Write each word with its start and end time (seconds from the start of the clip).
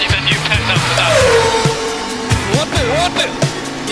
I 0.00 0.02
need 0.02 0.16
a 0.16 0.20
new 0.24 0.40
pen 0.48 0.62
after 0.74 0.94
that. 0.98 1.12
What 2.56 2.68
the, 2.72 2.82
what 2.96 3.12
the? 3.18 3.26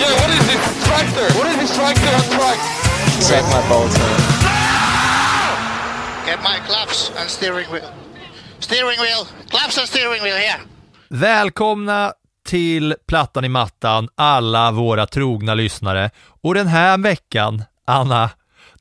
Yeah, 0.01 0.09
what 0.19 0.29
is 0.37 0.43
this 0.49 0.63
tractor? 0.87 1.27
What 1.37 1.47
is 1.51 1.57
this 1.61 1.75
tractor 1.77 2.09
on 2.19 2.25
track? 2.35 2.59
Suck 3.21 3.45
my 3.53 3.61
balls, 3.69 3.93
man. 3.99 4.19
Get 6.25 6.39
my 6.43 6.57
claps 6.67 7.11
and 7.19 7.29
steering 7.29 7.67
wheel. 7.71 7.91
Steering 8.59 8.99
wheel. 8.99 9.27
Claps 9.49 9.77
and 9.77 9.87
steering 9.87 10.23
wheel 10.23 10.37
here. 10.37 10.59
Välkomna 11.09 12.13
till 12.45 12.95
Plattan 13.07 13.45
i 13.45 13.49
mattan, 13.49 14.09
alla 14.15 14.71
våra 14.71 15.05
trogna 15.05 15.53
lyssnare. 15.53 16.09
Och 16.41 16.53
den 16.53 16.67
här 16.67 16.97
veckan, 16.97 17.63
Anna, 17.85 18.29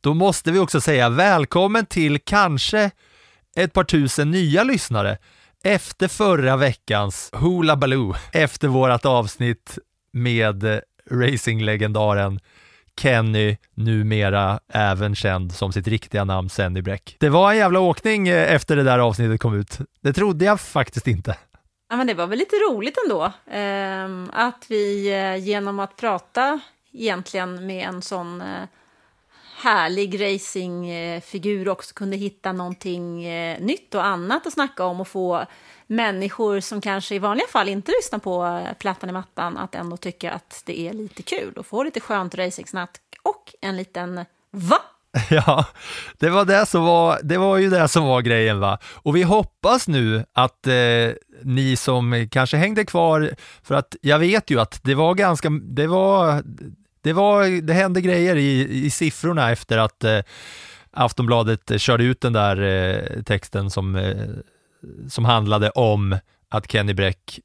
då 0.00 0.14
måste 0.14 0.52
vi 0.52 0.58
också 0.58 0.80
säga 0.80 1.08
välkommen 1.08 1.86
till 1.86 2.18
kanske 2.24 2.90
ett 3.56 3.72
par 3.72 3.84
tusen 3.84 4.30
nya 4.30 4.62
lyssnare 4.64 5.18
efter 5.64 6.08
förra 6.08 6.56
veckans 6.56 7.30
Hula 7.32 7.76
Baloo, 7.76 8.14
efter 8.32 8.68
vårat 8.68 9.06
avsnitt 9.06 9.78
med 10.12 10.80
racinglegendaren 11.10 12.40
Kenny, 13.00 13.56
numera 13.74 14.60
även 14.72 15.14
känd 15.14 15.54
som 15.54 15.72
sitt 15.72 15.88
riktiga 15.88 16.24
namn 16.24 16.48
Senny 16.48 16.82
Bräck. 16.82 17.16
Det 17.20 17.28
var 17.28 17.50
en 17.50 17.56
jävla 17.56 17.80
åkning 17.80 18.28
eh, 18.28 18.54
efter 18.54 18.76
det 18.76 18.82
där 18.82 18.98
avsnittet 18.98 19.40
kom 19.40 19.54
ut. 19.54 19.78
Det 20.00 20.12
trodde 20.12 20.44
jag 20.44 20.60
faktiskt 20.60 21.06
inte. 21.06 21.36
Ja, 21.90 21.96
men 21.96 22.06
det 22.06 22.14
var 22.14 22.26
väl 22.26 22.38
lite 22.38 22.56
roligt 22.56 22.98
ändå. 23.04 23.24
Eh, 23.50 24.44
att 24.44 24.66
vi 24.68 25.12
eh, 25.12 25.36
genom 25.36 25.80
att 25.80 25.96
prata 25.96 26.60
egentligen 26.92 27.66
med 27.66 27.88
en 27.88 28.02
sån 28.02 28.40
eh, 28.40 28.62
härlig 29.58 30.24
racingfigur 30.24 31.68
också 31.68 31.94
kunde 31.94 32.16
hitta 32.16 32.52
någonting 32.52 33.24
eh, 33.24 33.60
nytt 33.60 33.94
och 33.94 34.04
annat 34.04 34.46
att 34.46 34.52
snacka 34.52 34.84
om 34.84 35.00
och 35.00 35.08
få 35.08 35.44
människor 35.86 36.60
som 36.60 36.80
kanske 36.80 37.14
i 37.14 37.18
vanliga 37.18 37.46
fall 37.46 37.68
inte 37.68 37.92
lyssnar 38.02 38.18
på 38.18 38.46
eh, 38.46 38.74
Plattan 38.78 39.10
i 39.10 39.12
mattan 39.12 39.56
att 39.56 39.74
ändå 39.74 39.96
tycka 39.96 40.32
att 40.32 40.62
det 40.66 40.80
är 40.80 40.92
lite 40.92 41.22
kul 41.22 41.52
och 41.56 41.66
få 41.66 41.82
lite 41.82 42.00
skönt 42.00 42.34
racingsnack 42.34 42.98
och 43.22 43.54
en 43.60 43.76
liten 43.76 44.24
va? 44.50 44.78
Ja, 45.30 45.66
det 46.18 46.30
var 46.30 46.44
det 46.44 46.66
som 46.66 46.84
var, 46.84 47.20
det 47.22 47.38
var 47.38 47.56
ju 47.56 47.70
det 47.70 47.88
som 47.88 48.04
var 48.04 48.22
grejen 48.22 48.60
va. 48.60 48.78
Och 48.94 49.16
vi 49.16 49.22
hoppas 49.22 49.88
nu 49.88 50.24
att 50.32 50.66
eh, 50.66 50.74
ni 51.42 51.76
som 51.76 52.28
kanske 52.30 52.56
hängde 52.56 52.84
kvar, 52.84 53.34
för 53.62 53.74
att 53.74 53.96
jag 54.00 54.18
vet 54.18 54.50
ju 54.50 54.60
att 54.60 54.80
det 54.84 54.94
var 54.94 55.14
ganska, 55.14 55.48
det 55.62 55.86
var, 55.86 56.42
det 57.02 57.12
var, 57.12 57.60
det 57.62 57.72
hände 57.72 58.00
grejer 58.00 58.36
i, 58.36 58.84
i 58.86 58.90
siffrorna 58.90 59.50
efter 59.50 59.78
att 59.78 60.04
eh, 60.04 60.20
Aftonbladet 60.90 61.80
körde 61.80 62.04
ut 62.04 62.20
den 62.20 62.32
där 62.32 62.62
eh, 62.62 63.22
texten 63.22 63.70
som, 63.70 63.96
eh, 63.96 64.26
som 65.08 65.24
handlade 65.24 65.70
om 65.70 66.16
att 66.48 66.72
Kenny 66.72 66.94
Bräck 66.94 67.40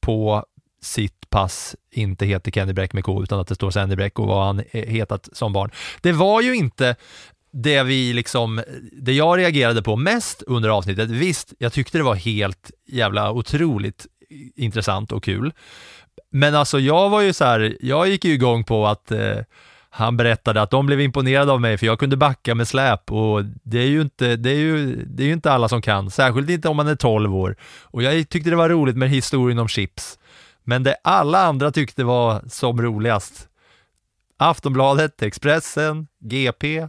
på 0.00 0.44
sitt 0.82 1.30
pass 1.30 1.76
inte 1.90 2.26
heter 2.26 2.50
Kenny 2.50 2.72
Bräck 2.72 2.92
med 2.92 3.04
K 3.04 3.22
utan 3.22 3.40
att 3.40 3.48
det 3.48 3.54
står 3.54 3.70
Sandy 3.70 3.96
Bräck 3.96 4.18
och 4.18 4.26
vad 4.26 4.46
han 4.46 4.62
hetat 4.72 5.28
som 5.32 5.52
barn. 5.52 5.70
Det 6.00 6.12
var 6.12 6.40
ju 6.40 6.54
inte 6.54 6.96
det 7.52 7.82
vi 7.82 8.12
liksom, 8.12 8.62
det 8.92 9.12
jag 9.12 9.38
reagerade 9.38 9.82
på 9.82 9.96
mest 9.96 10.42
under 10.42 10.68
avsnittet. 10.68 11.10
Visst, 11.10 11.54
jag 11.58 11.72
tyckte 11.72 11.98
det 11.98 12.04
var 12.04 12.14
helt 12.14 12.70
jävla 12.86 13.32
otroligt 13.32 14.06
intressant 14.56 15.12
och 15.12 15.24
kul. 15.24 15.52
Men 16.30 16.54
alltså 16.54 16.78
jag 16.78 17.10
var 17.10 17.20
ju 17.20 17.32
så 17.32 17.44
här, 17.44 17.76
jag 17.80 18.08
gick 18.08 18.24
ju 18.24 18.32
igång 18.32 18.64
på 18.64 18.86
att 18.86 19.10
eh, 19.10 19.36
han 19.90 20.16
berättade 20.16 20.62
att 20.62 20.70
de 20.70 20.86
blev 20.86 21.00
imponerade 21.00 21.52
av 21.52 21.60
mig 21.60 21.78
för 21.78 21.86
jag 21.86 21.98
kunde 21.98 22.16
backa 22.16 22.54
med 22.54 22.68
släp 22.68 23.12
och 23.12 23.44
det 23.44 23.78
är 23.78 23.86
ju 23.86 24.00
inte, 24.00 24.36
det 24.36 24.50
är 24.50 24.58
ju, 24.58 25.04
det 25.04 25.22
är 25.22 25.26
ju 25.26 25.32
inte 25.32 25.52
alla 25.52 25.68
som 25.68 25.82
kan, 25.82 26.10
särskilt 26.10 26.50
inte 26.50 26.68
om 26.68 26.76
man 26.76 26.88
är 26.88 26.96
12 26.96 27.36
år. 27.36 27.56
Och 27.82 28.02
jag 28.02 28.28
tyckte 28.28 28.50
det 28.50 28.56
var 28.56 28.68
roligt 28.68 28.96
med 28.96 29.10
historien 29.10 29.58
om 29.58 29.68
chips. 29.68 30.18
Men 30.64 30.82
det 30.82 30.96
alla 31.04 31.42
andra 31.42 31.70
tyckte 31.70 32.04
var 32.04 32.42
som 32.48 32.82
roligast, 32.82 33.48
Aftonbladet, 34.38 35.22
Expressen, 35.22 36.06
GP, 36.20 36.88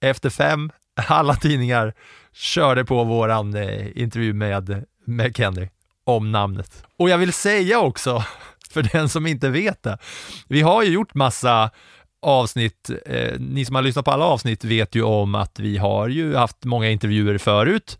Efter 0.00 0.30
fem, 0.30 0.70
alla 1.08 1.34
tidningar 1.34 1.94
körde 2.32 2.84
på 2.84 3.04
våran 3.04 3.54
eh, 3.54 4.02
intervju 4.02 4.32
med, 4.32 4.84
med 5.06 5.36
Kenny 5.36 5.68
om 6.04 6.32
namnet. 6.32 6.84
Och 6.98 7.10
jag 7.10 7.18
vill 7.18 7.32
säga 7.32 7.80
också, 7.80 8.24
för 8.70 8.82
den 8.82 9.08
som 9.08 9.26
inte 9.26 9.48
vet 9.48 9.82
det, 9.82 9.98
vi 10.48 10.60
har 10.60 10.82
ju 10.82 10.90
gjort 10.90 11.14
massa 11.14 11.70
avsnitt, 12.22 12.90
eh, 13.06 13.32
ni 13.38 13.64
som 13.64 13.74
har 13.74 13.82
lyssnat 13.82 14.04
på 14.04 14.10
alla 14.10 14.24
avsnitt 14.24 14.64
vet 14.64 14.94
ju 14.94 15.02
om 15.02 15.34
att 15.34 15.58
vi 15.58 15.76
har 15.76 16.08
ju 16.08 16.34
haft 16.34 16.64
många 16.64 16.90
intervjuer 16.90 17.38
förut 17.38 17.98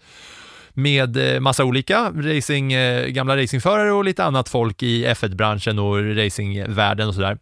med 0.74 1.34
eh, 1.34 1.40
massa 1.40 1.64
olika 1.64 2.10
racing, 2.10 2.72
eh, 2.72 3.06
gamla 3.06 3.36
racingförare 3.36 3.92
och 3.92 4.04
lite 4.04 4.24
annat 4.24 4.48
folk 4.48 4.82
i 4.82 5.06
F1-branschen 5.06 5.78
och 5.78 6.16
racingvärlden 6.16 7.08
och 7.08 7.14
sådär. 7.14 7.38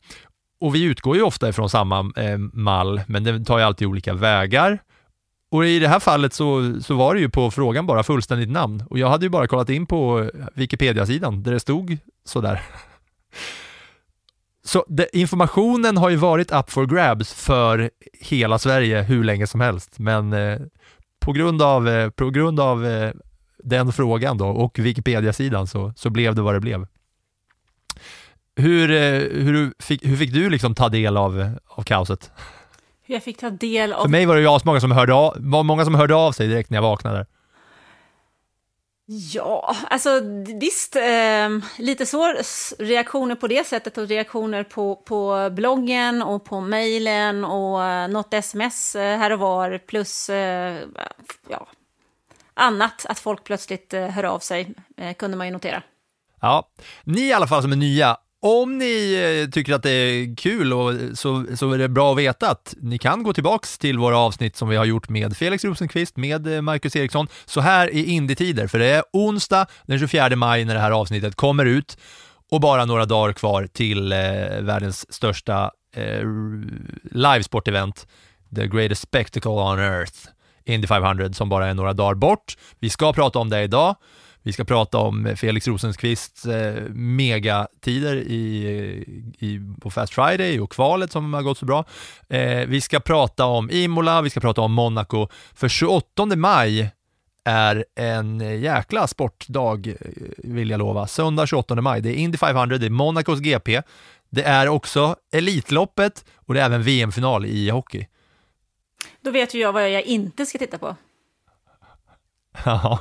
Och 0.60 0.75
vi 0.75 0.82
utgår 0.82 1.16
ju 1.16 1.22
ofta 1.22 1.48
ifrån 1.48 1.71
samma 1.71 2.12
eh, 2.16 2.38
mall, 2.38 3.00
men 3.06 3.25
det 3.25 3.44
tar 3.44 3.59
ju 3.59 3.65
alltid 3.65 3.88
olika 3.88 4.15
vägar. 4.15 4.78
Och 5.50 5.66
i 5.66 5.78
det 5.78 5.88
här 5.88 6.00
fallet 6.00 6.34
så, 6.34 6.81
så 6.83 6.94
var 6.94 7.15
det 7.15 7.21
ju 7.21 7.28
på 7.28 7.50
frågan 7.50 7.87
bara 7.87 8.03
fullständigt 8.03 8.50
namn 8.50 8.84
och 8.91 8.99
jag 8.99 9.09
hade 9.09 9.27
ju 9.27 9.31
bara 9.31 9.47
kollat 9.47 9.71
in 9.71 9.87
på 9.87 10.31
Wikipedia-sidan 10.55 11.43
där 11.43 11.53
det 11.53 11.61
stod 11.61 11.99
sådär. 12.25 12.62
Så 14.65 14.84
det, 14.89 15.16
informationen 15.16 15.97
har 15.97 16.10
ju 16.10 16.16
varit 16.16 16.53
up 16.53 16.71
for 16.71 16.87
grabs 16.87 17.34
för 17.34 17.91
hela 18.21 18.59
Sverige 18.59 19.03
hur 19.03 19.25
länge 19.25 19.47
som 19.47 19.60
helst, 19.60 19.99
men 19.99 20.33
eh, 20.33 20.59
på 21.21 21.33
grund 21.33 21.62
av, 21.62 21.89
eh, 21.89 22.10
på 22.10 22.31
grund 22.31 22.60
av 22.60 22.87
eh, 22.87 23.12
den 23.65 23.93
frågan 23.93 24.39
då 24.39 24.47
och 24.47 24.78
Wikipedia-sidan 24.78 25.66
så, 25.66 25.93
så 25.97 26.10
blev 26.10 26.34
det 26.34 26.43
vad 26.43 26.55
det 26.55 26.60
blev. 26.60 26.87
Hur, 28.56 28.91
eh, 28.91 29.21
hur, 29.44 29.72
fick, 29.78 30.06
hur 30.06 30.16
fick 30.16 30.33
du 30.33 30.50
liksom 30.50 30.75
ta 30.75 30.89
del 30.89 31.16
av, 31.16 31.55
av 31.66 31.83
kaoset? 31.83 32.31
Jag 33.10 33.22
fick 33.22 33.38
ta 33.38 33.50
del 33.50 33.93
av... 33.93 34.03
För 34.03 34.09
mig 34.09 34.26
var 34.26 34.34
det 34.34 34.41
ju 34.41 34.48
asmånga 34.48 34.81
som 34.81 34.93
hörde 34.93 35.15
av, 35.15 35.37
var 35.38 35.62
många 35.62 35.84
som 35.84 35.94
hörde 35.94 36.15
av 36.15 36.32
sig 36.32 36.48
direkt 36.48 36.71
när 36.71 36.76
jag 36.76 36.82
vaknade. 36.82 37.26
Ja, 39.06 39.76
alltså 39.91 40.21
visst, 40.60 40.97
eh, 40.97 41.48
lite 41.78 42.06
så 42.06 42.34
reaktioner 42.78 43.34
på 43.34 43.47
det 43.48 43.66
sättet 43.66 43.98
och 43.98 44.09
reaktioner 44.09 44.65
på, 44.65 44.97
på 44.97 45.50
bloggen 45.53 46.22
och 46.22 46.44
på 46.44 46.60
mejlen 46.60 47.44
och 47.44 47.84
eh, 47.84 48.09
något 48.09 48.34
sms 48.34 48.97
eh, 48.97 49.19
här 49.19 49.32
och 49.32 49.38
var 49.38 49.78
plus 49.78 50.31
eh, 50.31 50.78
ja, 51.48 51.66
annat, 52.54 53.06
att 53.09 53.19
folk 53.19 53.44
plötsligt 53.44 53.94
eh, 53.94 54.06
hör 54.06 54.25
av 54.25 54.38
sig, 54.38 54.75
eh, 54.97 55.15
kunde 55.15 55.37
man 55.37 55.47
ju 55.47 55.53
notera. 55.53 55.82
Ja, 56.41 56.69
ni 57.04 57.21
i 57.21 57.32
alla 57.32 57.47
fall 57.47 57.62
som 57.62 57.72
är 57.72 57.77
nya, 57.77 58.16
om 58.43 58.78
ni 58.78 59.15
eh, 59.45 59.51
tycker 59.51 59.75
att 59.75 59.83
det 59.83 59.91
är 59.91 60.37
kul 60.37 60.73
och 60.73 60.95
så, 61.15 61.47
så 61.56 61.73
är 61.73 61.78
det 61.78 61.89
bra 61.89 62.12
att 62.12 62.19
veta 62.19 62.51
att 62.51 62.75
ni 62.81 62.99
kan 62.99 63.23
gå 63.23 63.33
tillbaks 63.33 63.78
till 63.78 63.99
våra 63.99 64.19
avsnitt 64.19 64.56
som 64.56 64.69
vi 64.69 64.77
har 64.77 64.84
gjort 64.84 65.09
med 65.09 65.37
Felix 65.37 65.65
Rosenqvist, 65.65 66.17
med 66.17 66.55
eh, 66.55 66.61
Marcus 66.61 66.97
Eriksson, 66.97 67.27
så 67.45 67.61
här 67.61 67.95
i 67.95 68.04
indietider, 68.04 68.66
för 68.66 68.78
det 68.78 68.87
är 68.87 69.03
onsdag 69.13 69.66
den 69.87 69.98
24 69.98 70.37
maj 70.37 70.65
när 70.65 70.75
det 70.75 70.81
här 70.81 70.91
avsnittet 70.91 71.34
kommer 71.34 71.65
ut 71.65 71.98
och 72.51 72.60
bara 72.60 72.84
några 72.84 73.04
dagar 73.04 73.33
kvar 73.33 73.66
till 73.66 74.13
eh, 74.13 74.19
världens 74.60 75.13
största 75.15 75.71
eh, 75.97 76.22
livesportevent, 77.10 78.07
the 78.57 78.66
greatest 78.66 79.03
spectacle 79.03 79.51
on 79.51 79.78
earth, 79.78 80.19
Indy 80.65 80.87
500, 80.87 81.33
som 81.33 81.48
bara 81.48 81.66
är 81.66 81.75
några 81.75 81.92
dagar 81.92 82.15
bort. 82.15 82.57
Vi 82.78 82.91
ska 82.91 83.13
prata 83.13 83.39
om 83.39 83.51
det 83.51 83.63
idag. 83.63 83.97
Vi 84.42 84.53
ska 84.53 84.65
prata 84.65 84.98
om 84.98 85.37
Felix 85.37 85.69
Rosenqvists 85.69 86.47
eh, 86.47 86.84
megatider 86.91 88.16
i, 88.16 88.66
i, 89.39 89.60
på 89.81 89.91
Fast 89.91 90.15
Friday 90.15 90.60
och 90.60 90.72
kvalet 90.72 91.13
som 91.13 91.34
har 91.34 91.42
gått 91.42 91.59
så 91.59 91.66
bra. 91.66 91.84
Eh, 92.28 92.66
vi 92.66 92.81
ska 92.81 93.01
prata 93.01 93.45
om 93.45 93.71
Imola, 93.71 94.22
vi 94.22 94.31
ska 94.31 94.41
prata 94.41 94.60
om 94.60 94.72
Monaco. 94.72 95.28
För 95.54 95.69
28 95.69 96.27
maj 96.27 96.91
är 97.45 97.84
en 97.97 98.60
jäkla 98.60 99.07
sportdag, 99.07 99.87
eh, 99.87 99.95
vill 100.39 100.71
jag 100.71 100.78
lova. 100.78 101.07
Söndag 101.07 101.47
28 101.47 101.75
maj, 101.75 102.01
det 102.01 102.09
är 102.09 102.15
Indy 102.15 102.39
500, 102.39 102.78
det 102.78 102.87
är 102.87 102.91
Monacos 102.91 103.41
GP, 103.41 103.83
det 104.31 104.42
är 104.42 104.69
också 104.69 105.16
Elitloppet 105.33 106.25
och 106.34 106.54
det 106.54 106.60
är 106.60 106.65
även 106.65 106.83
VM-final 106.83 107.47
i 107.47 107.71
hockey. 107.71 108.07
Då 109.21 109.31
vet 109.31 109.54
ju 109.54 109.60
jag 109.60 109.72
vad 109.72 109.91
jag 109.91 110.03
inte 110.03 110.47
ska 110.47 110.59
titta 110.59 110.78
på. 110.78 110.97
Ja, 112.65 112.99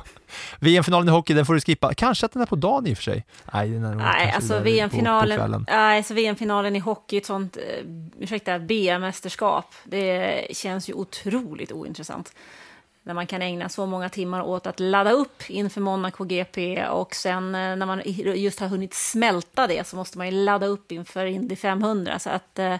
VM-finalen 0.59 1.07
i 1.07 1.11
hockey, 1.11 1.33
den 1.33 1.45
får 1.45 1.53
du 1.53 1.61
skippa. 1.61 1.93
Kanske 1.93 2.25
att 2.25 2.31
den 2.31 2.41
är 2.41 2.45
på 2.45 2.55
dagen 2.55 2.87
i 2.87 2.93
och 2.93 2.97
för 2.97 3.03
sig. 3.03 3.25
Nej, 3.53 3.69
den 3.69 3.83
är 3.83 3.95
Nej, 3.95 4.31
alltså 4.35 4.59
VM-finalen, 4.59 5.65
alltså 5.69 6.13
VM-finalen 6.13 6.75
i 6.75 6.79
hockey, 6.79 7.17
ett 7.17 7.25
sånt, 7.25 7.57
eh, 7.57 7.85
ursäkta, 8.19 8.59
BM-mästerskap, 8.59 9.75
det 9.83 10.47
känns 10.51 10.89
ju 10.89 10.93
otroligt 10.93 11.71
ointressant. 11.71 12.33
När 13.03 13.13
man 13.13 13.27
kan 13.27 13.41
ägna 13.41 13.69
så 13.69 13.85
många 13.85 14.09
timmar 14.09 14.41
åt 14.41 14.67
att 14.67 14.79
ladda 14.79 15.11
upp 15.11 15.49
inför 15.49 15.81
Monaco 15.81 16.23
GP 16.23 16.85
och 16.87 17.15
sen 17.15 17.55
eh, 17.55 17.75
när 17.75 17.85
man 17.85 18.01
just 18.35 18.59
har 18.59 18.67
hunnit 18.67 18.93
smälta 18.93 19.67
det 19.67 19.87
så 19.87 19.95
måste 19.95 20.17
man 20.17 20.27
ju 20.27 20.43
ladda 20.43 20.65
upp 20.65 20.91
inför 20.91 21.25
Indy 21.25 21.55
500. 21.55 22.19
Så 22.19 22.29
att 22.29 22.59
eh, 22.59 22.75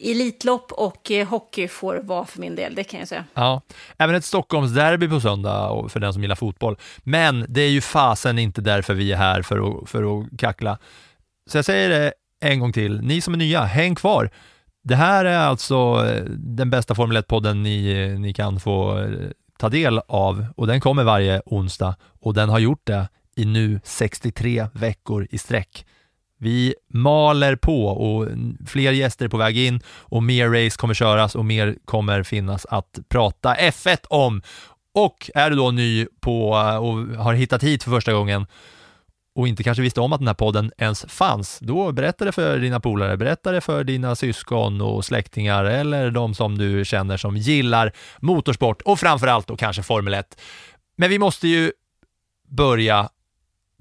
elitlopp 0.00 0.72
och 0.72 1.10
eh, 1.10 1.28
hockey 1.28 1.68
får 1.68 1.96
vara 1.96 2.24
för 2.24 2.40
min 2.40 2.56
del, 2.56 2.74
det 2.74 2.84
kan 2.84 3.00
jag 3.00 3.08
säga. 3.08 3.24
Ja, 3.34 3.60
även 3.98 4.14
ett 4.14 4.24
Stockholmsderby 4.24 5.08
på 5.08 5.20
söndag 5.20 5.88
för 5.88 6.00
den 6.00 6.12
som 6.12 6.22
gillar 6.22 6.36
fotboll. 6.36 6.76
Men 6.98 7.46
det 7.48 7.60
är 7.60 7.70
ju 7.70 7.80
fasen 7.80 8.38
inte 8.38 8.60
därför 8.60 8.94
vi 8.94 9.12
är 9.12 9.16
här 9.16 9.42
för 9.42 9.82
att, 9.82 9.88
för 9.90 10.20
att 10.20 10.38
kackla. 10.38 10.78
Så 11.50 11.58
jag 11.58 11.64
säger 11.64 11.88
det 11.88 12.12
en 12.40 12.60
gång 12.60 12.72
till, 12.72 13.00
ni 13.00 13.20
som 13.20 13.34
är 13.34 13.38
nya, 13.38 13.64
häng 13.64 13.94
kvar. 13.94 14.30
Det 14.84 14.96
här 14.96 15.24
är 15.24 15.38
alltså 15.38 16.06
eh, 16.06 16.24
den 16.28 16.70
bästa 16.70 16.94
Formel 16.94 17.16
1-podden 17.16 17.62
ni, 17.62 18.08
ni 18.18 18.34
kan 18.34 18.60
få 18.60 18.98
eh, 18.98 19.30
ta 19.58 19.68
del 19.68 20.00
av 20.08 20.46
och 20.56 20.66
den 20.66 20.80
kommer 20.80 21.04
varje 21.04 21.42
onsdag 21.46 21.96
och 22.20 22.34
den 22.34 22.48
har 22.48 22.58
gjort 22.58 22.86
det 22.86 23.08
i 23.36 23.44
nu 23.44 23.80
63 23.84 24.66
veckor 24.72 25.26
i 25.30 25.38
sträck. 25.38 25.86
Vi 26.38 26.74
maler 26.88 27.56
på 27.56 27.86
och 27.86 28.28
fler 28.66 28.92
gäster 28.92 29.24
är 29.24 29.28
på 29.28 29.36
väg 29.36 29.58
in 29.58 29.80
och 29.86 30.22
mer 30.22 30.48
race 30.48 30.76
kommer 30.78 30.94
köras 30.94 31.34
och 31.34 31.44
mer 31.44 31.76
kommer 31.84 32.22
finnas 32.22 32.66
att 32.66 32.98
prata 33.08 33.54
F1 33.54 34.06
om. 34.08 34.42
Och 34.94 35.30
är 35.34 35.50
du 35.50 35.56
då 35.56 35.70
ny 35.70 36.06
på 36.20 36.48
och 36.50 37.24
har 37.24 37.34
hittat 37.34 37.62
hit 37.62 37.82
för 37.82 37.90
första 37.90 38.12
gången 38.12 38.46
och 39.34 39.48
inte 39.48 39.62
kanske 39.62 39.82
visste 39.82 40.00
om 40.00 40.12
att 40.12 40.20
den 40.20 40.26
här 40.26 40.34
podden 40.34 40.72
ens 40.78 41.04
fanns, 41.08 41.58
då 41.58 41.92
berätta 41.92 42.24
det 42.24 42.32
för 42.32 42.58
dina 42.58 42.80
polare, 42.80 43.16
berätta 43.16 43.52
det 43.52 43.60
för 43.60 43.84
dina 43.84 44.16
syskon 44.16 44.80
och 44.80 45.04
släktingar 45.04 45.64
eller 45.64 46.10
de 46.10 46.34
som 46.34 46.58
du 46.58 46.84
känner 46.84 47.16
som 47.16 47.36
gillar 47.36 47.92
motorsport 48.20 48.82
och 48.82 49.00
framförallt 49.00 49.46
då 49.46 49.56
kanske 49.56 49.82
Formel 49.82 50.14
1. 50.14 50.40
Men 50.96 51.10
vi 51.10 51.18
måste 51.18 51.48
ju 51.48 51.72
börja 52.48 53.08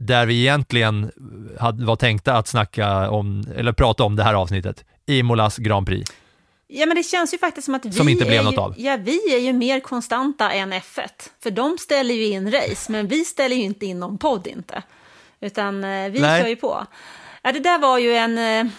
där 0.05 0.25
vi 0.25 0.39
egentligen 0.39 1.11
hade, 1.59 1.85
var 1.85 1.95
tänkta 1.95 2.33
att 2.33 2.47
snacka 2.47 3.09
om, 3.09 3.45
eller 3.55 3.71
prata 3.73 4.03
om 4.03 4.15
det 4.15 4.23
här 4.23 4.33
avsnittet, 4.33 4.85
Imolas 5.05 5.57
Grand 5.57 5.87
Prix. 5.87 6.11
Ja, 6.67 6.85
men 6.85 6.95
det 6.95 7.03
känns 7.03 7.33
ju 7.33 7.37
faktiskt 7.37 7.65
som 7.65 7.75
att 7.75 7.85
vi, 7.85 7.91
Som 7.91 8.09
inte 8.09 8.25
blev 8.25 8.39
är, 8.39 8.43
något 8.43 8.53
ju, 8.53 8.59
av. 8.59 8.75
Ja, 8.77 8.97
vi 8.97 9.35
är 9.35 9.39
ju 9.39 9.53
mer 9.53 9.79
konstanta 9.79 10.51
än 10.51 10.73
F1. 10.73 11.07
För 11.43 11.51
de 11.51 11.77
ställer 11.77 12.15
ju 12.15 12.25
in 12.25 12.51
race, 12.51 12.91
men 12.91 13.07
vi 13.07 13.25
ställer 13.25 13.55
ju 13.55 13.61
inte 13.61 13.85
in 13.85 13.99
någon 13.99 14.17
podd 14.17 14.47
inte. 14.47 14.83
Utan 15.39 15.83
eh, 15.83 16.09
vi 16.09 16.19
Nej. 16.19 16.41
kör 16.41 16.49
ju 16.49 16.55
på. 16.55 16.85
Ja, 17.41 17.51
det 17.51 17.59
där 17.59 17.79
var 17.79 17.97
ju 17.97 18.15
en 18.15 18.37
eh, 18.37 18.71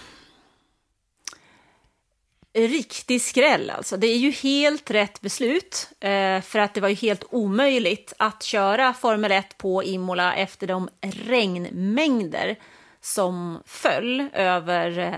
riktig 2.55 3.23
skräll 3.23 3.71
alltså. 3.71 3.97
Det 3.97 4.06
är 4.06 4.17
ju 4.17 4.31
helt 4.31 4.91
rätt 4.91 5.21
beslut. 5.21 5.89
Eh, 6.01 6.41
för 6.41 6.59
att 6.59 6.75
det 6.75 6.81
var 6.81 6.89
ju 6.89 6.95
helt 6.95 7.25
omöjligt 7.31 8.12
att 8.19 8.43
köra 8.43 8.93
Formel 8.93 9.33
1 9.33 9.59
på 9.59 9.85
Imola 9.85 10.35
efter 10.35 10.67
de 10.67 10.89
regnmängder 11.01 12.56
som 13.01 13.62
föll 13.67 14.29
över 14.33 14.99
eh, 14.99 15.15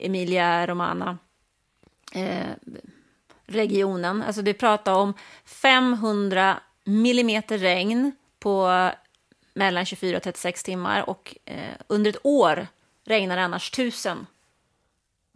Emilia 0.00 0.66
Romana 0.66 1.18
eh, 2.12 2.46
regionen. 3.46 4.22
Alltså 4.22 4.42
det 4.42 4.54
pratar 4.54 4.92
om 4.94 5.14
500 5.44 6.60
millimeter 6.84 7.58
regn 7.58 8.12
på 8.38 8.90
mellan 9.54 9.86
24 9.86 10.16
och 10.16 10.22
36 10.22 10.62
timmar 10.62 11.10
och 11.10 11.36
eh, 11.44 11.74
under 11.86 12.10
ett 12.10 12.20
år 12.22 12.66
regnar 13.04 13.36
det 13.36 13.42
annars 13.42 13.72
1000 13.72 14.26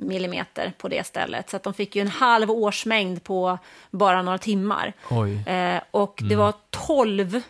millimeter 0.03 0.73
på 0.79 0.89
det 0.89 1.07
stället. 1.07 1.51
Så 1.51 1.57
att 1.57 1.63
de 1.63 1.75
fick 1.75 1.97
ju 1.97 2.03
en 2.03 2.09
halv 2.09 2.51
årsmängd 2.51 3.25
på 3.25 3.59
bara 3.91 4.23
några 4.23 4.39
timmar. 4.39 4.93
Eh, 5.47 5.83
och 5.91 6.21
det 6.29 6.37
var 6.37 6.55
12 6.71 7.43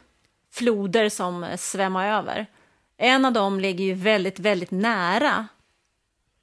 floder 0.52 1.08
som 1.08 1.46
svämmade 1.58 2.08
över. 2.08 2.46
En 2.96 3.24
av 3.24 3.32
dem 3.32 3.60
ligger 3.60 3.84
ju 3.84 3.94
väldigt, 3.94 4.38
väldigt 4.38 4.70
nära 4.70 5.46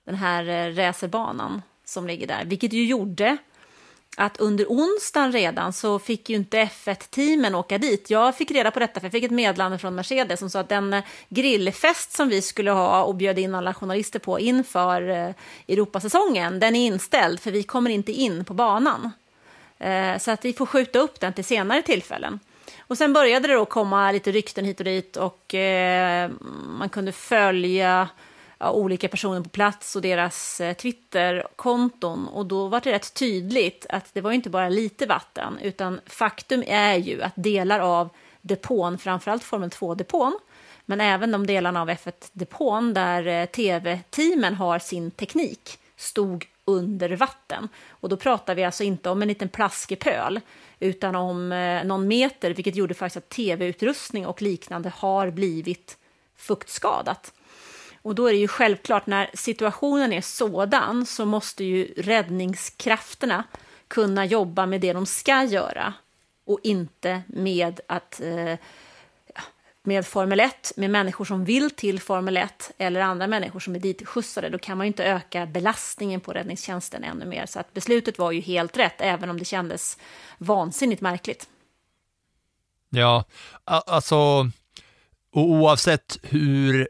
den 0.06 0.16
här 0.16 0.50
eh, 0.50 0.76
racerbanan 0.76 1.62
som 1.86 2.08
ligger 2.08 2.28
där, 2.28 2.46
vilket 2.46 2.74
ju 2.74 2.86
gjorde 2.86 3.38
att 4.18 4.38
under 4.38 4.66
onsdagen 4.66 5.32
redan 5.32 5.74
så 5.74 6.00
fick 6.00 6.30
ju 6.30 6.36
inte 6.36 6.58
F1-teamen 6.58 7.56
åka 7.56 7.78
dit. 7.78 8.10
Jag 8.10 8.36
fick 8.36 8.52
reda 8.52 8.72
på 8.72 8.80
detta 8.80 9.00
för 9.00 9.06
jag 9.06 9.12
fick 9.12 9.24
ett 9.24 9.32
meddelande 9.32 9.78
från 9.78 9.96
Mercedes 9.96 10.40
som 10.40 10.50
sa 10.50 10.60
att 10.60 10.70
den 10.70 10.94
eh, 10.94 11.04
grillfest 11.30 12.12
som 12.12 12.30
vi 12.30 12.42
skulle 12.42 12.72
ha 12.72 13.04
och 13.04 13.16
bjöd 13.16 13.40
in 13.40 13.56
alla 13.56 13.74
journalister 13.74 14.20
på 14.20 14.40
inför 14.40 15.10
eh, 15.10 15.34
Europasäsongen, 15.68 16.60
den 16.60 16.76
är 16.76 16.88
inställd 16.88 17.40
för 17.40 17.52
vi 17.52 17.64
kommer 17.64 17.90
inte 17.90 18.12
in 18.12 18.46
på 18.46 18.54
banan. 18.54 19.12
Eh, 19.78 20.18
så 20.18 20.32
att 20.32 20.46
vi 20.46 20.54
får 20.54 20.66
skjuta 20.66 21.00
upp 21.00 21.20
den 21.20 21.34
till 21.34 21.46
senare 21.46 21.82
tillfällen. 21.82 22.40
Och 22.80 22.98
sen 22.98 23.14
började 23.14 23.48
det 23.48 23.54
då 23.54 23.66
komma 23.66 24.12
lite 24.12 24.32
rykten 24.32 24.66
hit 24.66 24.80
och 24.80 24.86
dit 24.86 25.18
och 25.18 25.56
man 26.80 26.90
kunde 26.90 27.12
följa 27.12 28.10
ja, 28.60 28.72
olika 28.72 29.08
personer 29.08 29.42
på 29.42 29.50
plats 29.50 29.96
och 29.96 30.02
deras 30.02 30.62
eh, 30.62 30.74
Twitterkonton. 30.74 32.28
Och 32.28 32.46
då 32.46 32.68
var 32.68 32.82
det 32.82 32.92
rätt 32.92 33.14
tydligt 33.14 33.86
att 33.90 34.14
det 34.14 34.22
var 34.22 34.32
inte 34.32 34.50
bara 34.50 34.70
lite 34.70 35.06
vatten, 35.06 35.60
utan 35.62 36.00
faktum 36.06 36.64
är 36.68 36.96
ju 36.96 37.22
att 37.22 37.34
delar 37.36 37.80
av 37.80 38.10
depån, 38.42 38.98
framförallt 38.98 39.44
Formel 39.44 39.70
2-depån, 39.70 40.40
men 40.86 41.02
även 41.02 41.32
de 41.32 41.48
delarna 41.48 41.82
av 41.82 41.90
F1-depån 41.90 42.94
där 42.94 43.28
eh, 43.28 43.46
tv-teamen 43.46 44.56
har 44.56 44.80
sin 44.80 45.12
teknik, 45.12 45.80
stod 45.96 46.48
under 46.66 47.10
vatten. 47.10 47.70
Och 47.90 48.10
då 48.10 48.18
pratar 48.18 48.56
vi 48.56 48.64
alltså 48.64 48.84
inte 48.84 49.10
om 49.10 49.22
en 49.22 49.28
liten 49.28 49.50
plaskepöl, 49.50 50.40
utan 50.80 51.16
om 51.16 51.52
eh, 51.52 51.84
någon 51.84 52.08
meter, 52.08 52.54
vilket 52.54 52.76
gjorde 52.76 52.94
faktiskt 52.94 53.18
att 53.18 53.30
tv-utrustning 53.30 54.28
och 54.28 54.42
liknande 54.42 54.92
har 54.96 55.30
blivit 55.30 55.98
fuktskadat. 56.38 57.34
Och 58.01 58.16
då 58.16 58.28
är 58.28 58.31
det 58.31 58.40
ju 58.40 58.48
självklart, 58.48 59.07
när 59.07 59.30
situationen 59.34 60.13
är 60.13 60.22
sådan 60.22 61.06
så 61.06 61.25
måste 61.25 61.63
ju 61.63 61.94
räddningskrafterna 61.98 63.44
kunna 63.88 64.25
jobba 64.25 64.66
med 64.66 64.81
det 64.81 64.94
de 64.94 65.06
ska 65.06 65.44
göra 65.44 65.94
och 66.46 66.60
inte 66.63 67.22
med 67.28 67.80
att 67.88 68.22
eh, 68.22 68.56
med 69.83 70.07
Formel 70.07 70.40
1, 70.40 70.71
med 70.76 70.90
människor 70.90 71.26
som 71.26 71.45
vill 71.45 71.69
till 71.71 72.00
Formel 72.00 72.38
1 72.38 72.71
eller 72.78 73.02
andra 73.02 73.28
människor 73.28 73.59
som 73.59 73.76
är 73.76 73.80
dit 73.80 74.07
skjutsade, 74.07 74.50
då 74.50 74.57
kan 74.57 74.78
man 74.78 74.85
ju 74.85 74.88
inte 74.88 75.04
öka 75.04 75.45
belastningen 75.45 76.21
på 76.21 76.33
räddningstjänsten 76.33 77.04
ännu 77.04 77.26
mer. 77.26 77.45
Så 77.45 77.59
att 77.59 77.74
beslutet 77.74 78.19
var 78.19 78.31
ju 78.31 78.42
helt 78.42 78.78
rätt, 78.78 78.95
även 78.97 79.30
om 79.30 79.40
det 79.40 79.45
kändes 79.45 79.97
vansinnigt 80.38 81.02
märkligt. 81.02 81.50
Ja, 82.90 83.24
alltså, 83.64 84.50
oavsett 85.31 86.18
hur 86.24 86.90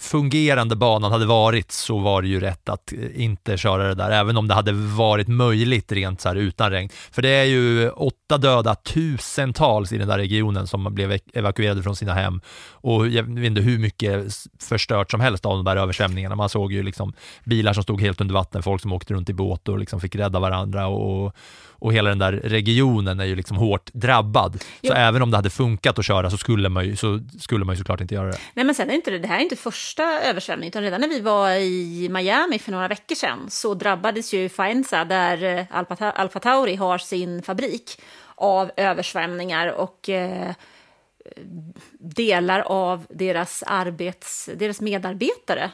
fungerande 0.00 0.76
banan 0.76 1.12
hade 1.12 1.26
varit 1.26 1.72
så 1.72 1.98
var 1.98 2.22
det 2.22 2.28
ju 2.28 2.40
rätt 2.40 2.68
att 2.68 2.92
eh, 2.92 3.22
inte 3.22 3.56
köra 3.56 3.88
det 3.88 3.94
där, 3.94 4.10
även 4.10 4.36
om 4.36 4.48
det 4.48 4.54
hade 4.54 4.72
varit 4.72 5.28
möjligt 5.28 5.92
rent 5.92 6.20
så 6.20 6.28
här 6.28 6.36
utan 6.36 6.70
regn. 6.70 6.88
För 7.10 7.22
det 7.22 7.28
är 7.28 7.44
ju 7.44 7.90
åtta 7.90 8.38
döda, 8.38 8.74
tusentals 8.74 9.92
i 9.92 9.98
den 9.98 10.08
där 10.08 10.18
regionen 10.18 10.66
som 10.66 10.94
blev 10.94 11.18
evakuerade 11.34 11.82
från 11.82 11.96
sina 11.96 12.14
hem 12.14 12.40
och 12.70 13.08
jag 13.08 13.22
vet 13.22 13.46
inte 13.46 13.60
hur 13.60 13.78
mycket 13.78 14.26
förstört 14.60 15.10
som 15.10 15.20
helst 15.20 15.46
av 15.46 15.56
de 15.56 15.64
där 15.64 15.76
översvämningarna. 15.76 16.34
Man 16.34 16.48
såg 16.48 16.72
ju 16.72 16.82
liksom 16.82 17.12
bilar 17.44 17.72
som 17.72 17.82
stod 17.82 18.00
helt 18.00 18.20
under 18.20 18.34
vatten, 18.34 18.62
folk 18.62 18.82
som 18.82 18.92
åkte 18.92 19.14
runt 19.14 19.28
i 19.28 19.34
båt 19.34 19.68
och 19.68 19.78
liksom 19.78 20.00
fick 20.00 20.16
rädda 20.16 20.40
varandra 20.40 20.86
och, 20.86 21.34
och 21.80 21.92
hela 21.92 22.08
den 22.08 22.18
där 22.18 22.32
regionen 22.32 23.20
är 23.20 23.24
ju 23.24 23.36
liksom 23.36 23.56
hårt 23.56 23.90
drabbad. 23.92 24.62
Så 24.62 24.66
Jo. 24.82 24.92
även 24.92 25.22
om 25.22 25.30
det 25.30 25.36
hade 25.36 25.50
funkat 25.50 25.98
att 25.98 26.04
köra 26.04 26.30
så 26.30 26.36
skulle 26.36 26.68
man 26.68 26.84
ju, 26.84 26.96
så 26.96 27.20
skulle 27.38 27.64
man 27.64 27.74
ju 27.74 27.78
såklart 27.78 28.00
inte 28.00 28.14
göra 28.14 28.30
det. 28.30 28.38
Nej, 28.54 28.64
men 28.64 28.74
sen 28.74 28.90
är 28.90 28.94
inte 28.94 29.10
det, 29.10 29.18
det 29.18 29.28
här 29.28 29.36
är 29.36 29.42
inte 29.42 29.56
första 29.56 30.02
översvämningen, 30.22 30.68
utan 30.68 30.82
redan 30.82 31.00
när 31.00 31.08
vi 31.08 31.20
var 31.20 31.50
i 31.50 32.08
Miami 32.10 32.58
för 32.58 32.72
några 32.72 32.88
veckor 32.88 33.14
sedan 33.14 33.46
så 33.48 33.74
drabbades 33.74 34.34
ju 34.34 34.48
Faenza, 34.48 35.04
där 35.04 35.58
eh, 35.58 35.64
Alfa, 35.70 36.10
Alfa 36.10 36.40
Tauri 36.40 36.76
har 36.76 36.98
sin 36.98 37.42
fabrik, 37.42 38.00
av 38.34 38.70
översvämningar 38.76 39.72
och 39.72 40.08
eh, 40.08 40.54
delar 41.98 42.60
av 42.60 43.06
deras, 43.10 43.64
arbets, 43.66 44.50
deras 44.56 44.80
medarbetare 44.80 45.70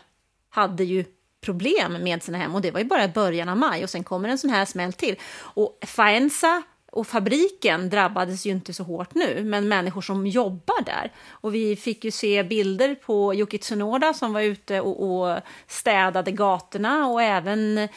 hade 0.51 0.85
ju 0.85 1.05
problem 1.41 1.93
med 1.93 2.23
sina 2.23 2.39
hem 2.39 2.55
och 2.55 2.61
det 2.61 2.71
var 2.71 2.81
ju 2.81 2.87
bara 2.87 3.05
i 3.05 3.09
början 3.09 3.49
av 3.49 3.57
maj 3.57 3.85
och 3.85 3.91
sen 3.91 4.05
kommer 4.05 4.29
en 4.29 4.39
sån 4.39 4.51
här 4.51 4.65
smäll 4.65 4.93
till. 4.93 5.17
Och 5.39 5.79
Faenza 5.87 6.63
och 6.97 7.07
fabriken 7.07 7.91
drabbades 7.91 8.47
ju 8.47 8.51
inte 8.51 8.73
så 8.73 8.83
hårt 8.83 9.15
nu, 9.15 9.45
men 9.45 9.69
människor 9.69 10.01
som 10.01 10.27
jobbar 10.27 10.85
där. 10.85 11.13
Och 11.29 11.55
vi 11.55 11.77
fick 11.77 12.05
ju 12.05 12.11
se 12.11 12.43
bilder 12.43 12.95
på 12.95 13.35
Yuki 13.35 13.59
Tsunoda 13.59 14.15
som 14.15 14.33
var 14.33 14.41
ute 14.41 14.81
och, 14.81 15.03
och 15.03 15.39
städade 15.67 16.33
gatorna 16.33 17.07
och 17.07 17.23
även 17.23 17.89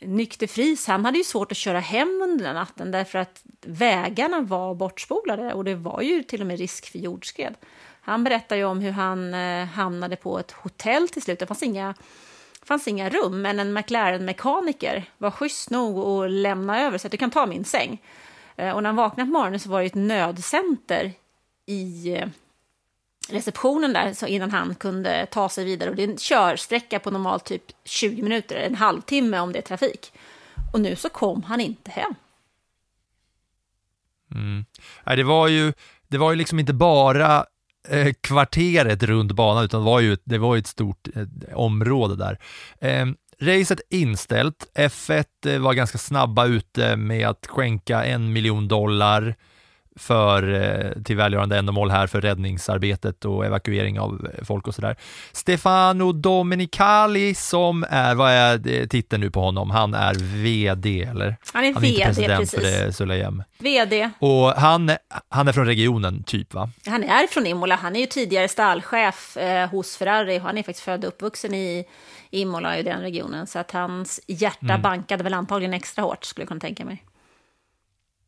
Nykter 0.00 0.46
Fris, 0.46 0.86
han 0.86 1.04
hade 1.04 1.18
ju 1.18 1.24
svårt 1.24 1.52
att 1.52 1.58
köra 1.58 1.80
hem 1.80 2.20
under 2.22 2.44
den 2.44 2.54
natten 2.54 2.90
därför 2.90 3.18
att 3.18 3.42
vägarna 3.60 4.40
var 4.40 4.74
bortspolade 4.74 5.52
och 5.54 5.64
det 5.64 5.74
var 5.74 6.00
ju 6.00 6.22
till 6.22 6.40
och 6.40 6.46
med 6.46 6.58
risk 6.58 6.92
för 6.92 6.98
jordskred. 6.98 7.54
Han 8.00 8.24
berättar 8.24 8.56
ju 8.56 8.64
om 8.64 8.80
hur 8.80 8.90
han 8.90 9.34
eh, 9.34 9.66
hamnade 9.66 10.16
på 10.16 10.38
ett 10.38 10.52
hotell 10.52 11.08
till 11.08 11.22
slut. 11.22 11.38
Det 11.38 11.46
fanns 11.46 11.62
inga, 11.62 11.94
fanns 12.66 12.88
inga 12.88 13.08
rum, 13.08 13.42
men 13.42 13.60
en 13.60 13.72
McLaren-mekaniker 13.72 15.04
var 15.18 15.30
schysst 15.30 15.70
nog 15.70 15.98
att 15.98 16.30
lämna 16.30 16.80
över 16.80 16.98
så 16.98 17.08
att 17.08 17.10
du 17.10 17.16
kan 17.16 17.30
ta 17.30 17.46
min 17.46 17.64
säng. 17.64 18.02
Eh, 18.56 18.70
och 18.70 18.82
när 18.82 18.88
han 18.88 18.96
vaknade 18.96 19.26
på 19.26 19.32
morgonen 19.32 19.60
så 19.60 19.70
var 19.70 19.80
det 19.80 19.86
ett 19.86 19.94
nödcenter 19.94 21.12
i 21.66 22.12
eh, 22.14 22.28
receptionen 23.28 23.92
där 23.92 24.12
så 24.12 24.26
innan 24.26 24.50
han 24.50 24.74
kunde 24.74 25.26
ta 25.26 25.48
sig 25.48 25.64
vidare. 25.64 25.90
Och 25.90 25.96
det 25.96 26.04
är 26.04 26.08
en 26.08 26.16
körsträcka 26.16 26.98
på 26.98 27.10
normalt 27.10 27.44
typ 27.44 27.62
20 27.84 28.22
minuter, 28.22 28.56
en 28.56 28.74
halvtimme 28.74 29.38
om 29.38 29.52
det 29.52 29.58
är 29.58 29.62
trafik. 29.62 30.12
Och 30.72 30.80
nu 30.80 30.96
så 30.96 31.08
kom 31.08 31.42
han 31.42 31.60
inte 31.60 31.90
hem. 31.90 32.14
Mm. 34.34 34.64
Nej, 35.04 35.16
det 35.16 35.24
var 35.24 35.48
ju, 35.48 35.72
det 36.08 36.18
var 36.18 36.30
ju 36.30 36.36
liksom 36.36 36.58
inte 36.58 36.72
bara 36.72 37.46
Eh, 37.90 38.12
kvarteret 38.20 39.02
runt 39.02 39.32
banan, 39.32 39.64
utan 39.64 39.80
det 39.80 39.86
var 39.86 40.00
ju, 40.00 40.16
det 40.24 40.38
var 40.38 40.54
ju 40.54 40.58
ett 40.58 40.66
stort 40.66 41.08
eh, 41.14 41.26
område 41.54 42.16
där. 42.16 42.38
Eh, 42.80 43.06
racet 43.40 43.80
inställt, 43.90 44.66
F1 44.74 45.24
eh, 45.46 45.58
var 45.58 45.74
ganska 45.74 45.98
snabba 45.98 46.46
ute 46.46 46.96
med 46.96 47.28
att 47.28 47.46
skänka 47.46 48.04
en 48.04 48.32
miljon 48.32 48.68
dollar 48.68 49.34
för, 49.96 50.54
eh, 50.54 51.02
till 51.02 51.16
välgörande 51.16 51.58
ändamål 51.58 51.90
här 51.90 52.06
för 52.06 52.20
räddningsarbetet 52.20 53.24
och 53.24 53.46
evakuering 53.46 54.00
av 54.00 54.30
eh, 54.38 54.44
folk 54.44 54.66
och 54.68 54.74
sådär. 54.74 54.96
Stefano 55.32 56.12
Domenicali 56.12 57.34
som 57.34 57.84
är, 57.90 58.14
vad 58.14 58.30
är 58.32 58.86
titeln 58.86 59.20
nu 59.20 59.30
på 59.30 59.40
honom? 59.40 59.70
Han 59.70 59.94
är 59.94 60.14
VD 60.14 61.02
eller? 61.02 61.36
Han 61.52 61.64
är 61.64 61.72
han 61.72 61.82
VD, 61.82 61.94
inte 61.94 62.04
president 62.06 62.40
precis. 62.40 62.60
för 62.60 62.86
det, 62.86 62.92
Sulejem. 62.92 63.42
VD. 63.58 64.10
Och 64.18 64.52
han, 64.52 64.90
han 65.28 65.48
är 65.48 65.52
från 65.52 65.66
regionen 65.66 66.22
typ 66.22 66.54
va? 66.54 66.70
Han 66.86 67.04
är 67.04 67.26
från 67.26 67.46
Imola. 67.46 67.74
Han 67.74 67.96
är 67.96 68.00
ju 68.00 68.06
tidigare 68.06 68.48
stallchef 68.48 69.36
eh, 69.36 69.68
hos 69.70 69.96
Ferrari. 69.96 70.38
Han 70.38 70.58
är 70.58 70.62
faktiskt 70.62 70.84
född 70.84 71.04
och 71.04 71.08
uppvuxen 71.08 71.54
i 71.54 71.84
Imola 72.30 72.78
i 72.78 72.82
den 72.82 73.00
regionen. 73.00 73.46
Så 73.46 73.58
att 73.58 73.70
hans 73.70 74.20
hjärta 74.26 74.56
Mm. 74.66 74.82
bankade 74.82 75.24
väl 75.24 75.34
antagligen 75.34 75.74
extra 75.74 76.02
hårt 76.02 76.24
skulle 76.24 76.42
jag 76.42 76.48
kunna 76.48 76.60
tänka 76.60 76.84
mig. 76.84 77.04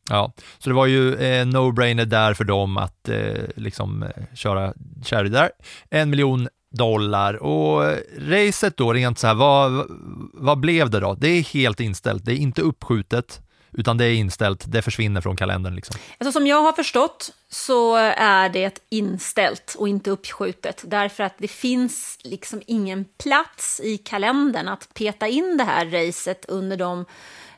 Ja, 0.09 0.31
så 0.59 0.69
det 0.69 0.75
var 0.75 0.85
ju 0.85 1.15
eh, 1.15 1.45
no-brainer 1.45 2.05
där 2.05 2.33
för 2.33 2.43
dem 2.43 2.77
att 2.77 3.09
eh, 3.09 3.43
liksom 3.55 4.03
eh, 4.03 4.09
köra 4.35 4.73
Cherry 5.03 5.29
där. 5.29 5.51
En 5.89 6.09
miljon 6.09 6.47
dollar 6.71 7.33
och 7.33 7.85
eh, 7.85 7.97
racet 8.17 8.77
då 8.77 8.93
rent 8.93 9.19
så 9.19 9.27
här, 9.27 9.33
vad, 9.33 9.85
vad 10.33 10.59
blev 10.59 10.89
det 10.89 10.99
då? 10.99 11.13
Det 11.13 11.27
är 11.27 11.43
helt 11.43 11.79
inställt, 11.79 12.25
det 12.25 12.31
är 12.31 12.37
inte 12.37 12.61
uppskjutet 12.61 13.41
utan 13.73 13.97
det 13.97 14.05
är 14.05 14.13
inställt, 14.13 14.63
det 14.67 14.81
försvinner 14.81 15.21
från 15.21 15.35
kalendern 15.35 15.75
liksom. 15.75 15.95
Alltså, 16.17 16.31
som 16.31 16.47
jag 16.47 16.61
har 16.61 16.73
förstått 16.73 17.33
så 17.49 17.95
är 18.15 18.49
det 18.49 18.79
inställt 18.89 19.75
och 19.79 19.87
inte 19.89 20.11
uppskjutet. 20.11 20.83
Därför 20.87 21.23
att 21.23 21.35
det 21.37 21.47
finns 21.47 22.17
liksom 22.23 22.61
ingen 22.67 23.05
plats 23.23 23.81
i 23.83 23.97
kalendern 23.97 24.67
att 24.67 24.93
peta 24.93 25.27
in 25.27 25.57
det 25.57 25.63
här 25.63 25.85
racet 25.85 26.45
under 26.47 26.77
de, 26.77 27.05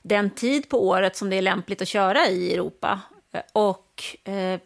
den 0.02 0.30
tid 0.30 0.70
på 0.70 0.88
året 0.88 1.16
som 1.16 1.30
det 1.30 1.36
är 1.36 1.42
lämpligt 1.42 1.82
att 1.82 1.88
köra 1.88 2.28
i 2.28 2.54
Europa. 2.54 3.02
Och 3.54 4.04
eh, 4.24 4.60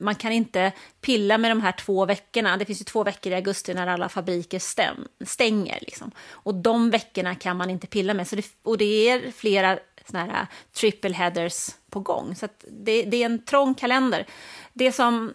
man 0.00 0.14
kan 0.14 0.32
inte 0.32 0.72
pilla 1.00 1.38
med 1.38 1.50
de 1.50 1.60
här 1.60 1.72
två 1.72 2.06
veckorna. 2.06 2.56
Det 2.56 2.64
finns 2.64 2.80
ju 2.80 2.84
två 2.84 3.04
veckor 3.04 3.32
i 3.32 3.34
augusti 3.34 3.74
när 3.74 3.86
alla 3.86 4.08
fabriker 4.08 4.58
stäm, 4.58 5.08
stänger. 5.26 5.78
Liksom. 5.80 6.10
Och 6.30 6.54
de 6.54 6.90
veckorna 6.90 7.34
kan 7.34 7.56
man 7.56 7.70
inte 7.70 7.86
pilla 7.86 8.14
med. 8.14 8.28
Så 8.28 8.36
det, 8.36 8.46
och 8.62 8.78
det 8.78 9.08
är 9.08 9.30
flera 9.30 9.78
såna 10.06 10.24
här 10.24 10.40
eh, 10.40 10.46
triple 10.72 11.14
headers 11.14 11.70
på 11.90 12.00
gång. 12.00 12.34
Så 12.34 12.44
att 12.44 12.64
det, 12.68 13.02
det 13.02 13.16
är 13.22 13.26
en 13.26 13.44
trång 13.44 13.74
kalender. 13.74 14.26
Det 14.72 14.92
som... 14.92 15.32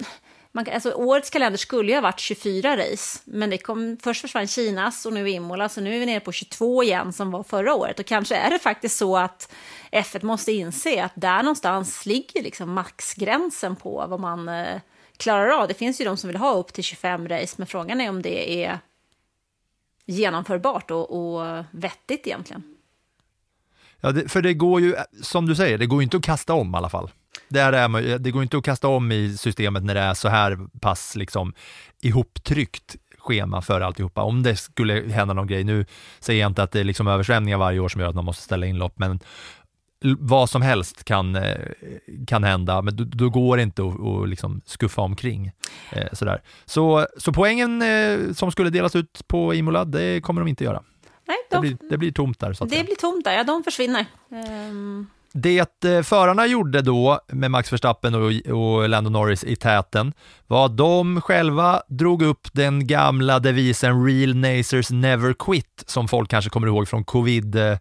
Man, 0.58 0.66
alltså, 0.74 0.94
årets 0.94 1.30
kalender 1.30 1.58
skulle 1.58 1.92
ju 1.92 1.98
ha 1.98 2.02
varit 2.02 2.20
24 2.20 2.78
race, 2.78 3.20
men 3.26 3.50
det 3.50 3.58
kom, 3.58 3.98
först 4.04 4.22
försvann 4.22 4.48
Kinas 4.48 5.06
och 5.06 5.14
nu 5.14 5.30
Imola, 5.30 5.70
så 5.70 5.82
nu 5.82 5.96
är 5.96 6.00
vi 6.00 6.06
nere 6.06 6.20
på 6.20 6.32
22 6.32 6.84
igen 6.84 7.14
som 7.14 7.32
var 7.32 7.44
förra 7.44 7.76
året. 7.76 8.00
Och 8.00 8.06
kanske 8.06 8.36
är 8.36 8.50
det 8.50 8.60
faktiskt 8.60 8.98
så 8.98 9.18
att 9.18 9.54
F1 9.92 10.26
måste 10.26 10.52
inse 10.52 11.04
att 11.04 11.12
där 11.16 11.44
någonstans 11.44 12.06
ligger 12.06 12.44
liksom 12.44 12.74
maxgränsen 12.74 13.76
på 13.76 14.06
vad 14.10 14.20
man 14.20 14.50
eh, 14.50 14.82
klarar 15.18 15.50
av. 15.50 15.68
Det 15.68 15.74
finns 15.74 16.02
ju 16.02 16.06
de 16.06 16.18
som 16.18 16.28
vill 16.28 16.38
ha 16.38 16.54
upp 16.54 16.74
till 16.74 16.84
25 16.84 17.28
race, 17.28 17.56
men 17.58 17.68
frågan 17.68 18.02
är 18.02 18.10
om 18.10 18.22
det 18.22 18.64
är 18.66 18.80
genomförbart 20.06 20.92
och, 20.92 21.12
och 21.12 21.66
vettigt 21.72 22.28
egentligen. 22.28 22.77
Ja, 24.02 24.12
det, 24.12 24.32
för 24.32 24.42
det 24.42 24.54
går 24.54 24.82
ju, 24.82 24.96
som 25.22 25.46
du 25.46 25.56
säger, 25.56 25.78
det 25.78 25.86
går 25.86 26.02
ju 26.02 26.04
inte 26.04 26.18
att 26.18 26.24
kasta 26.24 26.54
om 26.54 26.74
i 26.74 26.78
alla 26.78 26.90
fall. 26.90 27.10
Där 27.50 27.74
är 27.74 27.88
man, 27.88 28.04
ju- 28.04 28.18
det 28.18 28.32
går 28.32 28.44
inte 28.44 28.58
att 28.58 28.64
kasta 28.64 28.88
om 28.88 29.12
i 29.12 29.38
systemet 29.38 29.84
när 29.84 29.94
det 29.96 30.02
är 30.02 30.14
så 30.14 30.28
här 30.28 30.58
pass 30.80 31.16
liksom 31.16 31.54
ihoptryckt 32.02 32.96
schema 33.18 33.62
för 33.62 33.82
alltihopa. 33.82 34.22
Om 34.22 34.44
det 34.44 34.56
skulle 34.56 34.94
hända 35.12 35.34
någon 35.34 35.48
grej, 35.48 35.64
nu 35.64 35.86
säger 36.20 36.42
jag 36.42 36.50
inte 36.50 36.64
att 36.64 36.72
det 36.72 36.80
är 36.80 36.84
liksom 36.84 37.08
översvämningar 37.08 37.58
varje 37.58 37.80
år 37.80 37.90
som 37.90 38.02
gör 38.02 38.10
att 38.10 38.16
man 38.16 38.26
måste 38.26 38.44
ställa 38.44 38.66
in 38.66 38.78
lopp, 38.78 38.94
men 39.00 39.20
vad 40.20 40.50
som 40.50 40.62
helst 40.62 41.04
kan, 41.04 41.36
eh, 41.36 41.58
kan 42.28 42.44
hända, 42.44 42.82
men 42.82 42.96
då, 42.96 43.04
då 43.04 43.30
går 43.30 43.58
det 43.58 43.64
inte 43.64 43.82
att, 43.84 44.00
att 44.02 44.30
liksom 44.30 44.62
skuffa 44.66 45.02
omkring. 45.02 45.52
Eh, 45.92 46.08
sådär. 46.14 46.42
Så, 46.66 47.08
så 47.18 47.34
poängen 47.34 47.82
eh, 47.82 48.34
som 48.34 48.52
skulle 48.52 48.70
delas 48.70 48.96
ut 48.96 49.22
på 49.28 49.54
Imola, 49.54 49.86
det 49.86 50.22
kommer 50.22 50.42
de 50.42 50.48
inte 50.48 50.64
göra. 50.64 50.84
Nej, 51.28 51.38
Det 51.50 51.56
de, 51.56 51.62
blir, 51.62 51.78
det 51.90 51.98
blir 51.98 52.12
tomt 52.12 52.40
där. 52.40 52.54
Så 52.54 52.64
att 52.64 52.70
säga. 52.70 52.82
det 52.82 52.86
blir 52.86 52.96
tomt 52.96 53.24
där, 53.24 53.34
ja, 53.34 53.44
de 53.44 53.64
försvinner. 53.64 54.06
Ehm, 54.32 55.08
Det 55.34 55.86
eh, 55.86 56.02
förarna 56.02 56.48
gjorde 56.48 56.82
då 56.82 57.20
med 57.28 57.52
Max 57.52 57.74
Verstappen 57.74 58.16
och, 58.16 58.32
och 58.58 58.90
Lando 58.90 59.10
Norris 59.10 59.44
i 59.44 59.56
täten 59.56 60.14
var 60.48 60.66
att 60.66 60.78
de 60.78 61.22
själva 61.22 61.82
drog 61.88 62.22
upp 62.22 62.48
den 62.54 62.88
gamla 62.88 63.40
devisen 63.40 64.06
“Real 64.06 64.36
Nacers 64.36 64.90
Never 64.92 65.34
Quit” 65.34 65.84
som 65.86 66.08
folk 66.08 66.30
kanske 66.30 66.50
kommer 66.50 66.68
ihåg 66.68 66.88
från 66.88 67.04
covid, 67.04 67.56
eh, 67.56 67.78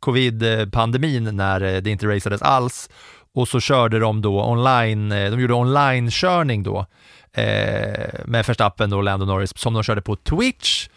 covid-pandemin 0.00 1.36
när 1.36 1.60
eh, 1.60 1.80
det 1.80 1.90
inte 1.90 2.06
racades 2.06 2.42
alls. 2.42 2.90
Och 3.34 3.48
så 3.48 3.60
körde 3.60 3.98
de 3.98 4.22
då 4.22 4.44
online, 4.44 5.08
de 5.08 5.40
gjorde 5.40 5.54
online-körning 5.54 6.62
då 6.62 6.86
eh, 7.32 8.08
med 8.24 8.44
Verstappen 8.46 8.92
och 8.92 9.02
Lando 9.02 9.26
Norris 9.26 9.58
som 9.58 9.74
de 9.74 9.82
körde 9.82 10.02
på 10.02 10.16
Twitch 10.16 10.88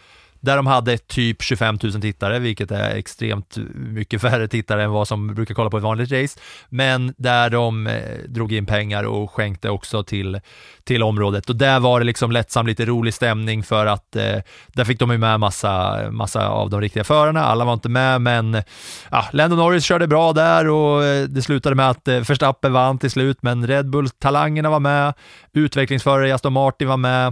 där 0.48 0.56
de 0.56 0.66
hade 0.66 0.98
typ 0.98 1.42
25 1.42 1.78
000 1.82 1.92
tittare, 1.92 2.38
vilket 2.38 2.70
är 2.70 2.90
extremt 2.90 3.56
mycket 3.74 4.20
färre 4.20 4.48
tittare 4.48 4.84
än 4.84 4.90
vad 4.90 5.08
som 5.08 5.34
brukar 5.34 5.54
kolla 5.54 5.70
på 5.70 5.76
ett 5.76 5.82
vanligt 5.82 6.12
race, 6.12 6.40
men 6.68 7.14
där 7.16 7.50
de 7.50 7.86
eh, 7.86 7.94
drog 8.28 8.52
in 8.52 8.66
pengar 8.66 9.04
och 9.04 9.30
skänkte 9.30 9.70
också 9.70 10.02
till, 10.02 10.40
till 10.84 11.02
området. 11.02 11.50
Och 11.50 11.56
där 11.56 11.80
var 11.80 12.00
det 12.00 12.06
liksom 12.06 12.32
lättsam, 12.32 12.66
lite 12.66 12.84
rolig 12.84 13.14
stämning 13.14 13.62
för 13.62 13.86
att 13.86 14.16
eh, 14.16 14.38
där 14.66 14.84
fick 14.84 14.98
de 14.98 15.10
ju 15.10 15.18
med 15.18 15.40
massa, 15.40 16.02
massa 16.10 16.48
av 16.48 16.70
de 16.70 16.80
riktiga 16.80 17.04
förarna. 17.04 17.44
Alla 17.44 17.64
var 17.64 17.72
inte 17.72 17.88
med, 17.88 18.20
men 18.20 18.62
ja, 19.10 19.24
Lando 19.32 19.56
Norris 19.56 19.84
körde 19.84 20.06
bra 20.06 20.32
där 20.32 20.68
och 20.68 21.04
eh, 21.04 21.24
det 21.24 21.42
slutade 21.42 21.76
med 21.76 21.90
att 21.90 22.08
eh, 22.08 22.14
Verstappen 22.14 22.72
vann 22.72 22.98
till 22.98 23.10
slut, 23.10 23.38
men 23.42 23.66
Red 23.66 23.90
Bull-talangerna 23.90 24.70
var 24.70 24.80
med, 24.80 25.14
utvecklingsförare 25.52 26.28
i 26.28 26.32
Aston 26.32 26.52
Martin 26.52 26.88
var 26.88 26.96
med, 26.96 27.26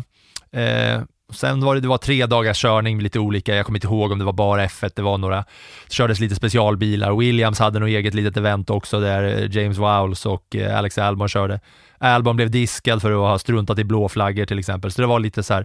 eh, 0.53 1.03
Sen 1.33 1.61
var 1.65 1.75
det, 1.75 1.81
det 1.81 1.89
var 1.89 1.99
tre 1.99 2.27
dagars 2.27 2.63
körning, 2.63 3.01
lite 3.01 3.19
olika, 3.19 3.55
jag 3.55 3.67
kommer 3.67 3.77
inte 3.77 3.87
ihåg 3.87 4.13
om 4.13 4.19
det 4.19 4.25
var 4.25 4.33
bara 4.33 4.67
F1, 4.67 4.91
det 4.97 5.03
var 5.03 5.19
några, 5.19 5.37
det 5.87 5.93
kördes 5.95 6.21
lite 6.21 6.35
specialbilar, 6.35 7.17
Williams 7.17 7.59
hade 7.59 7.79
nog 7.79 7.89
eget 7.89 8.15
litet 8.15 8.37
event 8.37 8.71
också 8.71 9.01
där 9.01 9.23
eh, 9.43 9.57
James 9.57 9.79
Wowles 9.79 10.27
och 10.27 10.57
eh, 10.57 10.79
Alex 10.79 10.99
Albon 10.99 11.29
körde. 11.29 11.61
Albon 11.99 12.37
blev 12.37 12.51
diskad 12.51 13.03
för 13.03 13.11
att 13.13 13.17
ha 13.19 13.39
struntat 13.39 13.79
i 13.79 13.85
blå 13.85 14.09
flaggor 14.09 14.45
till 14.47 14.59
exempel, 14.59 14.93
så 14.93 15.01
det 15.03 15.07
var 15.07 15.21
lite 15.21 15.43
så 15.43 15.55
här, 15.55 15.65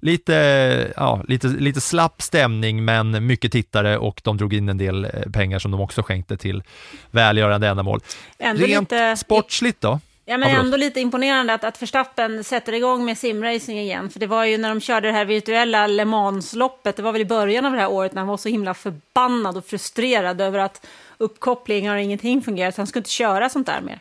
lite, 0.00 0.92
ja, 0.96 1.22
lite, 1.28 1.46
lite 1.48 1.80
slapp 1.80 2.22
stämning 2.22 2.84
men 2.84 3.26
mycket 3.26 3.52
tittare 3.52 3.98
och 3.98 4.20
de 4.24 4.36
drog 4.36 4.54
in 4.54 4.68
en 4.68 4.78
del 4.78 5.04
eh, 5.04 5.10
pengar 5.32 5.58
som 5.58 5.70
de 5.70 5.80
också 5.80 6.02
skänkte 6.02 6.36
till 6.36 6.62
välgörande 7.10 7.68
ändamål. 7.68 8.00
Ändå 8.38 8.64
Rent 8.66 8.90
lite- 8.90 9.16
sportsligt 9.16 9.80
då? 9.80 10.00
Ja, 10.24 10.38
men 10.38 10.50
ändå 10.56 10.76
lite 10.76 11.00
imponerande 11.00 11.54
att, 11.54 11.64
att 11.64 11.82
Verstappen 11.82 12.44
sätter 12.44 12.72
igång 12.72 13.04
med 13.04 13.18
simracing 13.18 13.78
igen. 13.78 14.10
För 14.10 14.20
det 14.20 14.26
var 14.26 14.44
ju 14.44 14.58
när 14.58 14.68
de 14.68 14.80
körde 14.80 15.08
det 15.08 15.12
här 15.12 15.24
virtuella 15.24 15.86
Le 15.86 16.04
Mans-loppet, 16.04 16.96
det 16.96 17.02
var 17.02 17.12
väl 17.12 17.22
i 17.22 17.24
början 17.24 17.66
av 17.66 17.72
det 17.72 17.78
här 17.78 17.90
året, 17.90 18.12
när 18.12 18.20
han 18.20 18.28
var 18.28 18.36
så 18.36 18.48
himla 18.48 18.74
förbannad 18.74 19.56
och 19.56 19.66
frustrerad 19.66 20.40
över 20.40 20.58
att 20.58 20.86
uppkopplingar 21.18 21.94
och 21.94 22.02
ingenting 22.02 22.42
fungerar, 22.42 22.70
så 22.70 22.80
han 22.80 22.86
skulle 22.86 23.00
inte 23.00 23.10
köra 23.10 23.48
sånt 23.48 23.66
där 23.66 23.80
mer. 23.80 24.00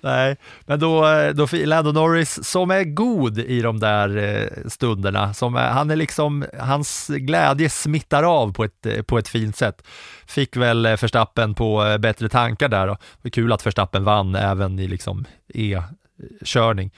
Nej, 0.00 0.36
men 0.66 0.80
då, 0.80 1.06
då 1.34 1.46
fick 1.46 1.66
Lando 1.66 1.92
Norris 1.92 2.44
som 2.44 2.70
är 2.70 2.84
god 2.84 3.38
i 3.38 3.60
de 3.60 3.80
där 3.80 4.16
eh, 4.16 4.68
stunderna, 4.68 5.34
som 5.34 5.56
är, 5.56 5.68
han 5.68 5.90
är 5.90 5.96
liksom, 5.96 6.44
hans 6.60 7.06
glädje 7.08 7.70
smittar 7.70 8.22
av 8.22 8.52
på 8.52 8.64
ett, 8.64 8.86
eh, 8.86 9.02
på 9.02 9.18
ett 9.18 9.28
fint 9.28 9.56
sätt. 9.56 9.82
Fick 10.26 10.56
väl 10.56 10.86
eh, 10.86 10.90
Verstappen 10.96 11.54
på 11.54 11.84
eh, 11.86 11.98
bättre 11.98 12.28
tankar 12.28 12.68
där 12.68 12.86
det 12.86 12.96
var 13.22 13.30
kul 13.30 13.52
att 13.52 13.66
Verstappen 13.66 14.04
vann 14.04 14.34
även 14.34 14.78
i 14.78 14.88
liksom 14.88 15.24
E-körning. 15.54 16.90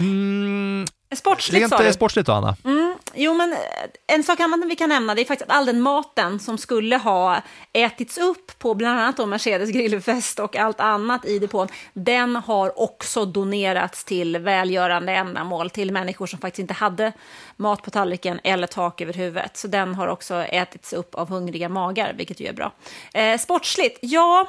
Mm, 0.00 0.86
Sportsligt 1.16 1.60
rent 1.60 1.70
sa 1.70 1.80
eh, 1.80 1.86
du? 1.86 1.92
sportsligt 1.92 2.26
då, 2.26 2.32
Anna? 2.32 2.56
Mm, 2.64 2.89
Jo, 3.14 3.34
men 3.34 3.52
eh, 3.52 3.58
en 4.06 4.22
sak 4.22 4.40
annat 4.40 4.60
vi 4.66 4.76
kan 4.76 4.88
nämna 4.88 5.14
det 5.14 5.20
är 5.20 5.24
faktiskt 5.24 5.50
att 5.50 5.56
all 5.56 5.66
den 5.66 5.80
maten 5.80 6.40
som 6.40 6.58
skulle 6.58 6.96
ha 6.96 7.42
ätits 7.72 8.18
upp 8.18 8.58
på 8.58 8.74
bland 8.74 9.00
annat 9.00 9.16
då 9.16 9.26
Mercedes 9.26 9.70
grillfest 9.70 10.38
och 10.38 10.56
allt 10.56 10.80
annat 10.80 11.24
i 11.24 11.38
depån, 11.38 11.68
den 11.92 12.36
har 12.36 12.80
också 12.80 13.24
donerats 13.24 14.04
till 14.04 14.38
välgörande 14.38 15.12
ändamål, 15.12 15.70
till 15.70 15.92
människor 15.92 16.26
som 16.26 16.38
faktiskt 16.38 16.58
inte 16.58 16.74
hade 16.74 17.12
mat 17.56 17.82
på 17.82 17.90
tallriken 17.90 18.40
eller 18.44 18.66
tak 18.66 19.00
över 19.00 19.12
huvudet. 19.12 19.56
Så 19.56 19.68
den 19.68 19.94
har 19.94 20.08
också 20.08 20.34
ätits 20.34 20.92
upp 20.92 21.14
av 21.14 21.28
hungriga 21.28 21.68
magar, 21.68 22.14
vilket 22.16 22.40
ju 22.40 22.46
är 22.46 22.52
bra. 22.52 22.72
Eh, 23.14 23.38
sportsligt, 23.38 23.98
ja, 24.02 24.48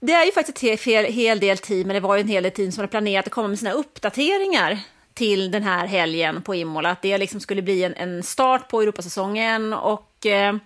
det 0.00 0.12
är 0.12 0.24
ju 0.24 0.32
faktiskt 0.32 0.62
en 0.62 0.78
hel, 0.92 1.04
hel 1.04 1.40
del 1.40 1.58
team, 1.58 1.90
eller 1.90 2.00
det 2.00 2.06
var 2.06 2.16
ju 2.16 2.20
en 2.20 2.28
hel 2.28 2.42
del 2.42 2.52
team 2.52 2.72
som 2.72 2.80
hade 2.80 2.90
planerat 2.90 3.26
att 3.26 3.32
komma 3.32 3.48
med 3.48 3.58
sina 3.58 3.72
uppdateringar 3.72 4.78
till 5.18 5.50
den 5.50 5.62
här 5.62 5.86
helgen 5.86 6.42
på 6.42 6.54
Imola. 6.54 6.90
Att 6.90 7.02
det 7.02 7.18
liksom 7.18 7.40
skulle 7.40 7.62
bli 7.62 7.84
en, 7.84 7.94
en 7.94 8.22
start 8.22 8.68
på 8.68 8.82
Europasäsongen 8.82 9.72
och 9.72 10.26
eh, 10.26 10.56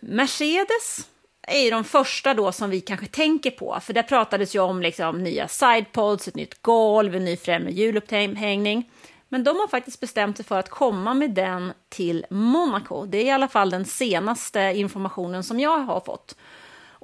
Mercedes 0.00 1.08
är 1.42 1.58
ju 1.58 1.70
de 1.70 1.84
första 1.84 2.34
då 2.34 2.52
som 2.52 2.70
vi 2.70 2.80
kanske 2.80 3.06
tänker 3.06 3.50
på. 3.50 3.78
För 3.82 3.92
där 3.92 4.02
pratades 4.02 4.54
ju 4.54 4.60
om 4.60 4.82
liksom 4.82 5.22
nya 5.22 5.48
sidepods, 5.48 6.28
ett 6.28 6.34
nytt 6.34 6.62
golv, 6.62 7.14
en 7.14 7.24
ny 7.24 7.36
främre 7.36 7.72
hjulupphängning. 7.72 8.90
Men 9.28 9.44
de 9.44 9.56
har 9.56 9.68
faktiskt 9.68 10.00
bestämt 10.00 10.36
sig 10.36 10.46
för 10.46 10.58
att 10.58 10.70
komma 10.70 11.14
med 11.14 11.30
den 11.30 11.72
till 11.88 12.26
Monaco. 12.30 13.06
Det 13.06 13.18
är 13.18 13.24
i 13.24 13.30
alla 13.30 13.48
fall 13.48 13.70
den 13.70 13.84
senaste 13.84 14.60
informationen 14.60 15.42
som 15.42 15.60
jag 15.60 15.78
har 15.78 16.00
fått. 16.00 16.36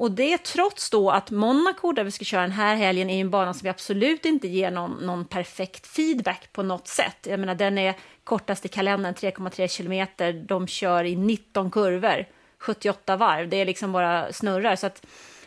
Och 0.02 0.10
det 0.10 0.38
trots 0.38 0.90
då 0.90 1.10
att 1.10 1.30
Monaco, 1.30 1.92
där 1.92 2.04
vi 2.04 2.10
ska 2.10 2.24
köra 2.24 2.42
den 2.42 2.50
här 2.50 2.76
helgen, 2.76 3.10
är 3.10 3.20
en 3.20 3.30
bana 3.30 3.54
som 3.54 3.64
vi 3.64 3.68
absolut 3.68 4.24
inte 4.24 4.48
ger 4.48 4.70
någon, 4.70 5.06
någon 5.06 5.24
perfekt 5.24 5.86
feedback 5.86 6.52
på 6.52 6.62
något 6.62 6.88
sätt. 6.88 7.16
Jag 7.26 7.40
menar, 7.40 7.54
den 7.54 7.78
är 7.78 7.94
kortast 8.24 8.64
i 8.64 8.68
kalendern, 8.68 9.14
3,3 9.14 9.68
kilometer. 9.68 10.32
De 10.32 10.66
kör 10.66 11.04
i 11.04 11.16
19 11.16 11.70
kurvor, 11.70 12.26
78 12.58 13.16
varv. 13.16 13.48
Det 13.48 13.56
är 13.56 13.66
liksom 13.66 13.92
bara 13.92 14.32
snurrar. 14.32 14.76
Så 14.76 14.86
att, 14.86 15.06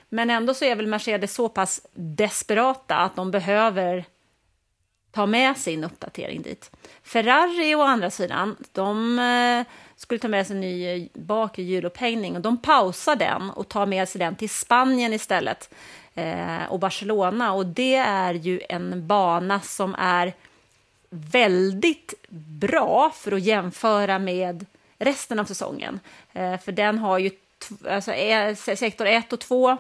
men 0.10 0.30
ändå 0.30 0.54
så 0.54 0.66
är 0.66 0.76
väl 0.76 0.88
Mercedes 0.88 1.34
så 1.34 1.50
pass 1.50 1.82
desperata 1.94 2.96
att 2.96 3.16
de 3.16 3.32
behöver 3.32 4.06
ta 5.16 5.26
med 5.26 5.58
sin 5.58 5.84
uppdatering 5.84 6.42
dit. 6.42 6.72
Ferrari 7.04 7.76
å 7.76 7.82
andra 7.82 8.10
sidan, 8.10 8.56
de 8.72 9.20
eh, 9.20 9.74
skulle 9.96 10.20
ta 10.20 10.28
med 10.28 10.48
sig 10.48 10.56
en 10.56 10.62
ny 10.62 10.88
eh, 10.88 11.08
bakre 11.14 11.64
hjulupphängning 11.64 12.36
och 12.36 12.42
de 12.42 12.58
pausar 12.58 13.16
den 13.16 13.50
och 13.50 13.70
tar 13.70 13.86
med 13.86 14.10
sig 14.10 14.20
den 14.20 14.36
till 14.36 14.50
Spanien 14.50 15.14
istället 15.14 15.74
eh, 16.14 16.66
och 16.70 16.80
Barcelona 16.80 17.54
och 17.54 17.66
det 17.66 17.96
är 17.96 18.34
ju 18.34 18.62
en 18.70 19.08
bana 19.08 19.62
som 19.62 19.96
är 19.96 20.34
väldigt 21.10 22.14
bra 22.60 23.12
för 23.16 23.32
att 23.32 23.42
jämföra 23.42 24.20
med 24.20 24.66
resten 24.98 25.40
av 25.40 25.46
säsongen. 25.46 26.00
Eh, 26.34 26.60
för 26.60 26.72
den 26.72 26.98
har 26.98 27.20
ju 27.20 27.32
alltså, 27.90 28.12
eh, 28.12 28.56
sektor 28.56 29.06
1 29.06 29.34
och 29.34 29.40
2 29.40 29.78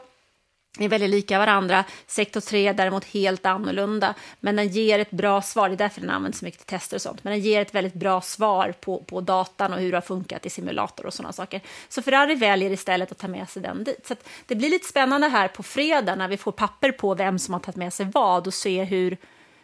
är 0.83 0.89
väldigt 0.89 1.09
lika 1.09 1.39
varandra. 1.39 1.83
Sektor 2.07 2.41
3 2.41 2.67
är 2.67 2.73
däremot 2.73 3.05
helt 3.05 3.45
annorlunda, 3.45 4.13
men 4.39 4.55
den 4.55 4.67
ger 4.67 4.99
ett 4.99 5.11
bra 5.11 5.41
svar. 5.41 5.69
Det 5.69 5.75
är 5.75 5.77
därför 5.77 6.01
den 6.01 6.09
används 6.09 6.39
så 6.39 6.45
mycket 6.45 6.59
till 6.59 6.67
tester 6.67 6.97
och 6.97 7.01
sånt. 7.01 7.23
Men 7.23 7.33
den 7.33 7.41
ger 7.41 7.61
ett 7.61 7.75
väldigt 7.75 7.93
bra 7.93 8.21
svar 8.21 8.73
på, 8.81 9.03
på 9.03 9.21
datan 9.21 9.73
och 9.73 9.79
hur 9.79 9.91
det 9.91 9.97
har 9.97 10.01
funkat 10.01 10.45
i 10.45 10.49
simulator 10.49 11.05
och 11.05 11.13
sådana 11.13 11.33
saker. 11.33 11.61
Så 11.89 12.01
Ferrari 12.01 12.35
väljer 12.35 12.71
istället 12.71 13.11
att 13.11 13.17
ta 13.17 13.27
med 13.27 13.49
sig 13.49 13.61
den 13.61 13.83
dit. 13.83 14.07
Så 14.07 14.15
det 14.47 14.55
blir 14.55 14.69
lite 14.69 14.87
spännande 14.87 15.27
här 15.27 15.47
på 15.47 15.63
fredag 15.63 16.15
när 16.15 16.27
vi 16.27 16.37
får 16.37 16.51
papper 16.51 16.91
på 16.91 17.15
vem 17.15 17.39
som 17.39 17.53
har 17.53 17.61
tagit 17.61 17.75
med 17.75 17.93
sig 17.93 18.07
vad 18.13 18.47
och 18.47 18.53
se 18.53 18.83
hur, 18.83 19.17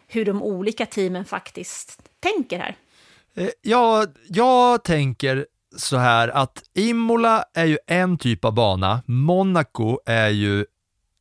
hur 0.06 0.24
de 0.24 0.42
olika 0.42 0.86
teamen 0.86 1.24
faktiskt 1.24 2.02
tänker 2.20 2.58
här. 2.58 2.76
Eh, 3.36 3.48
ja, 3.62 4.06
jag 4.28 4.84
tänker 4.84 5.46
så 5.76 5.96
här 5.96 6.28
att 6.28 6.62
Imola 6.74 7.44
är 7.54 7.64
ju 7.64 7.78
en 7.86 8.18
typ 8.18 8.44
av 8.44 8.54
bana, 8.54 9.02
Monaco 9.06 9.98
är 10.06 10.28
ju 10.28 10.66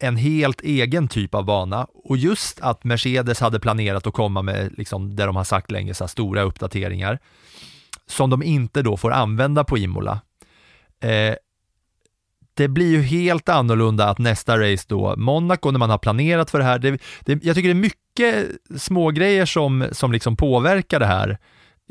en 0.02 0.16
helt 0.16 0.62
egen 0.62 1.08
typ 1.08 1.36
av 1.36 1.46
bana. 1.46 1.88
Och 1.94 2.18
just 2.18 2.62
att 2.62 2.84
Mercedes 2.84 3.40
hade 3.40 3.60
planerat 3.60 4.08
att 4.08 4.14
komma 4.14 4.42
med, 4.42 4.74
liksom, 4.78 5.16
där 5.16 5.28
de 5.28 5.36
har 5.36 5.44
sagt 5.44 5.72
länge, 5.72 5.94
så 5.94 6.08
stora 6.08 6.42
uppdateringar 6.42 7.20
som 8.08 8.30
de 8.30 8.44
inte 8.44 8.82
då 8.82 8.98
får 8.98 9.12
använda 9.12 9.64
på 9.64 9.78
Imola. 9.78 10.22
Eh, 11.00 11.36
det 12.54 12.68
blir 12.68 12.92
ju 12.92 13.02
helt 13.02 13.50
annorlunda 13.50 14.10
att 14.10 14.18
nästa 14.18 14.60
race 14.60 14.86
då, 14.88 15.16
Monaco, 15.18 15.72
när 15.72 15.80
man 15.80 15.90
har 15.90 15.98
planerat 15.98 16.52
för 16.52 16.60
det 16.60 16.66
här, 16.66 16.80
det, 16.80 17.02
det, 17.22 17.44
jag 17.44 17.56
tycker 17.56 17.70
det 17.70 17.74
är 17.74 17.74
mycket 17.74 18.48
smågrejer 18.78 19.46
som, 19.46 19.88
som 19.92 20.12
liksom 20.12 20.36
påverkar 20.36 21.00
det 21.00 21.06
här 21.06 21.38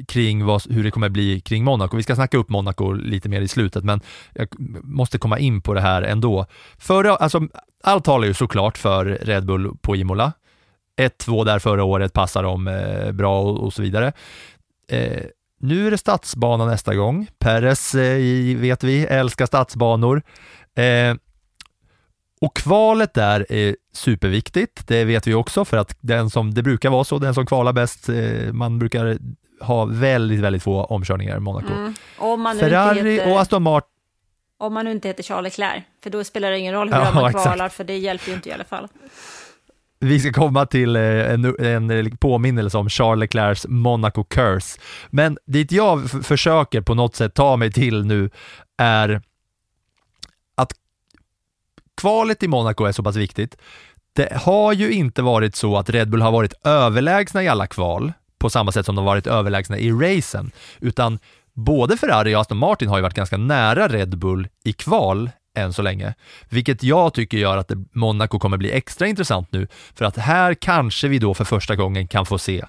kring 0.08 0.44
vad, 0.44 0.62
hur 0.70 0.84
det 0.84 0.90
kommer 0.90 1.08
bli 1.08 1.40
kring 1.40 1.64
Monaco. 1.64 1.96
Vi 1.96 2.02
ska 2.02 2.14
snacka 2.14 2.38
upp 2.38 2.48
Monaco 2.48 2.92
lite 2.92 3.28
mer 3.28 3.40
i 3.40 3.48
slutet, 3.48 3.84
men 3.84 4.00
jag 4.34 4.48
måste 4.84 5.18
komma 5.18 5.38
in 5.38 5.62
på 5.62 5.74
det 5.74 5.80
här 5.80 6.02
ändå. 6.02 6.46
Förra, 6.78 7.16
alltså, 7.16 7.40
allt 7.84 8.04
talar 8.04 8.26
ju 8.26 8.34
såklart 8.34 8.78
för 8.78 9.04
Red 9.04 9.46
Bull 9.46 9.76
på 9.80 9.96
Imola. 9.96 10.32
1-2 11.00 11.44
där 11.44 11.58
förra 11.58 11.84
året, 11.84 12.12
passar 12.12 12.42
dem 12.42 12.68
eh, 12.68 13.12
bra 13.12 13.40
och, 13.40 13.64
och, 13.64 13.72
så 13.72 13.82
vidare. 13.82 14.12
Eh, 14.88 15.22
nu 15.60 15.86
är 15.86 15.90
det 15.90 15.98
stadsbana 15.98 16.66
nästa 16.66 16.94
gång. 16.94 17.26
Peres 17.38 17.94
eh, 17.94 18.56
vet 18.56 18.84
vi, 18.84 19.04
älskar 19.04 19.46
stadsbanor. 19.46 20.22
Eh, 20.74 21.14
och 22.40 22.56
kvalet 22.56 23.14
där 23.14 23.46
är 23.52 23.76
superviktigt, 23.92 24.86
det 24.86 25.04
vet 25.04 25.26
vi 25.26 25.34
också, 25.34 25.64
för 25.64 25.76
att 25.76 25.96
den 26.00 26.30
som, 26.30 26.54
det 26.54 26.62
brukar 26.62 26.90
vara 26.90 27.04
så, 27.04 27.18
den 27.18 27.34
som 27.34 27.46
kvalar 27.46 27.72
bäst, 27.72 28.08
eh, 28.08 28.52
man 28.52 28.78
brukar 28.78 29.18
ha 29.60 29.84
väldigt, 29.84 30.40
väldigt 30.40 30.62
få 30.62 30.84
omkörningar 30.84 31.36
i 31.36 31.40
Monaco. 31.40 31.72
Mm. 31.72 31.94
Ferrari 32.58 33.12
heter, 33.12 33.32
och 33.32 33.40
Aston 33.40 33.62
Martin. 33.62 33.90
Om 34.58 34.74
man 34.74 34.84
nu 34.84 34.90
inte 34.90 35.08
heter 35.08 35.22
Charles 35.22 35.58
Leclerc, 35.58 35.82
för 36.02 36.10
då 36.10 36.24
spelar 36.24 36.50
det 36.50 36.58
ingen 36.58 36.74
roll 36.74 36.92
hur 36.92 37.00
ja, 37.00 37.12
man 37.14 37.32
kvalar, 37.32 37.68
för 37.68 37.84
det 37.84 37.96
hjälper 37.96 38.28
ju 38.28 38.34
inte 38.34 38.48
i 38.48 38.52
alla 38.52 38.64
fall. 38.64 38.88
Vi 40.00 40.20
ska 40.20 40.32
komma 40.32 40.66
till 40.66 40.96
eh, 40.96 41.02
en, 41.02 41.60
en 41.60 42.16
påminnelse 42.16 42.78
om 42.78 42.88
Charles 42.88 43.20
Leclercs 43.20 43.66
Monaco 43.68 44.24
Curse. 44.24 44.80
Men 45.10 45.38
dit 45.46 45.72
jag 45.72 46.10
försöker 46.24 46.80
på 46.80 46.94
något 46.94 47.16
sätt 47.16 47.34
ta 47.34 47.56
mig 47.56 47.72
till 47.72 48.04
nu 48.04 48.30
är 48.78 49.22
kvalet 52.00 52.42
i 52.42 52.48
Monaco 52.48 52.84
är 52.84 52.92
så 52.92 53.02
pass 53.02 53.16
viktigt. 53.16 53.56
Det 54.16 54.32
har 54.36 54.72
ju 54.72 54.92
inte 54.92 55.22
varit 55.22 55.56
så 55.56 55.76
att 55.76 55.90
Red 55.90 56.10
Bull 56.10 56.22
har 56.22 56.32
varit 56.32 56.54
överlägsna 56.64 57.42
i 57.42 57.48
alla 57.48 57.66
kval 57.66 58.12
på 58.38 58.50
samma 58.50 58.72
sätt 58.72 58.86
som 58.86 58.96
de 58.96 59.04
varit 59.04 59.26
överlägsna 59.26 59.78
i 59.78 59.92
racen, 59.92 60.50
utan 60.80 61.18
både 61.54 61.96
Ferrari 61.96 62.34
och 62.34 62.40
Aston 62.40 62.58
Martin 62.58 62.88
har 62.88 62.98
ju 62.98 63.02
varit 63.02 63.14
ganska 63.14 63.36
nära 63.36 63.88
Red 63.88 64.18
Bull 64.18 64.48
i 64.64 64.72
kval 64.72 65.30
än 65.56 65.72
så 65.72 65.82
länge, 65.82 66.14
vilket 66.48 66.82
jag 66.82 67.14
tycker 67.14 67.38
gör 67.38 67.56
att 67.56 67.72
Monaco 67.92 68.38
kommer 68.38 68.56
bli 68.56 68.72
extra 68.72 69.06
intressant 69.06 69.52
nu, 69.52 69.66
för 69.94 70.04
att 70.04 70.16
här 70.16 70.54
kanske 70.54 71.08
vi 71.08 71.18
då 71.18 71.34
för 71.34 71.44
första 71.44 71.76
gången 71.76 72.08
kan 72.08 72.26
få 72.26 72.38
se 72.38 72.64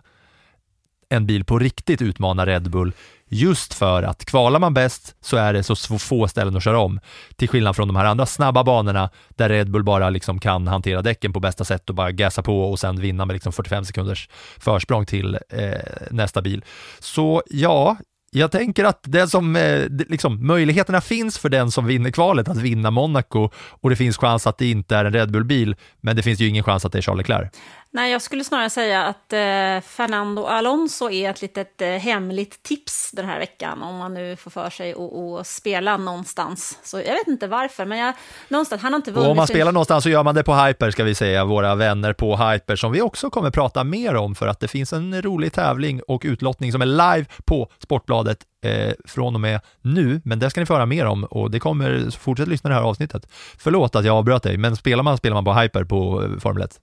en 1.10 1.26
bil 1.26 1.46
på 1.46 1.60
riktigt 1.60 2.02
utmana 2.02 2.46
Red 2.46 2.70
Bull 2.70 2.94
just 3.32 3.74
för 3.74 4.04
att 4.04 4.26
kvalar 4.26 4.60
man 4.60 4.74
bäst 4.74 5.16
så 5.22 5.38
är 5.38 5.54
det 5.54 5.64
så 5.64 5.76
få 6.00 6.28
ställen 6.28 6.58
att 6.58 6.64
köra 6.64 6.80
om. 6.80 7.00
Till 7.36 7.50
skillnad 7.50 7.76
från 7.76 7.88
de 7.88 7.96
här 7.96 8.06
andra 8.06 8.26
snabba 8.26 8.64
banorna 8.64 9.10
där 9.30 9.50
Red 9.50 9.72
Bull 9.72 9.84
bara 9.84 10.10
liksom 10.10 10.40
kan 10.40 10.68
hantera 10.68 11.02
däcken 11.02 11.34
på 11.34 11.40
bästa 11.40 11.66
sätt 11.66 11.90
och 11.90 11.96
bara 11.96 12.12
gasa 12.12 12.44
på 12.44 12.72
och 12.72 12.80
sen 12.80 13.02
vinna 13.02 13.26
med 13.26 13.34
liksom 13.34 13.54
45 13.54 13.86
sekunders 13.86 14.30
försprång 14.60 15.06
till 15.06 15.38
eh, 15.50 15.72
nästa 16.12 16.42
bil. 16.42 16.66
Så 17.00 17.44
ja, 17.50 17.98
jag 18.34 18.52
tänker 18.52 18.84
att 18.86 19.00
det 19.04 19.28
som, 19.28 19.56
eh, 19.56 19.86
liksom, 19.90 20.48
möjligheterna 20.48 21.02
finns 21.02 21.38
för 21.38 21.50
den 21.50 21.72
som 21.72 21.86
vinner 21.86 22.12
kvalet 22.12 22.50
att 22.50 22.58
vinna 22.58 22.92
Monaco 22.92 23.50
och 23.56 23.90
det 23.90 23.96
finns 23.96 24.18
chans 24.18 24.48
att 24.48 24.58
det 24.58 24.70
inte 24.70 24.96
är 24.96 25.06
en 25.06 25.14
Red 25.14 25.32
Bull-bil, 25.32 25.76
men 26.02 26.16
det 26.16 26.24
finns 26.24 26.40
ju 26.40 26.48
ingen 26.48 26.64
chans 26.64 26.86
att 26.86 26.92
det 26.92 26.98
är 26.98 27.02
Charles 27.02 27.18
Leclerc. 27.18 27.52
Nej, 27.94 28.12
jag 28.12 28.22
skulle 28.22 28.44
snarare 28.44 28.70
säga 28.70 29.04
att 29.04 29.34
eh, 29.34 29.90
Fernando 29.90 30.46
Alonso 30.46 31.10
är 31.10 31.30
ett 31.30 31.42
litet 31.42 31.82
eh, 31.82 31.90
hemligt 31.90 32.64
tips 32.64 33.12
den 33.12 33.26
här 33.26 33.40
veckan, 33.40 33.84
om 33.84 33.98
man 33.98 34.14
nu 34.14 34.36
får 34.36 34.52
för 34.52 34.70
sig 34.70 34.94
att 34.94 35.48
spela 35.48 35.98
någonstans. 35.98 36.80
Så 36.84 36.98
jag 36.98 37.14
vet 37.14 37.28
inte 37.28 37.48
varför, 37.48 37.86
men 37.86 37.98
jag, 37.98 38.14
någonstans, 38.50 38.82
han 38.82 38.94
har 38.94 38.98
inte 38.98 39.12
vunnit. 39.12 39.26
Och 39.26 39.32
om 39.32 39.38
man 39.38 39.48
spelar 39.48 39.72
någonstans 39.72 40.04
så 40.04 40.10
gör 40.10 40.24
man 40.24 40.36
det 40.36 40.44
på 40.44 40.56
Hyper, 40.56 40.92
ska 40.92 41.04
vi 41.04 41.16
säga, 41.16 41.46
våra 41.46 41.76
vänner 41.76 42.14
på 42.14 42.38
Hyper, 42.38 42.76
som 42.76 42.92
vi 42.92 43.02
också 43.02 43.30
kommer 43.30 43.52
prata 43.52 43.84
mer 43.84 44.16
om, 44.16 44.36
för 44.36 44.48
att 44.48 44.60
det 44.60 44.68
finns 44.68 44.94
en 44.94 45.22
rolig 45.22 45.54
tävling 45.54 46.02
och 46.08 46.22
utlottning 46.26 46.72
som 46.72 46.82
är 46.82 46.86
live 46.86 47.26
på 47.46 47.72
Sportbladet 47.80 48.38
eh, 48.64 48.94
från 49.06 49.36
och 49.36 49.42
med 49.42 49.62
nu, 49.82 50.22
men 50.26 50.40
det 50.40 50.50
ska 50.50 50.60
ni 50.60 50.66
få 50.66 50.74
höra 50.74 50.86
mer 50.86 51.06
om 51.06 51.24
och 51.24 51.52
det 51.52 51.60
kommer, 51.60 52.12
fortsätt 52.20 52.48
lyssna 52.48 52.70
det 52.70 52.76
här 52.76 52.84
avsnittet. 52.84 53.28
Förlåt 53.58 53.96
att 53.96 54.06
jag 54.06 54.16
avbröt 54.16 54.44
dig, 54.44 54.58
men 54.58 54.76
spelar 54.76 55.04
man 55.04 55.18
spelar 55.18 55.34
man 55.34 55.46
på 55.46 55.54
Hyper 55.54 55.84
på 55.84 56.24
eh, 56.24 56.40
Formel 56.40 56.64
1. 56.64 56.80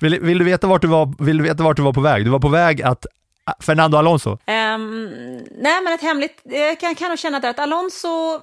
Vill, 0.00 0.20
vill, 0.20 0.38
du 0.38 0.44
veta 0.44 0.66
vart 0.66 0.82
du 0.82 0.88
var, 0.88 1.24
vill 1.24 1.36
du 1.38 1.44
veta 1.44 1.62
vart 1.62 1.76
du 1.76 1.82
var 1.82 1.92
på 1.92 2.00
väg? 2.00 2.24
Du 2.24 2.30
var 2.30 2.38
på 2.38 2.48
väg 2.48 2.82
att 2.82 3.06
ah, 3.44 3.52
Fernando 3.60 3.98
Alonso? 3.98 4.30
Um, 4.30 5.04
nej, 5.50 5.82
men 5.84 5.92
ett 5.92 6.02
hemligt, 6.02 6.40
jag 6.44 6.80
kan, 6.80 6.94
kan 6.94 7.08
nog 7.08 7.18
känna 7.18 7.36
att 7.38 7.58
Alonso 7.58 8.40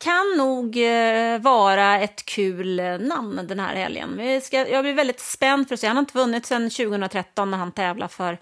kan 0.00 0.36
nog 0.36 0.76
eh, 0.76 1.40
vara 1.40 2.00
ett 2.00 2.24
kul 2.24 2.80
eh, 2.80 2.98
namn 2.98 3.40
den 3.48 3.60
här 3.60 3.74
helgen. 3.74 4.40
Ska, 4.42 4.68
jag 4.68 4.84
blir 4.84 4.94
väldigt 4.94 5.20
spänd 5.20 5.68
för 5.68 5.74
att 5.74 5.80
se, 5.80 5.86
han 5.86 5.96
har 5.96 6.02
inte 6.02 6.18
vunnit 6.18 6.46
sedan 6.46 6.70
2013 6.70 7.50
när 7.50 7.58
han 7.58 7.72
tävlar 7.72 8.08
för 8.08 8.38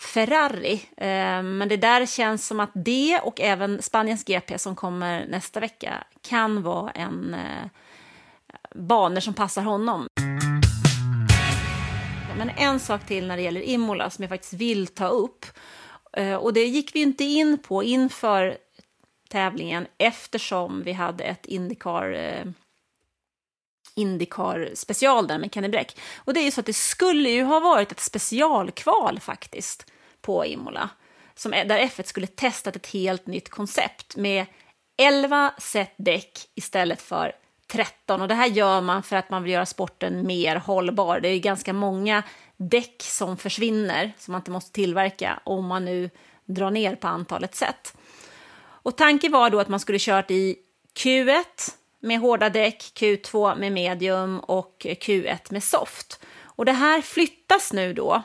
Ferrari. 0.00 0.82
Ehm, 0.96 1.58
men 1.58 1.68
det 1.68 1.76
där 1.76 2.06
känns 2.06 2.46
som 2.46 2.60
att 2.60 2.70
det 2.74 3.20
och 3.22 3.40
även 3.40 3.82
Spaniens 3.82 4.24
GP 4.24 4.58
som 4.58 4.76
kommer 4.76 5.26
nästa 5.26 5.60
vecka 5.60 6.04
kan 6.28 6.62
vara 6.62 6.90
en 6.90 7.34
eh, 7.34 7.66
banor 8.74 9.20
som 9.20 9.34
passar 9.34 9.62
honom. 9.62 10.06
Men 12.40 12.50
en 12.50 12.80
sak 12.80 13.06
till 13.06 13.26
när 13.26 13.36
det 13.36 13.42
gäller 13.42 13.68
Imola 13.68 14.10
som 14.10 14.22
jag 14.22 14.28
faktiskt 14.28 14.52
vill 14.52 14.86
ta 14.86 15.08
upp. 15.08 15.46
Eh, 16.12 16.34
och 16.34 16.52
det 16.52 16.64
gick 16.64 16.94
vi 16.94 17.00
inte 17.00 17.24
in 17.24 17.58
på 17.58 17.82
inför 17.82 18.58
tävlingen 19.28 19.86
eftersom 19.98 20.82
vi 20.82 20.92
hade 20.92 21.24
ett 21.24 21.46
Indycar 21.46 22.12
eh, 22.12 22.44
Indycar 23.94 24.70
special 24.74 25.26
där 25.26 25.38
med 25.38 25.54
Kenny 25.54 25.68
Bräck. 25.68 25.98
Och 26.16 26.34
det 26.34 26.40
är 26.40 26.44
ju 26.44 26.50
så 26.50 26.60
att 26.60 26.66
det 26.66 26.72
skulle 26.72 27.30
ju 27.30 27.42
ha 27.42 27.60
varit 27.60 27.92
ett 27.92 28.00
specialkval 28.00 29.20
faktiskt 29.20 29.92
på 30.20 30.46
Imola. 30.46 30.90
Som, 31.34 31.50
där 31.50 31.78
F1 31.78 32.02
skulle 32.02 32.26
testat 32.26 32.76
ett 32.76 32.86
helt 32.86 33.26
nytt 33.26 33.48
koncept 33.48 34.16
med 34.16 34.46
11 34.98 35.54
set 35.58 35.94
däck 35.96 36.38
istället 36.54 37.02
för 37.02 37.32
13. 37.70 38.22
Och 38.22 38.28
det 38.28 38.34
här 38.34 38.46
gör 38.46 38.80
man 38.80 39.02
för 39.02 39.16
att 39.16 39.30
man 39.30 39.42
vill 39.42 39.52
göra 39.52 39.66
sporten 39.66 40.26
mer 40.26 40.56
hållbar. 40.56 41.20
Det 41.20 41.28
är 41.28 41.38
ganska 41.38 41.72
många 41.72 42.22
däck 42.56 43.02
som 43.02 43.36
försvinner 43.36 44.12
som 44.18 44.32
man 44.32 44.40
inte 44.40 44.50
måste 44.50 44.72
tillverka 44.72 45.40
om 45.44 45.66
man 45.66 45.84
nu 45.84 46.10
drar 46.44 46.70
ner 46.70 46.96
på 46.96 47.08
antalet 47.08 47.54
sätt. 47.54 47.96
Och 48.82 48.96
tanken 48.96 49.32
var 49.32 49.50
då 49.50 49.60
att 49.60 49.68
man 49.68 49.80
skulle 49.80 49.98
kört 50.00 50.30
i 50.30 50.56
Q1 50.94 51.44
med 52.00 52.20
hårda 52.20 52.48
däck, 52.48 52.82
Q2 52.94 53.58
med 53.58 53.72
medium 53.72 54.40
och 54.40 54.76
Q1 54.80 55.38
med 55.50 55.64
soft. 55.64 56.24
Och 56.42 56.64
det 56.64 56.72
här 56.72 57.00
flyttas 57.00 57.72
nu 57.72 57.92
då 57.92 58.22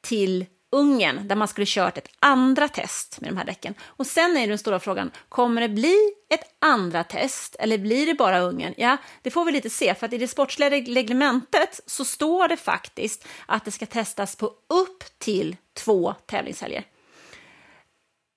till 0.00 0.46
Ungern 0.72 1.28
där 1.28 1.36
man 1.36 1.48
skulle 1.48 1.66
kört 1.66 1.98
ett 1.98 2.08
andra 2.18 2.68
test 2.68 3.20
med 3.20 3.30
de 3.30 3.36
här 3.36 3.44
däcken. 3.44 3.74
Och 3.82 4.06
sen 4.06 4.36
är 4.36 4.48
den 4.48 4.58
stora 4.58 4.80
frågan, 4.80 5.10
kommer 5.28 5.60
det 5.60 5.68
bli 5.68 5.96
ett 6.28 6.56
andra 6.58 7.04
test 7.04 7.56
eller 7.58 7.78
blir 7.78 8.06
det 8.06 8.14
bara 8.14 8.40
Ungern? 8.40 8.74
Ja, 8.76 8.96
det 9.22 9.30
får 9.30 9.44
vi 9.44 9.52
lite 9.52 9.70
se, 9.70 9.94
för 9.94 10.06
att 10.06 10.12
i 10.12 10.18
det 10.18 10.28
sportsliga 10.28 10.70
reglementet 10.70 11.80
så 11.86 12.04
står 12.04 12.48
det 12.48 12.56
faktiskt 12.56 13.28
att 13.46 13.64
det 13.64 13.70
ska 13.70 13.86
testas 13.86 14.36
på 14.36 14.46
upp 14.68 15.04
till 15.18 15.56
två 15.74 16.14
tävlingshelger. 16.26 16.84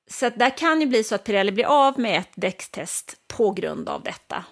Så 0.10 0.26
att 0.26 0.40
där 0.40 0.58
kan 0.58 0.82
ju 0.82 0.88
bli 0.88 1.04
så 1.04 1.16
att 1.16 1.24
Pirelli 1.24 1.52
blir 1.52 1.66
av 1.66 2.00
med 2.00 2.20
ett 2.20 2.32
däckstest 2.36 3.16
på 3.28 3.52
grund 3.52 3.90
av 3.90 4.04
detta. 4.04 4.46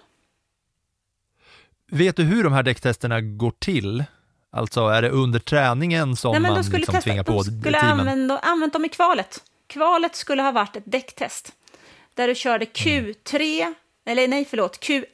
Vet 1.90 2.16
du 2.16 2.22
hur 2.22 2.44
de 2.44 2.52
här 2.52 2.62
däcktesterna 2.62 3.20
går 3.20 3.52
till? 3.58 4.04
Alltså 4.54 4.88
är 4.88 5.02
det 5.02 5.08
under 5.10 5.38
träningen 5.38 6.16
som 6.16 6.32
Nej, 6.32 6.40
man 6.40 6.54
liksom 6.54 6.80
testa, 6.80 7.00
tvingar 7.00 7.22
på 7.22 7.32
de 7.32 7.44
skulle 7.44 7.80
teamen? 7.80 8.00
Använda, 8.00 8.38
använt 8.38 8.72
dem 8.72 8.84
i 8.84 8.88
kvalet. 8.88 9.42
Kvalet 9.66 10.16
skulle 10.16 10.42
ha 10.42 10.52
varit 10.52 10.76
ett 10.76 10.82
däcktest. 10.86 11.52
Där 12.14 12.28
du 12.28 12.34
körde 12.34 12.64
Q3, 12.64 13.60
mm. 13.60 13.74
eller 14.06 14.28
nej 14.28 14.44
förlåt, 14.50 14.78
Q1 14.84 15.04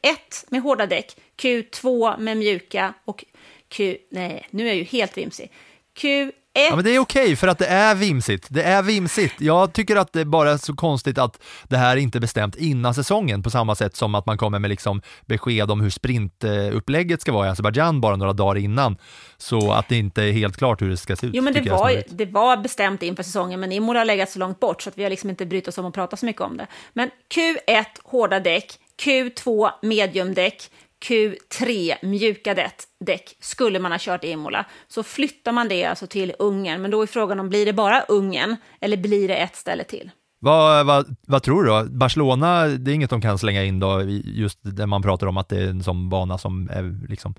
med 0.49 0.63
hårda 0.63 0.87
däck, 0.87 1.17
Q2 1.37 2.19
med 2.19 2.37
mjuka 2.37 2.95
och 3.05 3.25
Q... 3.69 3.99
Nej, 4.11 4.47
nu 4.51 4.63
är 4.63 4.67
jag 4.67 4.77
ju 4.77 4.85
helt 4.85 5.17
vimsig. 5.17 5.53
Q 5.95 6.33
Ja, 6.53 6.77
men 6.77 6.85
det 6.85 6.91
är 6.91 6.99
okej 6.99 7.23
okay, 7.23 7.37
för 7.37 7.49
att 7.49 7.59
det 7.59 7.67
är 7.67 7.95
vimsigt. 7.95 8.47
Det 8.51 8.63
är 8.63 8.83
vimsigt. 8.83 9.35
Jag 9.41 9.73
tycker 9.73 9.97
att 9.97 10.13
det 10.13 10.25
bara 10.25 10.51
är 10.51 10.57
så 10.57 10.75
konstigt 10.75 11.19
att 11.19 11.43
det 11.69 11.77
här 11.77 11.97
inte 11.97 12.19
är 12.19 12.21
bestämt 12.21 12.57
innan 12.57 12.95
säsongen 12.95 13.43
på 13.43 13.51
samma 13.51 13.75
sätt 13.75 13.97
som 13.97 14.15
att 14.15 14.27
man 14.27 14.39
kommer 14.39 14.59
med 14.59 14.71
liksom 14.71 15.03
besked 15.27 15.71
om 15.71 15.81
hur 15.81 15.91
sprintupplägget 15.91 17.21
ska 17.21 17.33
vara 17.33 17.47
i 17.47 17.51
Azerbajdzjan 17.51 18.01
bara 18.01 18.17
några 18.17 18.33
dagar 18.33 18.61
innan. 18.61 18.97
Så 19.37 19.73
att 19.73 19.89
det 19.89 19.97
inte 19.97 20.23
är 20.23 20.33
helt 20.33 20.57
klart 20.57 20.83
hur 20.83 20.91
det 20.91 20.97
ska 20.97 21.17
se 21.17 21.27
ut. 21.27 21.35
Jo, 21.35 21.43
men 21.43 21.53
det 21.53 21.71
var, 21.71 22.03
det 22.09 22.27
var 22.27 22.57
bestämt 22.57 23.03
inför 23.03 23.23
säsongen, 23.23 23.61
men 23.61 23.73
Imola 23.73 24.01
har 24.01 24.05
legat 24.05 24.31
så 24.31 24.39
långt 24.39 24.61
bort 24.61 24.83
så 24.83 24.89
att 24.89 24.99
vi 24.99 25.03
har 25.03 25.11
liksom 25.11 25.31
inte 25.31 25.47
brytt 25.47 25.69
oss 25.69 25.79
om 25.79 25.87
att 25.87 25.95
prata 25.95 26.17
så 26.17 26.27
mycket 26.27 26.43
om 26.43 26.57
det. 26.57 26.67
Men 26.93 27.11
Q1 27.35 27.85
hårda 28.05 28.41
däck, 28.41 28.79
Q2 29.03 29.71
mediumdäck, 29.83 30.71
Q3 31.07 31.95
mjuka 32.03 32.55
däck 33.01 33.37
skulle 33.41 33.79
man 33.79 33.93
ha 33.93 33.99
kört 34.01 34.25
i 34.25 34.31
Imola. 34.31 34.65
Så 34.89 35.03
flyttar 35.03 35.53
man 35.53 35.69
det 35.69 35.85
alltså 35.85 36.07
till 36.07 36.33
Ungern, 36.39 36.83
men 36.83 36.91
då 36.91 37.03
är 37.03 37.07
frågan 37.07 37.41
om 37.41 37.49
blir 37.49 37.67
det 37.67 37.73
bara 37.73 38.01
Ungern 38.01 38.57
eller 38.81 38.97
blir 38.97 39.29
det 39.29 39.37
ett 39.37 39.57
ställe 39.57 39.85
till? 39.85 40.11
Vad, 40.39 40.87
vad, 40.87 41.17
vad 41.27 41.43
tror 41.43 41.65
du 41.65 41.71
då? 41.71 41.85
Barcelona, 41.85 42.67
det 42.67 42.91
är 42.91 42.95
inget 42.95 43.11
de 43.11 43.21
kan 43.21 43.39
slänga 43.39 43.65
in 43.65 43.81
då, 43.81 44.03
just 44.25 44.59
där 44.63 44.87
man 44.87 45.03
pratar 45.03 45.27
om 45.27 45.37
att 45.37 45.49
det 45.49 45.57
är 45.57 45.69
en 45.69 45.83
sån 45.83 46.09
bana 46.09 46.39
som 46.39 46.71
är 46.71 47.09
liksom 47.09 47.35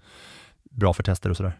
bra 0.63 0.93
för 0.93 1.03
tester 1.03 1.29
och 1.29 1.37
sådär? 1.37 1.59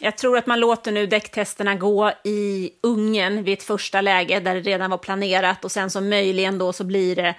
Jag 0.00 0.18
tror 0.18 0.38
att 0.38 0.46
man 0.46 0.60
låter 0.60 0.92
nu 0.92 1.06
däcktesterna 1.06 1.74
gå 1.74 2.12
i 2.24 2.70
Ungern 2.82 3.44
vid 3.44 3.58
ett 3.58 3.62
första 3.62 4.00
läge 4.00 4.40
där 4.40 4.54
det 4.54 4.60
redan 4.60 4.90
var 4.90 4.98
planerat 4.98 5.64
och 5.64 5.72
sen 5.72 5.90
så 5.90 6.00
möjligen 6.00 6.58
då 6.58 6.72
så 6.72 6.84
blir 6.84 7.16
det 7.16 7.34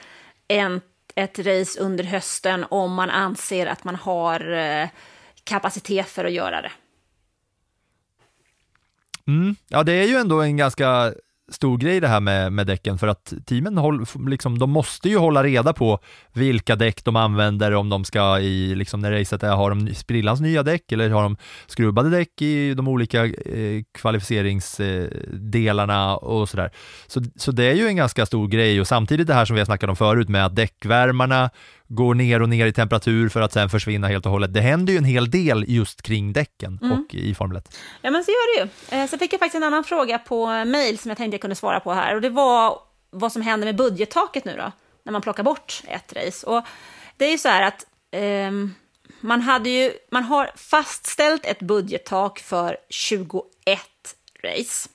en 0.48 0.82
ett 1.16 1.40
race 1.40 1.80
under 1.80 2.04
hösten 2.04 2.66
om 2.70 2.94
man 2.94 3.10
anser 3.10 3.68
att 3.68 3.84
man 3.84 3.96
har 3.96 4.52
eh, 4.52 4.90
kapacitet 5.44 6.08
för 6.08 6.26
att 6.26 6.32
göra 6.32 6.62
det. 6.62 6.72
Mm. 9.28 9.56
Ja, 9.68 9.84
det 9.84 9.94
är 9.94 10.08
ju 10.08 10.16
ändå 10.16 10.42
en 10.42 10.58
ganska 10.58 11.14
stor 11.54 11.78
grej 11.78 12.00
det 12.00 12.08
här 12.08 12.20
med, 12.20 12.54
med 12.54 12.68
däcken 12.68 12.98
för 12.98 13.08
att 13.08 13.34
teamen 13.46 13.78
håll, 13.78 14.06
liksom, 14.28 14.60
de 14.60 14.72
måste 14.72 15.10
ju 15.10 15.18
hålla 15.18 15.44
reda 15.44 15.74
på 15.74 16.00
vilka 16.34 16.76
däck 16.76 17.04
de 17.04 17.16
använder 17.16 17.74
om 17.74 17.90
de 17.90 18.06
ska 18.06 18.40
i, 18.40 18.76
liksom 18.76 19.00
när 19.00 19.12
racet 19.12 19.44
är, 19.44 19.56
har 19.56 19.70
de 19.70 19.96
sprillans 19.96 20.42
nya 20.42 20.64
däck 20.64 20.92
eller 20.92 21.10
har 21.10 21.24
de 21.24 21.38
skrubbade 21.68 22.10
däck 22.10 22.42
i 22.42 22.74
de 22.74 22.88
olika 22.88 23.26
eh, 23.26 23.84
kvalificeringsdelarna 23.98 26.06
eh, 26.06 26.14
och 26.14 26.50
sådär. 26.50 26.72
Så, 27.08 27.22
så 27.36 27.52
det 27.52 27.64
är 27.64 27.74
ju 27.74 27.88
en 27.88 27.96
ganska 27.96 28.26
stor 28.26 28.48
grej 28.48 28.82
och 28.82 28.88
samtidigt 28.88 29.28
det 29.28 29.34
här 29.34 29.46
som 29.46 29.54
vi 29.54 29.60
har 29.60 29.66
snackat 29.66 29.90
om 29.90 29.96
förut 29.96 30.30
med 30.30 30.46
att 30.46 30.56
däckvärmarna 30.56 31.50
går 31.96 32.16
ner 32.16 32.42
och 32.42 32.50
ner 32.50 32.66
i 32.66 32.74
temperatur 32.74 33.30
för 33.30 33.42
att 33.42 33.54
sen 33.54 33.70
försvinna 33.70 34.08
helt 34.08 34.26
och 34.26 34.32
hållet. 34.32 34.54
Det 34.54 34.62
händer 34.62 34.94
ju 34.94 34.98
en 34.98 35.06
hel 35.06 35.32
del 35.32 35.66
just 35.68 36.02
kring 36.02 36.34
däcken 36.34 36.80
mm. 36.82 37.00
och 37.00 37.16
i 37.16 37.36
Formel 37.36 37.58
1. 37.58 37.78
Ja, 38.02 38.12
men 38.12 38.24
så 38.24 38.32
gör 38.32 38.56
det 38.56 38.62
ju. 38.62 38.98
Eh, 38.98 39.08
så 39.10 39.18
fick 39.18 39.34
jag 39.34 39.40
faktiskt 39.40 39.56
en 39.56 39.64
annan 39.64 39.84
fråga 39.84 40.20
på 40.20 40.48
mail 40.48 40.98
som 40.98 41.10
jag 41.10 41.18
tänkte 41.18 41.36
jag 41.36 41.42
kunde 41.42 41.56
svara 41.56 41.80
på 41.80 41.94
här 41.94 42.16
och 42.16 42.22
det 42.22 42.30
var 42.30 42.80
vad 43.10 43.32
som 43.32 43.42
händer 43.42 43.66
med 43.66 43.76
budgettaket 43.76 44.46
nu 44.46 44.56
då, 44.58 44.72
när 45.04 45.12
man 45.12 45.22
plockar 45.22 45.44
bort 45.44 45.84
ett 45.88 46.14
race. 46.14 46.48
Och 46.48 46.66
det 47.18 47.26
är 47.26 47.32
ju 47.32 47.38
så 47.38 47.50
här 47.50 47.62
att 47.62 47.86
um, 48.48 48.76
man, 49.20 49.42
hade 49.42 49.70
ju, 49.70 49.92
man 50.12 50.24
har 50.24 50.52
fastställt 50.56 51.46
ett 51.46 51.60
budgettak 51.60 52.40
för 52.40 52.78
21 52.90 53.80
race. 54.44 54.90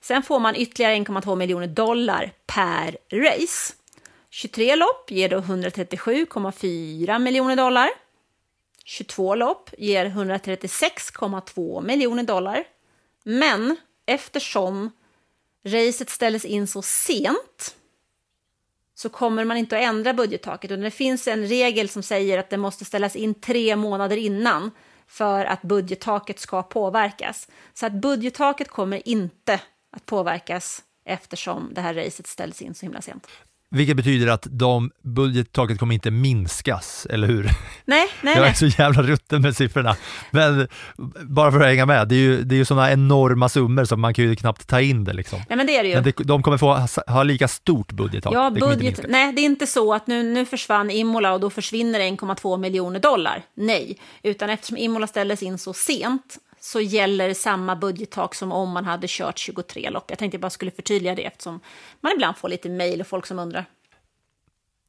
Sen 0.00 0.22
får 0.22 0.40
man 0.40 0.56
ytterligare 0.56 0.94
1,2 0.94 1.36
miljoner 1.36 1.66
dollar 1.66 2.32
per 2.46 2.96
race. 3.12 3.74
23 4.38 4.76
lopp 4.76 5.10
ger 5.10 5.28
då 5.28 5.38
137,4 5.38 7.18
miljoner 7.18 7.56
dollar. 7.56 7.90
22 8.84 9.34
lopp 9.34 9.70
ger 9.78 10.06
136,2 10.06 11.82
miljoner 11.82 12.22
dollar. 12.22 12.64
Men 13.24 13.76
eftersom 14.06 14.90
racet 15.64 16.10
ställdes 16.10 16.44
in 16.44 16.66
så 16.66 16.82
sent 16.82 17.76
så 18.94 19.08
kommer 19.08 19.44
man 19.44 19.56
inte 19.56 19.76
att 19.76 19.82
ändra 19.82 20.14
budgettaket. 20.14 20.70
Och 20.70 20.78
det 20.78 20.90
finns 20.90 21.28
en 21.28 21.46
regel 21.46 21.88
som 21.88 22.02
säger 22.02 22.38
att 22.38 22.50
det 22.50 22.56
måste 22.56 22.84
ställas 22.84 23.16
in 23.16 23.34
tre 23.34 23.76
månader 23.76 24.16
innan 24.16 24.70
för 25.06 25.44
att 25.44 25.62
budgettaket 25.62 26.38
ska 26.38 26.62
påverkas. 26.62 27.48
Så 27.74 27.86
att 27.86 27.92
budgettaket 27.92 28.68
kommer 28.68 29.08
inte 29.08 29.60
att 29.90 30.06
påverkas 30.06 30.82
eftersom 31.04 31.74
det 31.74 31.80
här 31.80 31.94
racet 31.94 32.26
ställs 32.26 32.62
in 32.62 32.74
så 32.74 32.86
himla 32.86 33.02
sent. 33.02 33.26
Vilket 33.70 33.96
betyder 33.96 34.26
att 34.26 34.46
de 34.50 34.90
budgettaket 35.02 35.78
kommer 35.78 35.94
inte 35.94 36.10
minskas, 36.10 37.06
eller 37.10 37.28
hur? 37.28 37.50
Nej, 37.84 38.08
nej, 38.22 38.36
Jag 38.36 38.46
är 38.48 38.52
så 38.52 38.66
jävla 38.66 39.02
rutten 39.02 39.42
med 39.42 39.56
siffrorna. 39.56 39.96
Men 40.30 40.68
bara 41.22 41.52
för 41.52 41.60
att 41.60 41.66
hänga 41.66 41.86
med, 41.86 42.08
det 42.08 42.14
är 42.14 42.18
ju, 42.18 42.42
det 42.42 42.54
är 42.54 42.56
ju 42.56 42.64
sådana 42.64 42.92
enorma 42.92 43.48
summor 43.48 43.84
så 43.84 43.96
man 43.96 44.14
kan 44.14 44.24
ju 44.24 44.36
knappt 44.36 44.66
ta 44.66 44.80
in 44.80 45.04
det. 45.04 45.12
Liksom. 45.12 45.38
Nej, 45.48 45.56
men 45.56 45.66
det 45.66 45.76
är 45.76 45.82
det 45.82 45.88
ju. 45.88 45.94
Men 45.94 46.04
det, 46.04 46.12
de 46.24 46.42
kommer 46.42 46.58
få 46.58 46.86
ha, 47.06 47.22
lika 47.22 47.48
stort 47.48 47.92
budgettak. 47.92 48.34
Ja, 48.34 48.50
budget, 48.50 49.00
nej, 49.08 49.32
det 49.32 49.40
är 49.40 49.44
inte 49.44 49.66
så 49.66 49.94
att 49.94 50.06
nu, 50.06 50.22
nu 50.22 50.46
försvann 50.46 50.90
Imola 50.90 51.32
och 51.32 51.40
då 51.40 51.50
försvinner 51.50 52.00
1,2 52.00 52.58
miljoner 52.58 53.00
dollar. 53.00 53.42
Nej, 53.54 53.98
utan 54.22 54.50
eftersom 54.50 54.76
Imola 54.76 55.06
ställdes 55.06 55.42
in 55.42 55.58
så 55.58 55.72
sent 55.72 56.38
så 56.60 56.80
gäller 56.80 57.34
samma 57.34 57.76
budgettak 57.76 58.34
som 58.34 58.52
om 58.52 58.70
man 58.70 58.84
hade 58.84 59.06
kört 59.10 59.38
23 59.38 59.90
lopp. 59.90 60.04
Jag 60.08 60.18
tänkte 60.18 60.34
jag 60.36 60.40
bara 60.40 60.50
skulle 60.50 60.70
förtydliga 60.70 61.14
det 61.14 61.24
eftersom 61.24 61.60
man 62.00 62.12
ibland 62.12 62.36
får 62.36 62.48
lite 62.48 62.68
mejl 62.68 63.00
och 63.00 63.06
folk 63.06 63.26
som 63.26 63.38
undrar. 63.38 63.64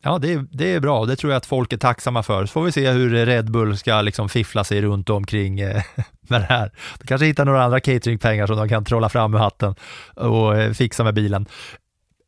Ja, 0.02 0.18
det, 0.18 0.46
det 0.52 0.74
är 0.74 0.80
bra. 0.80 1.06
Det 1.06 1.16
tror 1.16 1.32
jag 1.32 1.38
att 1.38 1.46
folk 1.46 1.74
är 1.74 1.78
tacksamma 1.78 2.24
för. 2.24 2.46
Så 2.46 2.52
får 2.52 2.62
vi 2.64 2.72
se 2.72 2.92
hur 2.92 3.26
Red 3.26 3.52
Bull 3.52 3.78
ska 3.78 4.02
liksom 4.02 4.30
fiffla 4.30 4.64
sig 4.64 4.82
runt 4.82 5.10
omkring 5.10 5.60
eh, 5.60 5.84
med 6.22 6.42
det 6.42 6.46
här. 6.46 6.72
De 7.00 7.08
kanske 7.08 7.26
hittar 7.26 7.46
några 7.46 7.64
andra 7.64 7.80
cateringpengar 7.80 8.48
som 8.48 8.58
de 8.58 8.70
kan 8.70 8.86
trolla 8.86 9.10
fram 9.10 9.34
ur 9.34 9.38
hatten 9.38 9.76
och 10.16 10.58
eh, 10.58 10.74
fixa 10.74 11.04
med 11.04 11.14
bilen. 11.14 11.46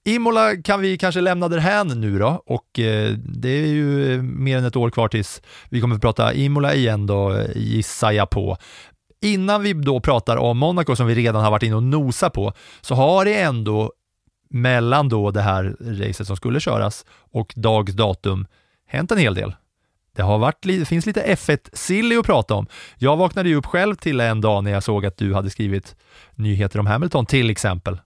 Imola 0.05 0.55
kan 0.55 0.81
vi 0.81 0.97
kanske 0.97 1.21
lämna 1.21 1.47
därhän 1.47 1.87
nu 1.87 2.19
då 2.19 2.43
och 2.45 2.79
eh, 2.79 3.13
det 3.17 3.49
är 3.49 3.67
ju 3.67 4.13
eh, 4.13 4.21
mer 4.21 4.57
än 4.57 4.65
ett 4.65 4.75
år 4.75 4.89
kvar 4.89 5.07
tills 5.07 5.41
vi 5.69 5.81
kommer 5.81 5.95
att 5.95 6.01
prata 6.01 6.33
Imola 6.33 6.73
igen 6.73 7.07
då, 7.07 7.33
eh, 7.33 7.45
gissar 7.55 8.11
jag 8.11 8.29
på 8.29 8.57
innan 9.21 9.63
vi 9.63 9.73
då 9.73 9.99
pratar 9.99 10.37
om 10.37 10.57
Monaco 10.57 10.95
som 10.95 11.07
vi 11.07 11.15
redan 11.15 11.43
har 11.43 11.51
varit 11.51 11.63
inne 11.63 11.75
och 11.75 11.83
nosa 11.83 12.29
på, 12.29 12.53
så 12.81 12.95
har 12.95 13.25
det 13.25 13.41
ändå 13.41 13.91
mellan 14.49 15.09
då 15.09 15.31
det 15.31 15.41
här 15.41 15.75
racet 15.79 16.27
som 16.27 16.37
skulle 16.37 16.59
köras 16.59 17.05
och 17.31 17.53
dags 17.55 17.93
datum 17.93 18.47
hänt 18.87 19.11
en 19.11 19.17
hel 19.17 19.35
del. 19.35 19.55
Det, 20.15 20.21
har 20.21 20.37
varit, 20.37 20.57
det 20.61 20.85
finns 20.85 21.05
lite 21.05 21.35
F1-silly 21.35 22.17
att 22.17 22.25
prata 22.25 22.53
om. 22.53 22.67
Jag 22.97 23.17
vaknade 23.17 23.49
ju 23.49 23.55
upp 23.55 23.65
själv 23.65 23.95
till 23.95 24.19
en 24.19 24.41
dag 24.41 24.63
när 24.63 24.71
jag 24.71 24.83
såg 24.83 25.05
att 25.05 25.17
du 25.17 25.33
hade 25.33 25.49
skrivit 25.49 25.95
nyheter 26.35 26.79
om 26.79 26.85
Hamilton 26.85 27.25
till 27.25 27.49
exempel. 27.49 27.99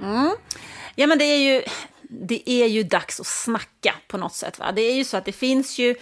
Mm. 0.00 0.36
Ja, 0.94 1.06
men 1.06 1.18
det 1.18 1.24
är 1.24 1.38
ju 1.38 1.62
det 2.28 2.50
är 2.50 2.66
ju 2.66 2.82
dags 2.82 3.20
att 3.20 3.26
snacka 3.26 3.94
på 4.08 4.18
något 4.18 4.34
sätt. 4.34 4.58
Va? 4.58 4.72
Det 4.72 4.82
är 4.82 4.94
ju 4.94 5.04
så 5.04 5.16
att 5.16 5.24
det 5.24 5.32
finns 5.32 5.78
ju 5.78 5.94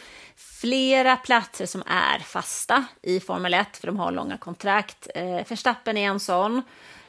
flera 0.60 1.16
platser 1.16 1.66
som 1.66 1.82
är 1.86 2.18
fasta 2.18 2.84
i 3.02 3.20
Formel 3.20 3.54
1, 3.54 3.76
för 3.76 3.86
de 3.86 3.98
har 3.98 4.12
långa 4.12 4.38
kontrakt. 4.38 5.08
Eh, 5.14 5.48
Verstappen 5.48 5.96
är 5.96 6.08
en 6.08 6.20
sån. 6.20 6.62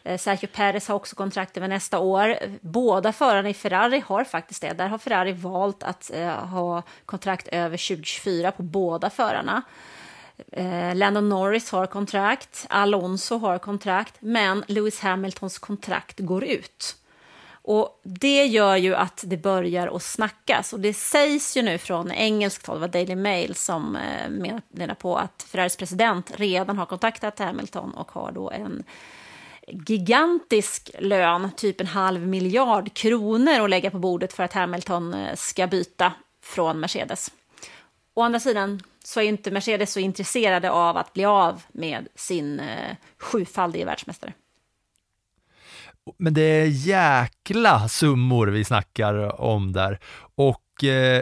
Eh, 0.03 0.17
Sergio 0.17 0.47
Perez 0.47 0.87
har 0.87 0.95
också 0.95 1.15
kontrakt 1.15 1.57
över 1.57 1.67
nästa 1.67 1.99
år. 1.99 2.35
Båda 2.61 3.13
förarna 3.13 3.49
i 3.49 3.53
Ferrari 3.53 4.03
har 4.07 4.23
faktiskt 4.23 4.61
det. 4.61 4.73
Där 4.73 4.87
har 4.87 4.97
Ferrari 4.97 5.31
valt 5.31 5.83
att 5.83 6.11
eh, 6.13 6.45
ha 6.45 6.83
kontrakt 7.05 7.47
över 7.47 7.77
2024 7.77 8.51
på 8.51 8.63
båda 8.63 9.09
förarna. 9.09 9.61
Eh, 10.51 10.95
Landon 10.95 11.29
Norris 11.29 11.71
har 11.71 11.87
kontrakt, 11.87 12.65
Alonso 12.69 13.37
har 13.37 13.57
kontrakt, 13.57 14.15
men 14.19 14.63
Lewis 14.67 14.99
Hamiltons 14.99 15.59
kontrakt 15.59 16.19
går 16.19 16.43
ut. 16.43 16.95
Och 17.63 18.02
det 18.04 18.45
gör 18.45 18.76
ju 18.76 18.95
att 18.95 19.24
det 19.28 19.38
börjar 19.38 19.95
att 19.95 20.04
snackas. 20.04 20.74
Och 20.74 20.80
det 20.80 20.93
sägs 20.93 21.58
ju 21.58 21.62
nu 21.62 21.78
från 21.78 22.12
engelskt 22.12 22.67
håll, 22.67 22.76
det 22.76 22.82
var 22.82 22.88
Daily 22.88 23.15
Mail 23.15 23.56
som 23.56 23.95
eh, 23.95 24.30
menar 24.69 24.95
på 24.95 25.17
att 25.17 25.45
Ferraris 25.50 25.78
president 25.78 26.32
redan 26.36 26.78
har 26.78 26.86
kontaktat 26.86 27.39
Hamilton 27.39 27.91
och 27.91 28.12
har 28.12 28.32
då 28.32 28.52
en 28.52 28.84
gigantisk 29.67 30.91
lön, 31.00 31.50
typ 31.56 31.82
en 31.82 31.88
halv 31.88 32.28
miljard 32.28 32.93
kronor 32.93 33.63
att 33.63 33.69
lägga 33.69 33.91
på 33.91 34.00
bordet 34.00 34.34
för 34.34 34.43
att 34.43 34.54
Hamilton 34.54 35.13
eh, 35.13 35.36
ska 35.36 35.67
byta 35.67 36.13
från 36.43 36.80
Mercedes. 36.80 37.32
Å 38.13 38.21
andra 38.21 38.39
sidan 38.39 38.84
så 39.04 39.19
är 39.19 39.24
inte 39.24 39.52
Mercedes 39.52 39.93
så 39.93 40.00
intresserade 40.00 40.71
av 40.71 40.97
att 40.97 41.13
bli 41.13 41.26
av 41.26 41.62
med 41.71 42.08
sin 42.15 42.60
eh, 42.60 42.95
sjufaldige 43.17 43.86
världsmästare. 43.86 44.34
Men 46.19 46.33
det 46.33 46.41
är 46.41 46.65
jäkla 46.65 47.87
summor 47.87 48.47
vi 48.47 48.63
snackar 48.63 49.41
om 49.41 49.71
där. 49.71 49.99
Och 50.35 50.83
eh, 50.83 51.21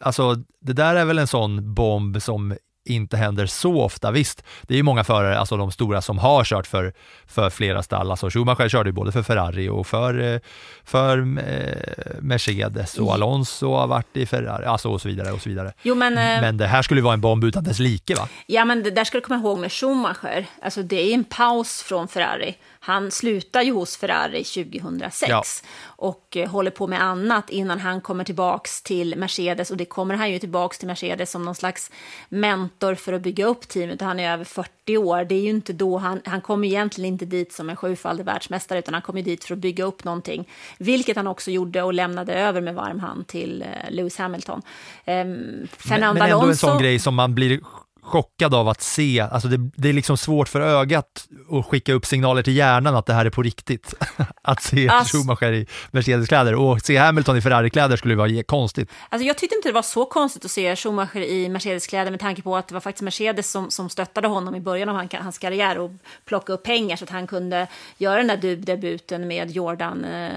alltså, 0.00 0.34
det 0.60 0.72
där 0.72 0.94
är 0.94 1.04
väl 1.04 1.18
en 1.18 1.26
sån 1.26 1.74
bomb 1.74 2.22
som 2.22 2.54
inte 2.84 3.16
händer 3.16 3.46
så 3.46 3.82
ofta. 3.82 4.10
Visst, 4.10 4.44
det 4.62 4.74
är 4.74 4.76
ju 4.76 4.82
många 4.82 5.04
förare, 5.04 5.38
alltså 5.38 5.56
de 5.56 5.72
stora 5.72 6.02
som 6.02 6.18
har 6.18 6.44
kört 6.44 6.66
för, 6.66 6.92
för 7.26 7.50
flera 7.50 7.82
stall. 7.82 8.10
Alltså 8.10 8.30
Schumacher 8.30 8.68
körde 8.68 8.88
ju 8.88 8.92
både 8.92 9.12
för 9.12 9.22
Ferrari 9.22 9.68
och 9.68 9.86
för, 9.86 10.34
eh, 10.34 10.40
för 10.84 11.18
eh, 11.18 12.20
Mercedes 12.20 12.98
och 12.98 13.14
Alonso 13.14 13.74
har 13.74 13.86
varit 13.86 14.16
i 14.16 14.26
Ferrari, 14.26 14.64
alltså 14.64 14.88
och 14.88 15.00
så 15.00 15.08
vidare 15.08 15.32
och 15.32 15.42
så 15.42 15.48
vidare. 15.48 15.72
Jo, 15.82 15.94
men, 15.94 16.12
eh, 16.12 16.40
men 16.40 16.56
det 16.56 16.66
här 16.66 16.82
skulle 16.82 17.02
vara 17.02 17.14
en 17.14 17.20
bomb 17.20 17.44
utan 17.44 17.64
dess 17.64 17.78
like 17.78 18.14
va? 18.14 18.28
Ja, 18.46 18.64
men 18.64 18.82
det 18.82 18.90
där 18.90 19.04
ska 19.04 19.18
du 19.18 19.22
komma 19.22 19.40
ihåg 19.40 19.58
med 19.58 19.72
Schumacher. 19.72 20.46
Alltså 20.62 20.82
det 20.82 21.10
är 21.10 21.14
en 21.14 21.24
paus 21.24 21.82
från 21.82 22.08
Ferrari. 22.08 22.54
Han 22.84 23.10
slutar 23.10 23.62
ju 23.62 23.72
hos 23.72 23.96
Ferrari 23.96 24.44
2006 24.44 25.30
ja. 25.30 25.42
och 25.86 26.36
eh, 26.36 26.50
håller 26.50 26.70
på 26.70 26.86
med 26.86 27.02
annat 27.02 27.50
innan 27.50 27.80
han 27.80 28.00
kommer 28.00 28.24
tillbaks 28.24 28.82
till 28.82 29.16
Mercedes. 29.16 29.70
Och 29.70 29.76
det 29.76 29.84
kommer 29.84 30.14
han 30.14 30.32
ju 30.32 30.38
tillbaks 30.38 30.78
till 30.78 30.88
Mercedes 30.88 31.30
som 31.30 31.44
någon 31.44 31.54
slags 31.54 31.90
mentor 32.28 32.94
för 32.94 33.12
att 33.12 33.22
bygga 33.22 33.46
upp 33.46 33.68
teamet. 33.68 34.00
Han 34.00 34.20
är 34.20 34.32
över 34.32 34.44
40 34.44 34.96
år. 34.96 35.24
Det 35.24 35.34
är 35.34 35.40
ju 35.40 35.50
inte 35.50 35.72
då 35.72 35.98
han, 35.98 36.20
han 36.24 36.40
kommer 36.40 36.68
egentligen 36.68 37.12
inte 37.12 37.24
dit 37.24 37.52
som 37.52 37.70
en 37.70 37.76
sjufaldig 37.76 38.24
världsmästare, 38.24 38.78
utan 38.78 38.94
han 38.94 39.02
kommer 39.02 39.22
dit 39.22 39.44
för 39.44 39.54
att 39.54 39.60
bygga 39.60 39.84
upp 39.84 40.04
någonting. 40.04 40.48
Vilket 40.78 41.16
han 41.16 41.26
också 41.26 41.50
gjorde 41.50 41.82
och 41.82 41.94
lämnade 41.94 42.34
över 42.34 42.60
med 42.60 42.74
varm 42.74 43.00
hand 43.00 43.26
till 43.26 43.62
eh, 43.62 43.90
Lewis 43.90 44.18
Hamilton. 44.18 44.62
Um, 45.06 45.68
Fernando 45.78 46.18
men, 46.18 46.28
men 46.28 46.32
ändå 46.32 46.46
en 46.46 46.56
sån 46.56 46.78
grej 46.78 46.98
som 46.98 47.14
man 47.14 47.34
blir 47.34 47.60
chockad 48.02 48.54
av 48.54 48.68
att 48.68 48.80
se, 48.80 49.20
alltså 49.20 49.48
det, 49.48 49.70
det, 49.76 49.88
är 49.88 49.92
liksom 49.92 50.16
svårt 50.16 50.48
för 50.48 50.60
ögat 50.60 51.28
att 51.50 51.66
skicka 51.66 51.92
upp 51.92 52.06
signaler 52.06 52.42
till 52.42 52.56
hjärnan 52.56 52.96
att 52.96 53.06
det 53.06 53.12
här 53.12 53.26
är 53.26 53.30
på 53.30 53.42
riktigt. 53.42 53.94
att 54.42 54.62
se 54.62 54.88
alltså, 54.88 55.16
Schumacher 55.16 55.52
i 55.52 55.66
Mercedes-kläder 55.90 56.54
och 56.54 56.80
se 56.80 56.96
Hamilton 56.96 57.36
i 57.36 57.40
Ferrari-kläder 57.40 57.96
skulle 57.96 58.14
vara 58.14 58.42
konstigt. 58.42 58.90
Alltså 59.08 59.26
jag 59.26 59.38
tyckte 59.38 59.56
inte 59.56 59.68
det 59.68 59.72
var 59.72 59.82
så 59.82 60.04
konstigt 60.04 60.44
att 60.44 60.50
se 60.50 60.76
Schumacher 60.76 61.20
i 61.20 61.48
Mercedes-kläder 61.48 62.10
med 62.10 62.20
tanke 62.20 62.42
på 62.42 62.56
att 62.56 62.68
det 62.68 62.74
var 62.74 62.80
faktiskt 62.80 63.02
Mercedes 63.02 63.50
som, 63.50 63.70
som 63.70 63.88
stöttade 63.88 64.28
honom 64.28 64.54
i 64.54 64.60
början 64.60 64.88
av 64.88 65.08
hans 65.12 65.38
karriär 65.38 65.78
och 65.78 65.90
plockade 66.24 66.54
upp 66.58 66.62
pengar 66.62 66.96
så 66.96 67.04
att 67.04 67.10
han 67.10 67.26
kunde 67.26 67.66
göra 67.98 68.22
den 68.22 68.40
där 68.40 68.56
debuten 68.56 69.28
med 69.28 69.50
Jordan 69.50 70.04
eh, 70.04 70.30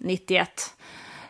91. 0.00 0.74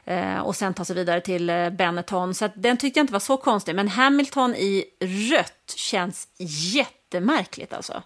Eh, 0.04 0.38
och 0.38 0.56
sen 0.56 0.74
ta 0.74 0.84
sig 0.84 0.96
vidare 0.96 1.20
till 1.20 1.50
eh, 1.50 1.70
Benetton. 1.70 2.34
Så 2.34 2.48
den 2.54 2.76
tyckte 2.76 3.00
jag 3.00 3.02
inte 3.02 3.12
var 3.12 3.20
så 3.20 3.36
konstig. 3.36 3.74
Men 3.74 3.88
Hamilton 3.88 4.54
i 4.54 4.84
rött 5.30 5.74
känns 5.76 6.28
jättemärkligt 6.74 7.72
alltså. 7.72 8.02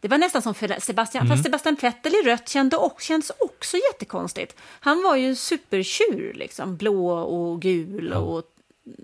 Det 0.00 0.08
var 0.08 0.18
nästan 0.18 0.42
som 0.42 0.54
Sebastian, 0.78 1.26
mm. 1.26 1.36
fast 1.36 1.44
Sebastian 1.44 1.76
Vettel 1.80 2.12
i 2.14 2.28
rött 2.28 2.48
kände 2.48 2.76
också, 2.76 3.06
känns 3.06 3.32
också 3.38 3.76
jättekonstigt. 3.76 4.56
Han 4.60 5.02
var 5.02 5.16
ju 5.16 5.34
supertjur, 5.34 6.34
liksom, 6.34 6.76
blå 6.76 7.10
och 7.10 7.62
gul 7.62 8.12
och 8.12 8.44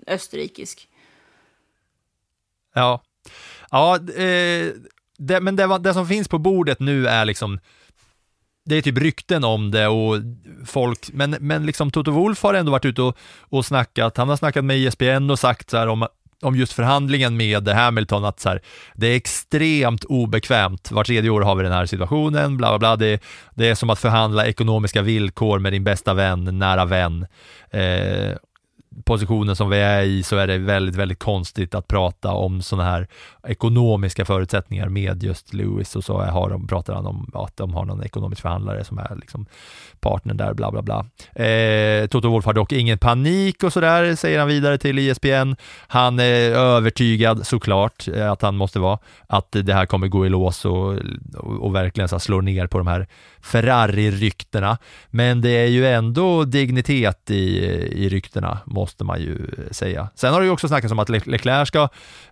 österrikisk. 0.07 0.87
Ja, 2.73 3.01
ja 3.71 3.95
eh, 3.95 4.73
det, 5.17 5.41
men 5.41 5.55
det, 5.55 5.77
det, 5.77 5.93
som 5.93 6.07
finns 6.07 6.27
på 6.27 6.37
bordet 6.37 6.79
nu 6.79 7.07
är 7.07 7.25
liksom 7.25 7.59
det 8.65 8.75
är 8.75 8.81
typ 8.81 8.97
rykten 8.97 9.43
om 9.43 9.71
det 9.71 9.87
och 9.87 10.15
folk, 10.65 11.09
men, 11.13 11.35
men 11.39 11.65
liksom 11.65 11.91
Toto 11.91 12.11
Wolf 12.11 12.43
har 12.43 12.53
ändå 12.53 12.71
varit 12.71 12.85
ute 12.85 13.01
och, 13.01 13.17
och 13.39 13.65
snackat, 13.65 14.17
han 14.17 14.29
har 14.29 14.37
snackat 14.37 14.65
med 14.65 14.77
ISBN 14.77 15.29
och 15.29 15.39
sagt 15.39 15.69
så 15.69 15.77
här 15.77 15.87
om, 15.87 16.07
om 16.41 16.55
just 16.55 16.73
förhandlingen 16.73 17.37
med 17.37 17.67
Hamilton, 17.67 18.25
att 18.25 18.39
så 18.39 18.49
här, 18.49 18.61
det 18.95 19.07
är 19.07 19.15
extremt 19.15 20.03
obekvämt. 20.03 20.91
Var 20.91 21.03
tredje 21.03 21.29
år 21.29 21.41
har 21.41 21.55
vi 21.55 21.63
den 21.63 21.71
här 21.71 21.85
situationen, 21.85 22.57
bla 22.57 22.69
bla 22.69 22.79
bla. 22.79 22.95
Det, 22.95 23.23
det 23.55 23.69
är 23.69 23.75
som 23.75 23.89
att 23.89 23.99
förhandla 23.99 24.45
ekonomiska 24.45 25.01
villkor 25.01 25.59
med 25.59 25.73
din 25.73 25.83
bästa 25.83 26.13
vän, 26.13 26.59
nära 26.59 26.85
vän. 26.85 27.27
Eh, 27.71 28.35
positionen 29.03 29.55
som 29.55 29.69
vi 29.69 29.77
är 29.77 30.03
i 30.03 30.23
så 30.23 30.37
är 30.37 30.47
det 30.47 30.57
väldigt, 30.57 30.95
väldigt 30.95 31.19
konstigt 31.19 31.75
att 31.75 31.87
prata 31.87 32.31
om 32.31 32.61
sådana 32.61 32.89
här 32.89 33.07
ekonomiska 33.47 34.25
förutsättningar 34.25 34.89
med 34.89 35.23
just 35.23 35.53
Lewis 35.53 35.95
och 35.95 36.03
så 36.03 36.21
har 36.21 36.49
de, 36.49 36.67
pratar 36.67 36.93
han 36.93 37.05
om 37.05 37.31
att 37.33 37.57
de 37.57 37.73
har 37.73 37.85
någon 37.85 38.03
ekonomisk 38.03 38.41
förhandlare 38.41 38.83
som 38.83 38.97
är 38.97 39.15
liksom 39.15 39.45
partnern 39.99 40.37
där, 40.37 40.53
bla 40.53 40.71
bla 40.71 40.81
bla. 40.81 41.05
Eh, 41.45 42.07
Toto 42.07 42.29
Wolf 42.29 42.45
har 42.45 42.53
dock 42.53 42.71
ingen 42.71 42.97
panik 42.97 43.63
och 43.63 43.73
sådär, 43.73 44.15
säger 44.15 44.39
han 44.39 44.47
vidare 44.47 44.77
till 44.77 44.99
ISPN. 44.99 45.55
Han 45.87 46.19
är 46.19 46.51
övertygad 46.51 47.47
såklart 47.47 48.07
eh, 48.07 48.31
att 48.31 48.41
han 48.41 48.55
måste 48.55 48.79
vara, 48.79 48.99
att 49.27 49.51
det 49.51 49.73
här 49.73 49.85
kommer 49.85 50.07
gå 50.07 50.25
i 50.25 50.29
lås 50.29 50.65
och, 50.65 50.95
och, 51.59 51.75
verkligen 51.75 52.07
så 52.07 52.19
slå 52.19 52.41
ner 52.41 52.67
på 52.67 52.77
de 52.77 52.87
här 52.87 53.07
Ferrari-ryktena. 53.41 54.77
Men 55.09 55.41
det 55.41 55.49
är 55.49 55.67
ju 55.67 55.87
ändå 55.87 56.43
dignitet 56.43 57.31
i, 57.31 57.65
i 57.91 58.09
ryktena, 58.09 58.59
måste 58.85 59.03
man 59.03 59.21
ju 59.21 59.37
säga. 59.71 60.07
Sen 60.15 60.33
har 60.33 60.39
det 60.39 60.45
ju 60.45 60.51
också 60.51 60.67
snackats 60.67 60.91
om 60.91 60.99
att 60.99 61.09
Leclerc 61.09 61.67
ska 61.67 61.81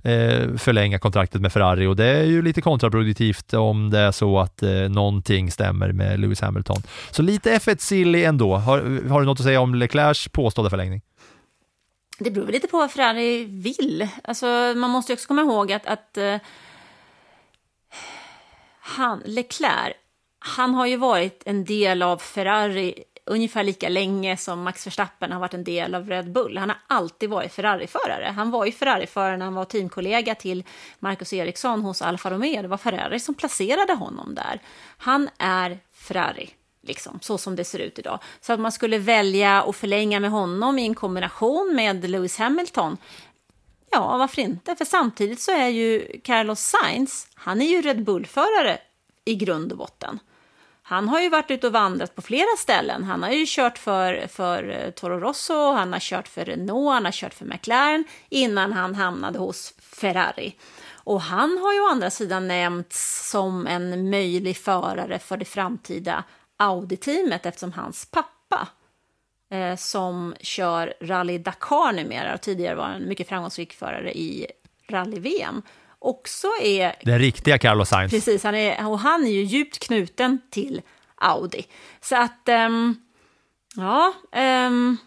eh, 0.03 0.55
förlänga 0.57 0.99
kontraktet 0.99 1.41
med 1.41 1.53
Ferrari 1.53 1.85
och 1.85 1.95
det 1.95 2.05
är 2.05 2.23
ju 2.23 2.41
lite 2.41 2.61
kontraproduktivt 2.61 3.53
om 3.53 3.89
det 3.89 3.99
är 3.99 4.11
så 4.11 4.39
att 4.39 4.63
eh, 4.63 4.71
någonting 4.71 5.51
stämmer 5.51 5.91
med 5.91 6.19
Lewis 6.19 6.41
Hamilton. 6.41 6.81
Så 7.11 7.21
lite 7.21 7.57
F1 7.57 7.77
silly 7.77 8.23
ändå. 8.23 8.55
Har, 8.55 9.09
har 9.09 9.19
du 9.19 9.25
något 9.25 9.39
att 9.39 9.45
säga 9.45 9.61
om 9.61 9.75
Leclercs 9.75 10.27
påstådda 10.27 10.69
förlängning? 10.69 11.01
Det 12.19 12.31
beror 12.31 12.47
lite 12.47 12.67
på 12.67 12.77
vad 12.77 12.91
Ferrari 12.91 13.45
vill. 13.45 14.07
Alltså, 14.23 14.45
man 14.75 14.89
måste 14.89 15.11
ju 15.11 15.13
också 15.13 15.27
komma 15.27 15.41
ihåg 15.41 15.71
att, 15.71 15.85
att 15.85 16.17
eh, 16.17 16.37
han, 18.79 19.21
Leclerc, 19.25 19.93
han 20.39 20.73
har 20.73 20.85
ju 20.85 20.97
varit 20.97 21.43
en 21.45 21.65
del 21.65 22.01
av 22.01 22.17
Ferrari 22.17 23.03
ungefär 23.25 23.63
lika 23.63 23.89
länge 23.89 24.37
som 24.37 24.63
Max 24.63 24.87
Verstappen 24.87 25.31
har 25.31 25.39
varit 25.39 25.53
en 25.53 25.63
del 25.63 25.95
av 25.95 26.09
Red 26.09 26.31
Bull. 26.31 26.57
Han 26.57 26.69
har 26.69 26.79
alltid 26.87 27.29
varit 27.29 27.53
Ferrari-förare. 27.53 28.33
Han 28.35 28.51
var 28.51 28.65
ju 28.65 28.71
Ferrari-förare 28.71 29.37
när 29.37 29.45
han 29.45 29.53
var 29.53 29.65
teamkollega 29.65 30.35
till 30.35 30.63
Marcus 30.99 31.33
Ericsson 31.33 31.81
hos 31.81 32.01
Alfa 32.01 32.29
Romeo. 32.29 32.61
Det 32.61 32.67
var 32.67 32.77
Ferrari 32.77 33.19
som 33.19 33.35
placerade 33.35 33.93
honom 33.93 34.35
där. 34.35 34.61
Han 34.97 35.29
är 35.37 35.79
Ferrari. 35.93 36.49
Liksom, 36.87 37.19
så 37.21 37.37
som 37.37 37.55
det 37.55 37.63
ser 37.63 37.79
ut 37.79 37.99
idag. 37.99 38.19
Så 38.41 38.53
att 38.53 38.59
man 38.59 38.71
skulle 38.71 38.97
välja 38.97 39.63
att 39.63 39.75
förlänga 39.75 40.19
med 40.19 40.31
honom 40.31 40.79
i 40.79 40.85
en 40.85 40.95
kombination 40.95 41.75
med 41.75 42.09
Lewis 42.09 42.37
Hamilton, 42.37 42.97
ja, 43.91 44.17
varför 44.17 44.41
inte? 44.41 44.75
För 44.75 44.85
samtidigt 44.85 45.41
så 45.41 45.51
är 45.51 45.67
ju 45.67 46.19
Carlos 46.23 46.59
Sainz, 46.59 47.27
han 47.35 47.61
är 47.61 47.65
ju 47.65 47.81
Red 47.81 48.03
Bull-förare 48.03 48.77
i 49.25 49.35
grund 49.35 49.71
och 49.71 49.77
botten 49.77 50.19
han 50.85 51.09
har 51.09 51.21
ju 51.21 51.29
varit 51.29 51.51
ute 51.51 51.67
och 51.67 51.73
vandrat 51.73 52.15
på 52.15 52.21
flera 52.21 52.57
ställen. 52.57 53.03
Han 53.03 53.23
har 53.23 53.29
ju 53.29 53.45
kört 53.47 53.77
för, 53.77 54.27
för 54.27 54.69
eh, 54.69 54.91
Toro 54.91 55.19
Rosso, 55.19 55.71
han 55.71 55.93
har 55.93 55.99
kört 55.99 56.27
för 56.27 56.45
Renault, 56.45 56.93
han 56.93 57.05
har 57.05 57.11
kört 57.11 57.33
för 57.33 57.45
McLaren 57.45 58.03
innan 58.29 58.73
han 58.73 58.95
hamnade 58.95 59.39
hos 59.39 59.73
Ferrari. 59.79 60.55
Och 60.95 61.21
han 61.21 61.57
har 61.57 61.73
ju 61.73 61.79
å 61.79 61.87
andra 61.87 62.09
sidan 62.09 62.47
nämnts 62.47 63.29
som 63.29 63.67
en 63.67 64.09
möjlig 64.09 64.57
förare 64.57 65.19
för 65.19 65.37
det 65.37 65.45
framtida 65.45 66.23
Audi-teamet 66.57 67.45
eftersom 67.45 67.73
hans 67.73 68.05
pappa 68.05 68.67
eh, 69.51 69.75
som 69.75 70.35
kör 70.39 70.93
Rally 71.01 71.37
Dakar 71.37 71.93
numera 71.93 72.33
och 72.33 72.41
tidigare 72.41 72.75
var 72.75 72.89
en 72.89 73.07
mycket 73.07 73.29
framgångsrik 73.29 73.73
förare 73.73 74.17
i 74.17 74.47
rally-VM 74.89 75.61
också 76.03 76.47
är... 76.61 76.95
Den 77.01 77.19
riktiga 77.19 77.57
Carlos 77.57 77.89
Sainz. 77.89 78.11
Precis, 78.11 78.43
han 78.43 78.55
är, 78.55 78.87
och 78.87 78.99
han 78.99 79.25
är 79.25 79.31
ju 79.31 79.43
djupt 79.43 79.79
knuten 79.79 80.41
till 80.51 80.81
Audi. 81.15 81.65
Så 82.01 82.15
att, 82.15 82.49
um, 82.67 82.95
ja, 83.75 84.13
um, 84.67 84.97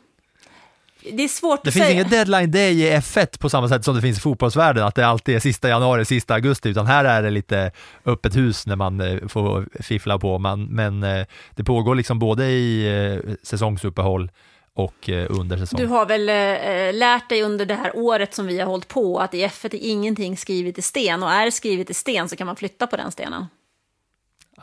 det 1.12 1.22
är 1.22 1.28
svårt 1.28 1.64
Det 1.64 1.68
att 1.68 1.74
finns 1.74 1.84
säga. 1.84 1.94
ingen 1.94 2.10
deadline 2.10 2.50
day 2.50 2.82
i 2.82 2.90
F1 2.96 3.38
på 3.40 3.50
samma 3.50 3.68
sätt 3.68 3.84
som 3.84 3.94
det 3.94 4.00
finns 4.00 4.18
i 4.18 4.20
fotbollsvärlden, 4.20 4.84
att 4.86 4.94
det 4.94 5.06
alltid 5.06 5.36
är 5.36 5.40
sista 5.40 5.68
januari, 5.68 6.04
sista 6.04 6.34
augusti, 6.34 6.68
utan 6.68 6.86
här 6.86 7.04
är 7.04 7.22
det 7.22 7.30
lite 7.30 7.70
öppet 8.04 8.36
hus 8.36 8.66
när 8.66 8.76
man 8.76 9.00
eh, 9.00 9.28
får 9.28 9.82
fiffla 9.82 10.18
på, 10.18 10.38
man, 10.38 10.64
men 10.64 11.02
eh, 11.02 11.26
det 11.54 11.64
pågår 11.64 11.94
liksom 11.94 12.18
både 12.18 12.44
i 12.44 12.86
eh, 13.26 13.34
säsongsuppehåll 13.42 14.30
och 14.76 15.08
eh, 15.08 15.26
under 15.30 15.56
säsong. 15.56 15.80
Du 15.80 15.86
har 15.86 16.06
väl 16.06 16.28
eh, 16.28 16.98
lärt 16.98 17.28
dig 17.28 17.42
under 17.42 17.66
det 17.66 17.74
här 17.74 17.96
året 17.96 18.34
som 18.34 18.46
vi 18.46 18.58
har 18.58 18.66
hållit 18.66 18.88
på 18.88 19.18
att 19.18 19.34
i 19.34 19.46
F1 19.46 19.74
är 19.74 19.78
ingenting 19.90 20.36
skrivet 20.36 20.78
i 20.78 20.82
sten 20.82 21.22
och 21.22 21.30
är 21.30 21.44
det 21.44 21.52
skrivet 21.52 21.90
i 21.90 21.94
sten 21.94 22.28
så 22.28 22.36
kan 22.36 22.46
man 22.46 22.56
flytta 22.56 22.86
på 22.86 22.96
den 22.96 23.12
stenen. 23.12 23.46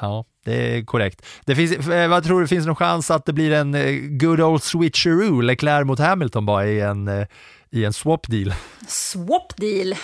Ja, 0.01 0.25
det 0.45 0.77
är 0.77 0.85
korrekt. 0.85 1.25
Det 1.45 1.55
finns, 1.55 1.87
eh, 1.87 2.09
vad 2.09 2.23
tror 2.23 2.41
du, 2.41 2.47
finns 2.47 2.63
det 2.63 2.67
någon 2.67 2.75
chans 2.75 3.11
att 3.11 3.25
det 3.25 3.33
blir 3.33 3.51
en 3.51 3.75
eh, 3.75 3.93
good 3.99 4.41
old 4.41 4.63
switcheroo, 4.63 5.41
Leclerc 5.41 5.85
mot 5.85 5.99
Hamilton 5.99 6.45
bara 6.45 6.67
i 6.67 6.79
en, 6.79 7.07
eh, 7.07 7.27
i 7.69 7.85
en 7.85 7.93
swap 7.93 8.27
deal? 8.27 8.53
Swap 8.87 9.57
deal. 9.57 9.95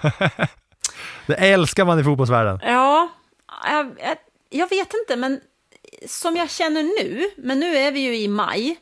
Det 1.26 1.34
älskar 1.34 1.84
man 1.84 2.00
i 2.00 2.04
fotbollsvärlden. 2.04 2.60
Ja, 2.62 3.08
jag, 3.64 3.86
jag, 4.00 4.16
jag 4.50 4.68
vet 4.68 4.94
inte, 4.94 5.16
men 5.16 5.40
som 6.06 6.36
jag 6.36 6.50
känner 6.50 6.82
nu, 6.82 7.30
men 7.36 7.60
nu 7.60 7.76
är 7.76 7.92
vi 7.92 8.00
ju 8.00 8.16
i 8.16 8.28
maj, 8.28 8.76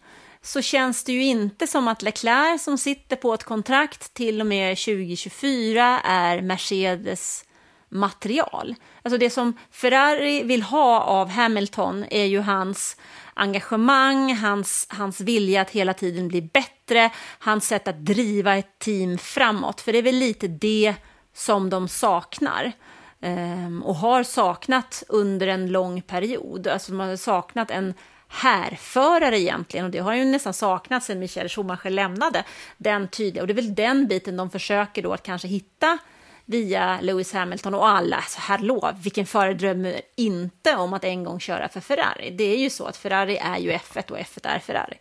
så 0.46 0.62
känns 0.62 1.04
det 1.04 1.12
ju 1.12 1.24
inte 1.24 1.66
som 1.66 1.88
att 1.88 2.02
Leclerc 2.02 2.62
som 2.62 2.78
sitter 2.78 3.16
på 3.16 3.35
ett 3.35 3.44
kontrakt 3.44 4.14
till 4.14 4.40
och 4.40 4.46
med 4.46 4.78
2024 4.78 6.00
är 6.00 6.40
Mercedes 6.42 7.44
material. 7.88 8.74
Alltså 9.02 9.18
det 9.18 9.30
som 9.30 9.59
Ferrari 9.70 10.42
vill 10.42 10.62
ha 10.62 11.00
av 11.00 11.28
Hamilton 11.28 12.04
är 12.11 12.24
ju 12.24 12.40
hans 12.40 12.96
engagemang, 13.35 14.35
hans, 14.35 14.87
hans 14.90 15.20
vilja 15.20 15.61
att 15.61 15.70
hela 15.70 15.94
tiden 15.94 16.28
bli 16.28 16.42
bättre, 16.42 17.11
hans 17.38 17.66
sätt 17.66 17.88
att 17.88 18.04
driva 18.04 18.56
ett 18.56 18.78
team 18.78 19.18
framåt. 19.18 19.80
För 19.80 19.92
det 19.92 19.98
är 19.98 20.02
väl 20.02 20.14
lite 20.14 20.48
det 20.48 20.94
som 21.35 21.70
de 21.70 21.88
saknar 21.88 22.72
ehm, 23.20 23.82
och 23.82 23.96
har 23.96 24.22
saknat 24.22 25.02
under 25.09 25.46
en 25.46 25.72
lång 25.72 26.02
period. 26.02 26.66
Alltså 26.66 26.92
de 26.92 27.00
har 27.00 27.16
saknat 27.16 27.70
en 27.70 27.94
härförare 28.29 29.41
egentligen 29.41 29.87
och 29.87 29.93
det 29.93 29.99
har 29.99 30.15
ju 30.15 30.25
nästan 30.25 30.55
saknats 30.55 31.07
sedan 31.07 31.19
Michael 31.19 31.49
Schumacher 31.49 31.91
lämnade 31.91 32.45
den 32.77 33.09
tydliga 33.09 33.43
och 33.43 33.47
det 33.47 33.53
är 33.53 33.55
väl 33.55 33.75
den 33.75 34.07
biten 34.07 34.37
de 34.37 34.51
försöker 34.51 35.03
då 35.03 35.12
att 35.12 35.23
kanske 35.23 35.49
hitta 35.49 35.99
via 36.45 37.01
Lewis 37.01 37.33
Hamilton 37.33 37.75
och 37.75 37.89
alla, 37.89 38.23
så 38.29 38.41
hallå, 38.41 38.93
vilken 39.03 39.27
förare 39.27 39.55
drömmer 39.55 40.01
inte 40.17 40.77
om 40.77 40.93
att 40.93 41.05
en 41.05 41.25
gång 41.25 41.41
köra 41.41 41.69
för 41.69 41.81
Ferrari? 41.81 42.31
Det 42.39 42.45
är 42.45 42.59
ju 42.59 42.71
så 42.71 42.87
att 42.87 42.97
Ferrari 42.97 43.37
är 43.37 43.59
ju 43.59 43.73
F1 43.73 44.11
och 44.11 44.19
F1 44.19 44.49
är 44.49 44.59
Ferrari. 44.59 44.97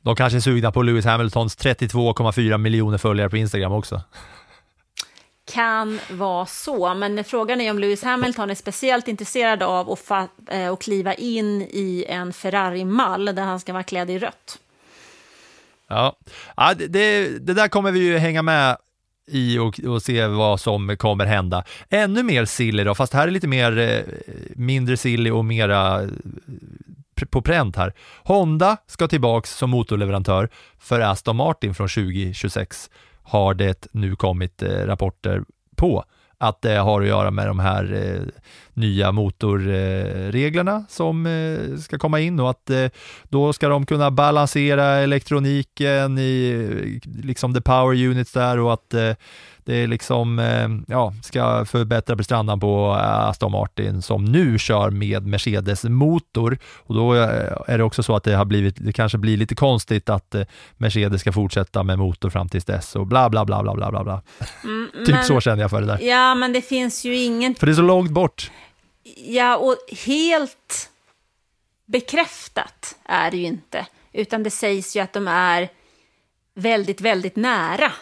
De 0.00 0.16
kanske 0.16 0.38
är 0.38 0.40
sugna 0.40 0.72
på 0.72 0.82
Lewis 0.82 1.04
Hamiltons 1.04 1.58
32,4 1.58 2.58
miljoner 2.58 2.98
följare 2.98 3.30
på 3.30 3.36
Instagram 3.36 3.72
också. 3.72 4.02
Kan 5.46 6.00
vara 6.10 6.46
så, 6.46 6.94
men 6.94 7.24
frågan 7.24 7.60
är 7.60 7.70
om 7.70 7.78
Lewis 7.78 8.02
Hamilton 8.02 8.50
är 8.50 8.54
speciellt 8.54 9.08
intresserad 9.08 9.62
av 9.62 9.90
att, 9.90 9.98
fa- 9.98 10.28
eh, 10.50 10.72
att 10.72 10.82
kliva 10.82 11.14
in 11.14 11.62
i 11.62 12.04
en 12.08 12.32
Ferrari-mall 12.32 13.24
där 13.24 13.42
han 13.42 13.60
ska 13.60 13.72
vara 13.72 13.82
klädd 13.82 14.10
i 14.10 14.18
rött. 14.18 14.58
Ja, 15.88 16.16
ja 16.56 16.74
det, 16.74 17.28
det, 17.38 17.54
där 17.54 17.68
kommer 17.68 17.90
vi 17.92 17.98
ju 17.98 18.18
hänga 18.18 18.42
med 18.42 18.76
i 19.26 19.58
och, 19.58 19.80
och 19.80 20.02
se 20.02 20.26
vad 20.26 20.60
som 20.60 20.96
kommer 20.96 21.26
hända. 21.26 21.64
Ännu 21.90 22.22
mer 22.22 22.44
silly 22.44 22.84
då, 22.84 22.94
fast 22.94 23.12
här 23.12 23.28
är 23.28 23.32
lite 23.32 23.48
mer 23.48 23.78
eh, 23.78 24.00
mindre 24.56 24.96
silly 24.96 25.30
och 25.30 25.44
mera 25.44 26.02
eh, 26.02 26.08
på 27.30 27.42
pränt 27.42 27.76
här. 27.76 27.92
Honda 28.22 28.76
ska 28.86 29.08
tillbaks 29.08 29.56
som 29.56 29.70
motorleverantör 29.70 30.48
för 30.78 31.00
Aston 31.00 31.36
Martin 31.36 31.74
från 31.74 31.88
2026 31.88 32.90
har 33.24 33.54
det 33.54 33.86
nu 33.92 34.16
kommit 34.16 34.62
eh, 34.62 34.86
rapporter 34.86 35.42
på 35.76 36.04
att 36.38 36.62
det 36.62 36.76
har 36.76 37.02
att 37.02 37.08
göra 37.08 37.30
med 37.30 37.46
de 37.46 37.58
här 37.58 37.92
eh, 37.94 38.22
nya 38.72 39.12
motorreglerna 39.12 40.84
som 40.88 41.26
eh, 41.26 41.78
ska 41.78 41.98
komma 41.98 42.20
in 42.20 42.40
och 42.40 42.50
att 42.50 42.70
eh, 42.70 42.86
då 43.24 43.52
ska 43.52 43.68
de 43.68 43.86
kunna 43.86 44.10
balansera 44.10 44.84
elektroniken 44.84 46.18
i 46.18 46.50
eh, 47.04 47.24
liksom 47.24 47.54
the 47.54 47.60
power 47.60 48.06
units 48.06 48.32
där 48.32 48.58
och 48.58 48.72
att 48.72 48.94
eh, 48.94 49.12
eh, 49.68 49.74
det 49.74 49.86
liksom, 49.86 50.38
eh, 50.38 50.68
ja, 50.88 51.12
ska 51.22 51.64
förbättra 51.64 52.16
prestandan 52.16 52.60
på 52.60 52.92
Aston 52.92 53.52
Martin 53.52 54.02
som 54.02 54.24
nu 54.24 54.58
kör 54.58 54.90
med 54.90 55.26
Mercedes 55.26 55.84
motor 55.84 56.58
och 56.76 56.94
då 56.94 57.14
eh, 57.14 57.52
är 57.66 57.78
det 57.78 57.84
också 57.84 58.02
så 58.02 58.16
att 58.16 58.24
det 58.24 58.34
har 58.34 58.44
blivit, 58.44 58.74
det 58.78 58.92
kanske 58.92 59.18
blir 59.18 59.36
lite 59.36 59.54
konstigt 59.54 60.08
att 60.08 60.34
eh, 60.34 60.42
Mercedes 60.76 61.20
ska 61.20 61.32
fortsätta 61.32 61.82
med 61.82 61.98
motor 61.98 62.30
fram 62.30 62.48
tills 62.48 62.64
dess 62.64 62.96
och 62.96 63.06
bla 63.06 63.30
bla 63.30 63.44
bla 63.44 63.62
bla 63.62 63.74
bla 63.74 63.90
bla 63.90 64.04
bla. 64.04 64.22
typ 65.06 65.14
men- 65.14 65.24
så 65.24 65.40
känner 65.40 65.62
jag 65.62 65.70
för 65.70 65.80
det 65.80 65.86
där. 65.86 65.98
Ja, 66.02 66.34
men 66.34 66.52
det 66.52 66.62
finns 66.62 67.04
ju 67.04 67.16
ingen 67.16 67.54
För 67.54 67.66
det 67.66 67.72
är 67.72 67.74
så 67.74 67.82
långt 67.82 68.10
bort. 68.10 68.50
Ja, 69.26 69.56
och 69.56 69.76
helt 70.06 70.90
bekräftat 71.86 72.94
är 73.04 73.30
det 73.30 73.36
ju 73.36 73.44
inte, 73.44 73.86
utan 74.12 74.42
det 74.42 74.50
sägs 74.50 74.96
ju 74.96 75.00
att 75.00 75.12
de 75.12 75.28
är 75.28 75.68
väldigt, 76.54 77.00
väldigt 77.00 77.36
nära 77.36 77.92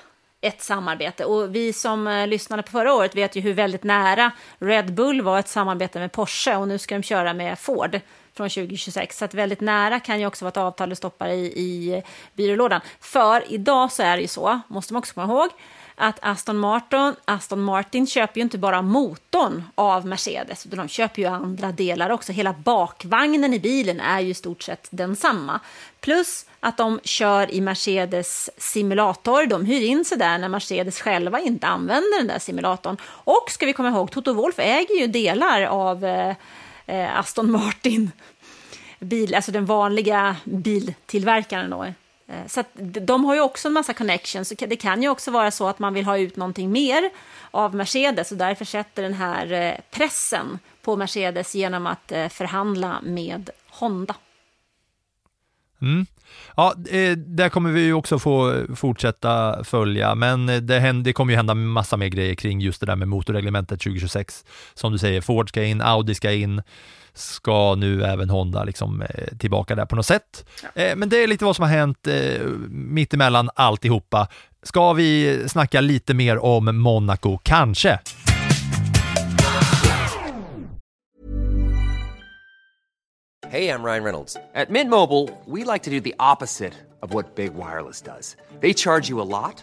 ett 0.43 0.63
samarbete. 0.63 1.25
Och 1.25 1.55
vi 1.55 1.73
som 1.73 2.07
eh, 2.07 2.27
lyssnade 2.27 2.63
på 2.63 2.71
förra 2.71 2.95
året 2.95 3.17
vet 3.17 3.37
ju 3.37 3.41
hur 3.41 3.55
väldigt 3.55 3.85
nära 3.85 4.33
Red 4.59 4.95
Bull 4.95 5.23
var 5.23 5.39
ett 5.39 5.49
samarbete 5.49 5.99
med 5.99 6.13
Porsche 6.13 6.57
och 6.57 6.69
nu 6.69 6.79
ska 6.79 6.95
de 6.95 7.03
köra 7.03 7.35
med 7.35 7.59
Ford 7.59 8.01
från 8.37 8.49
2026. 8.49 9.19
Så 9.19 9.25
att 9.25 9.35
väldigt 9.35 9.61
nära 9.61 10.01
kan 10.01 10.21
ju 10.21 10.27
också 10.27 10.45
vara 10.45 10.51
ett 10.51 10.57
avtal 10.57 10.89
du 10.89 10.95
stoppar 10.95 11.29
i, 11.29 11.45
i 11.45 12.03
byrålådan. 12.35 12.81
För 13.01 13.53
idag 13.53 13.93
så 13.93 14.03
är 14.03 14.17
det 14.17 14.23
ju 14.23 14.29
så, 14.29 14.61
måste 14.69 14.93
man 14.93 14.99
också 14.99 15.15
komma 15.15 15.33
ihåg, 15.33 15.51
att 15.95 16.19
Aston 16.23 16.57
Martin, 16.57 17.15
Aston 17.25 17.63
Martin 17.63 18.07
köper 18.07 18.37
ju 18.37 18.43
inte 18.43 18.59
bara 18.59 18.83
motorn 18.83 19.65
av 19.75 20.07
Mercedes, 20.07 20.67
utan 20.67 20.79
de 20.79 20.89
köper 20.89 21.23
ju 21.23 21.29
andra 21.29 21.73
delar 21.73 22.11
också. 22.11 22.33
Hela 22.33 22.53
bakvagnen 22.53 23.55
i 23.55 23.61
bilen 23.61 24.01
är 24.01 24.21
ju 24.21 24.31
i 24.31 24.35
stort 24.35 24.63
sett 24.63 24.89
densamma. 24.91 25.61
Plus 26.01 26.47
att 26.61 26.77
de 26.77 27.01
kör 27.05 27.51
i 27.51 27.61
Mercedes 27.61 28.51
simulator. 28.57 29.47
De 29.47 29.65
hyr 29.65 29.83
in 29.83 30.05
sig 30.05 30.19
där 30.19 30.39
när 30.39 30.49
Mercedes 30.49 31.01
själva 31.01 31.41
inte 31.41 31.67
använder 31.67 32.19
den 32.19 32.27
där 32.27 32.39
simulatorn. 32.39 32.97
Och 33.05 33.51
ska 33.51 33.67
vi 33.67 33.73
komma 33.73 33.89
ihåg, 33.89 34.11
Toto 34.11 34.33
Wolff 34.33 34.59
äger 34.59 35.01
ju 35.01 35.07
delar 35.07 35.63
av 35.63 36.05
eh, 36.05 36.37
eh, 36.87 37.19
Aston 37.19 37.51
Martin 37.51 38.11
bil, 38.99 39.35
alltså 39.35 39.53
den 39.53 39.67
vanliga 39.67 40.37
biltillverkaren 40.45 41.71
då. 41.71 41.87
Eh, 42.27 42.47
så 42.47 42.61
att 42.61 42.69
de 43.07 43.25
har 43.25 43.35
ju 43.35 43.41
också 43.41 43.69
en 43.69 43.75
massa 43.75 43.93
connections. 43.93 44.49
Så 44.49 44.55
Det 44.67 44.77
kan 44.77 45.03
ju 45.03 45.09
också 45.09 45.31
vara 45.31 45.51
så 45.51 45.69
att 45.69 45.79
man 45.79 45.95
vill 45.95 46.05
ha 46.05 46.19
ut 46.19 46.37
någonting 46.37 46.73
mer 46.73 47.11
av 47.51 47.75
Mercedes 47.75 48.33
och 48.33 48.39
därför 48.39 48.65
sätter 48.65 49.03
den 49.03 49.15
här 49.15 49.53
eh, 49.53 49.75
pressen 49.91 50.59
på 50.83 50.97
Mercedes 50.97 51.55
genom 51.55 51.87
att 51.87 52.13
eh, 52.13 52.29
förhandla 52.29 53.01
med 53.03 53.51
Honda. 53.69 54.15
Mm. 55.83 56.07
Ja, 56.57 56.75
det 56.77 57.15
där 57.15 57.49
kommer 57.49 57.71
vi 57.71 57.81
ju 57.81 57.93
också 57.93 58.19
få 58.19 58.65
fortsätta 58.77 59.65
följa, 59.65 60.15
men 60.15 60.67
det, 60.67 60.81
händer, 60.81 61.05
det 61.05 61.13
kommer 61.13 61.33
ju 61.33 61.37
hända 61.37 61.55
massa 61.55 61.97
mer 61.97 62.09
grejer 62.09 62.35
kring 62.35 62.61
just 62.61 62.81
det 62.81 62.87
där 62.87 62.97
med 62.97 63.09
motorreglementet 63.09 63.81
2026. 63.81 64.45
Som 64.75 64.93
du 64.93 64.99
säger, 64.99 65.21
Ford 65.21 65.49
ska 65.49 65.65
in, 65.65 65.81
Audi 65.81 66.15
ska 66.15 66.33
in, 66.33 66.63
ska 67.14 67.75
nu 67.75 68.04
även 68.04 68.31
Honda 68.31 68.65
liksom 68.65 69.02
eh, 69.02 69.37
tillbaka 69.38 69.75
där 69.75 69.87
på 69.87 69.96
något 69.96 70.06
sätt. 70.06 70.46
Eh, 70.75 70.96
Men 70.96 71.08
det 71.08 71.17
är 71.17 71.27
lite 71.27 71.44
vad 71.44 71.56
som 71.56 71.63
har 71.63 71.71
hänt 71.71 72.06
eh, 72.06 72.40
mittemellan 72.71 73.50
alltihopa. 73.54 74.29
Ska 74.63 74.92
vi 74.92 75.44
snacka 75.48 75.81
lite 75.81 76.15
mer 76.15 76.38
om 76.38 76.81
Monaco, 76.81 77.38
kanske? 77.42 77.98
Hey, 83.52 83.69
I'm 83.69 83.85
Ryan 83.85 84.04
Reynolds. 84.04 84.35
At 84.54 84.71
Mint 84.71 84.88
Mobile, 84.88 85.29
we 85.44 85.63
like 85.63 85.83
do 85.90 86.00
the 86.00 86.15
opposite 86.19 86.73
of 87.02 87.13
what 87.13 87.35
Big 87.35 87.52
Wireless. 87.54 88.02
They 88.60 88.73
charge 88.73 89.10
you 89.10 89.21
a 89.21 89.29
lot, 89.29 89.63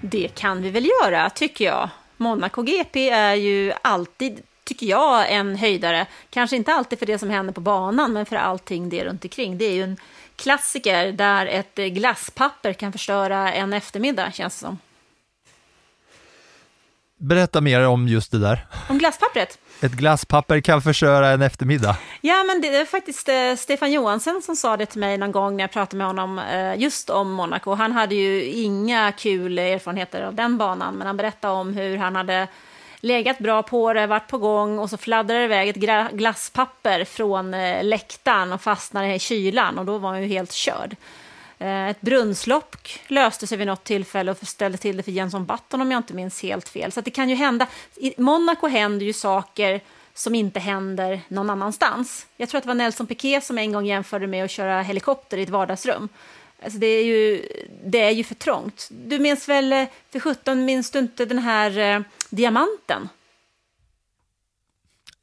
Det 0.00 0.28
kan 0.34 0.62
vi 0.62 0.70
väl 0.70 0.88
göra, 1.02 1.30
tycker 1.30 1.64
jag. 1.64 1.88
Monaco 2.16 2.62
GP 2.62 3.10
är 3.10 3.34
ju 3.34 3.72
alltid, 3.82 4.42
tycker 4.64 4.86
jag, 4.86 5.32
en 5.32 5.56
höjdare. 5.56 6.06
Kanske 6.30 6.56
inte 6.56 6.72
alltid 6.72 6.98
för 6.98 7.06
det 7.06 7.18
som 7.18 7.30
händer 7.30 7.52
på 7.52 7.60
banan, 7.60 8.12
men 8.12 8.26
för 8.26 8.36
allting 8.36 8.88
det 8.88 9.04
runt 9.04 9.24
omkring. 9.24 9.58
Det 9.58 9.64
är 9.64 9.72
ju 9.72 9.82
en 9.82 9.96
klassiker 10.36 11.12
där 11.12 11.46
ett 11.46 11.74
glasspapper 11.74 12.72
kan 12.72 12.92
förstöra 12.92 13.52
en 13.52 13.72
eftermiddag, 13.72 14.32
känns 14.32 14.54
det 14.54 14.66
som. 14.66 14.78
Berätta 17.20 17.60
mer 17.60 17.86
om 17.86 18.08
just 18.08 18.32
det 18.32 18.38
där. 18.38 18.66
Om 18.88 18.98
glasspappret? 18.98 19.58
Ett 19.80 19.92
glasspapper 19.92 20.60
kan 20.60 20.82
förstöra 20.82 21.28
en 21.28 21.42
eftermiddag. 21.42 21.96
Ja, 22.20 22.44
men 22.44 22.60
det 22.60 22.76
är 22.76 22.84
faktiskt 22.84 23.28
eh, 23.28 23.56
Stefan 23.58 23.92
Johansson 23.92 24.42
som 24.42 24.56
sa 24.56 24.76
det 24.76 24.86
till 24.86 25.00
mig 25.00 25.18
någon 25.18 25.32
gång 25.32 25.56
när 25.56 25.64
jag 25.64 25.72
pratade 25.72 25.96
med 25.96 26.06
honom 26.06 26.38
eh, 26.38 26.80
just 26.80 27.10
om 27.10 27.32
Monaco. 27.32 27.74
Han 27.74 27.92
hade 27.92 28.14
ju 28.14 28.44
inga 28.44 29.12
kul 29.12 29.58
erfarenheter 29.58 30.22
av 30.22 30.34
den 30.34 30.58
banan, 30.58 30.94
men 30.94 31.06
han 31.06 31.16
berättade 31.16 31.54
om 31.54 31.74
hur 31.74 31.96
han 31.96 32.16
hade 32.16 32.48
legat 33.00 33.38
bra 33.38 33.62
på 33.62 33.92
det, 33.92 34.06
varit 34.06 34.28
på 34.28 34.38
gång 34.38 34.78
och 34.78 34.90
så 34.90 34.96
fladdrade 34.96 35.40
det 35.40 35.44
iväg 35.44 35.68
ett 35.68 36.10
glasspapper 36.12 37.04
från 37.04 37.54
eh, 37.54 37.84
läktaren 37.84 38.52
och 38.52 38.60
fastnade 38.60 39.14
i 39.14 39.18
kylan 39.18 39.78
och 39.78 39.84
då 39.84 39.98
var 39.98 40.10
han 40.10 40.22
ju 40.22 40.28
helt 40.28 40.52
körd. 40.52 40.96
Eh, 41.60 41.88
ett 41.88 42.00
brunnslopp 42.00 42.76
löste 43.08 43.46
sig 43.46 43.58
vid 43.58 43.66
något 43.66 43.84
tillfälle 43.84 44.30
och 44.30 44.38
ställde 44.48 44.78
till 44.78 44.96
det 44.96 45.02
för 45.02 45.12
Jenson 45.12 45.46
Button 45.46 45.80
om 45.80 45.90
jag 45.90 45.98
inte 45.98 46.14
minns 46.14 46.42
helt 46.42 46.68
fel. 46.68 46.92
Så 46.92 46.98
att 46.98 47.04
det 47.04 47.10
kan 47.10 47.28
ju 47.28 47.34
hända. 47.34 47.66
I 47.96 48.14
Monaco 48.16 48.66
händer 48.66 49.06
ju 49.06 49.12
saker 49.12 49.80
som 50.14 50.34
inte 50.34 50.60
händer 50.60 51.20
någon 51.28 51.50
annanstans. 51.50 52.26
Jag 52.36 52.48
tror 52.48 52.58
att 52.58 52.64
det 52.64 52.68
var 52.68 52.74
Nelson 52.74 53.06
Piquet 53.06 53.44
som 53.44 53.58
en 53.58 53.72
gång 53.72 53.86
jämförde 53.86 54.26
med 54.26 54.44
att 54.44 54.50
köra 54.50 54.82
helikopter 54.82 55.38
i 55.38 55.42
ett 55.42 55.48
vardagsrum. 55.48 56.08
Alltså 56.62 56.78
det, 56.78 56.86
är 56.86 57.04
ju, 57.04 57.48
det 57.84 58.00
är 58.00 58.10
ju 58.10 58.24
för 58.24 58.34
trångt. 58.34 58.88
Du 58.90 59.18
minns 59.18 59.48
väl, 59.48 59.72
eh, 59.72 59.86
för 60.12 60.20
17 60.20 60.64
minns 60.64 60.90
du 60.90 60.98
inte 60.98 61.24
den 61.24 61.38
här 61.38 61.78
eh, 61.78 62.00
diamanten? 62.30 63.08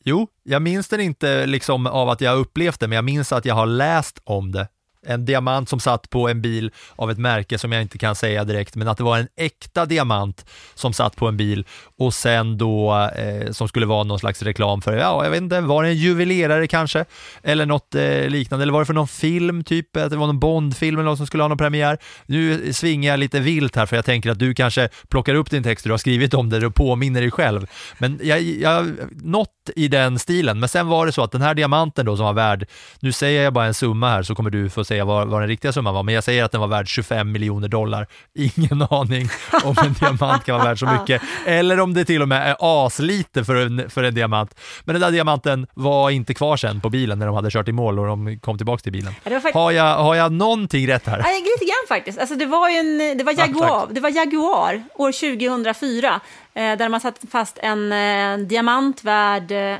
Jo, 0.03 0.27
jag 0.43 0.61
minns 0.61 0.87
den 0.87 0.99
inte 0.99 1.45
liksom 1.45 1.87
av 1.87 2.09
att 2.09 2.21
jag 2.21 2.31
har 2.31 2.37
upplevt 2.37 2.79
det, 2.79 2.87
men 2.87 2.95
jag 2.95 3.05
minns 3.05 3.31
att 3.31 3.45
jag 3.45 3.55
har 3.55 3.65
läst 3.65 4.19
om 4.23 4.51
det. 4.51 4.67
En 5.07 5.25
diamant 5.25 5.69
som 5.69 5.79
satt 5.79 6.09
på 6.09 6.29
en 6.29 6.41
bil 6.41 6.71
av 6.95 7.11
ett 7.11 7.17
märke 7.17 7.57
som 7.57 7.71
jag 7.71 7.81
inte 7.81 7.97
kan 7.97 8.15
säga 8.15 8.43
direkt, 8.43 8.75
men 8.75 8.87
att 8.87 8.97
det 8.97 9.03
var 9.03 9.17
en 9.17 9.27
äkta 9.35 9.85
diamant 9.85 10.45
som 10.75 10.93
satt 10.93 11.15
på 11.15 11.27
en 11.27 11.37
bil 11.37 11.65
och 11.97 12.13
sen 12.13 12.57
då 12.57 13.09
eh, 13.15 13.51
som 13.51 13.67
skulle 13.67 13.85
vara 13.85 14.03
någon 14.03 14.19
slags 14.19 14.41
reklam 14.43 14.81
för, 14.81 14.93
ja, 14.93 15.23
jag 15.23 15.31
vet 15.31 15.41
inte, 15.41 15.61
var 15.61 15.83
det 15.83 15.89
en 15.89 15.95
juvelerare 15.95 16.67
kanske? 16.67 17.05
Eller 17.43 17.65
något 17.65 17.95
eh, 17.95 18.29
liknande, 18.29 18.63
eller 18.63 18.73
var 18.73 18.79
det 18.79 18.85
för 18.85 18.93
någon 18.93 19.07
film, 19.07 19.63
typ 19.63 19.97
att 19.97 20.09
det 20.09 20.17
var 20.17 20.27
någon 20.27 20.39
Bondfilm 20.39 20.99
eller 20.99 21.09
något 21.09 21.17
som 21.17 21.27
skulle 21.27 21.43
ha 21.43 21.47
någon 21.47 21.57
premiär? 21.57 21.97
Nu 22.25 22.73
svingar 22.73 23.11
jag 23.11 23.19
lite 23.19 23.39
vilt 23.39 23.75
här 23.75 23.85
för 23.85 23.95
jag 23.95 24.05
tänker 24.05 24.31
att 24.31 24.39
du 24.39 24.53
kanske 24.53 24.89
plockar 25.07 25.35
upp 25.35 25.51
din 25.51 25.63
text, 25.63 25.85
du 25.85 25.91
har 25.91 25.97
skrivit 25.97 26.33
om 26.33 26.49
det 26.49 26.65
och 26.65 26.75
påminner 26.75 27.21
dig 27.21 27.31
själv. 27.31 27.67
Men 27.97 28.19
jag, 28.23 28.41
jag 28.41 28.91
något 29.11 29.49
i 29.75 29.87
den 29.87 30.19
stilen, 30.19 30.59
men 30.59 30.69
sen 30.69 30.87
var 30.87 31.05
det 31.05 31.11
så 31.11 31.23
att 31.23 31.31
den 31.31 31.41
här 31.41 31.53
diamanten 31.53 32.05
då 32.05 32.17
som 32.17 32.25
var 32.25 32.33
värd, 32.33 32.65
nu 32.99 33.11
säger 33.11 33.43
jag 33.43 33.53
bara 33.53 33.65
en 33.65 33.73
summa 33.73 34.09
här 34.09 34.23
så 34.23 34.35
kommer 34.35 34.49
du 34.49 34.69
få 34.69 34.83
säga 34.83 34.96
vad, 35.05 35.27
vad 35.27 35.41
den 35.41 35.47
riktiga 35.47 35.71
summan 35.71 35.93
var, 35.93 36.03
men 36.03 36.13
jag 36.13 36.23
säger 36.23 36.43
att 36.43 36.51
den 36.51 36.61
var 36.61 36.67
värd 36.67 36.87
25 36.87 37.31
miljoner 37.31 37.67
dollar. 37.67 38.07
Ingen 38.35 38.81
aning 38.89 39.29
om 39.63 39.75
en 39.83 39.93
diamant 39.93 40.43
kan 40.43 40.55
vara 40.55 40.65
värd 40.65 40.79
så 40.79 40.85
mycket, 40.85 41.21
eller 41.45 41.79
om 41.79 41.93
det 41.93 42.05
till 42.05 42.21
och 42.21 42.27
med 42.27 42.49
är 42.49 42.55
aslite 42.59 43.45
för 43.45 43.55
en, 43.55 43.89
för 43.89 44.03
en 44.03 44.13
diamant. 44.13 44.59
Men 44.83 44.93
den 44.93 45.01
där 45.01 45.11
diamanten 45.11 45.67
var 45.73 46.09
inte 46.09 46.33
kvar 46.33 46.57
sen 46.57 46.81
på 46.81 46.89
bilen 46.89 47.19
när 47.19 47.25
de 47.25 47.35
hade 47.35 47.51
kört 47.51 47.67
i 47.67 47.71
mål 47.71 47.99
och 47.99 48.07
de 48.07 48.39
kom 48.39 48.57
tillbaka 48.57 48.81
till 48.81 48.91
bilen. 48.91 49.13
Ja, 49.23 49.41
Har 49.53 49.71
jag, 49.71 49.95
har 49.97 50.15
jag 50.15 50.31
någonting 50.31 50.87
rätt 50.87 51.07
här? 51.07 51.21
Nej, 51.21 51.41
lite 51.41 51.65
grann 51.65 51.87
faktiskt. 51.97 52.19
Alltså, 52.19 52.35
det 52.35 52.45
var 52.45 52.69
ju 52.69 52.75
en, 52.75 53.17
det 53.17 53.23
var 53.23 53.33
Jaguar, 53.33 53.79
tack. 53.79 53.89
det 53.91 54.01
var 54.01 54.09
Jaguar 54.09 54.83
år 54.95 55.11
2004 55.11 56.19
eh, 56.53 56.77
där 56.77 56.89
man 56.89 56.99
satt 56.99 57.19
fast 57.31 57.57
en 57.57 57.91
eh, 57.91 58.47
diamant 58.47 59.03
värd 59.03 59.51
eh, 59.51 59.75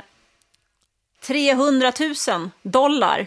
300 1.26 1.92
000 2.28 2.50
dollar 2.62 3.26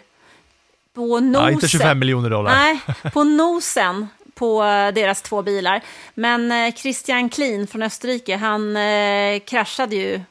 på 0.94 1.20
nosen. 1.20 1.44
Ja, 1.44 1.52
inte 1.52 1.68
25 1.68 2.00
miljoner 2.00 2.30
dollar. 2.30 2.52
Nej, 2.52 2.82
på 3.14 3.24
nosen 3.24 4.08
på 4.34 4.64
eh, 4.64 4.94
deras 4.94 5.22
två 5.22 5.42
bilar. 5.42 5.82
Men 6.14 6.52
eh, 6.52 6.74
Christian 6.74 7.30
Klin 7.30 7.68
från 7.68 7.82
Österrike, 7.82 8.36
han 8.36 8.78
eh, 8.78 9.40
kraschade 9.40 9.96
ju 9.96 10.22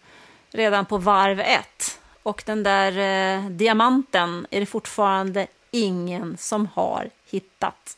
redan 0.52 0.86
på 0.86 0.98
varv 0.98 1.40
ett. 1.40 1.98
Och 2.22 2.42
den 2.46 2.62
där 2.62 2.92
eh, 2.98 3.50
diamanten 3.50 4.46
är 4.50 4.61
det 4.61 4.66
fortfarande 4.66 5.46
ingen 5.70 6.36
som 6.38 6.68
har 6.74 7.11
hittat. 7.30 7.96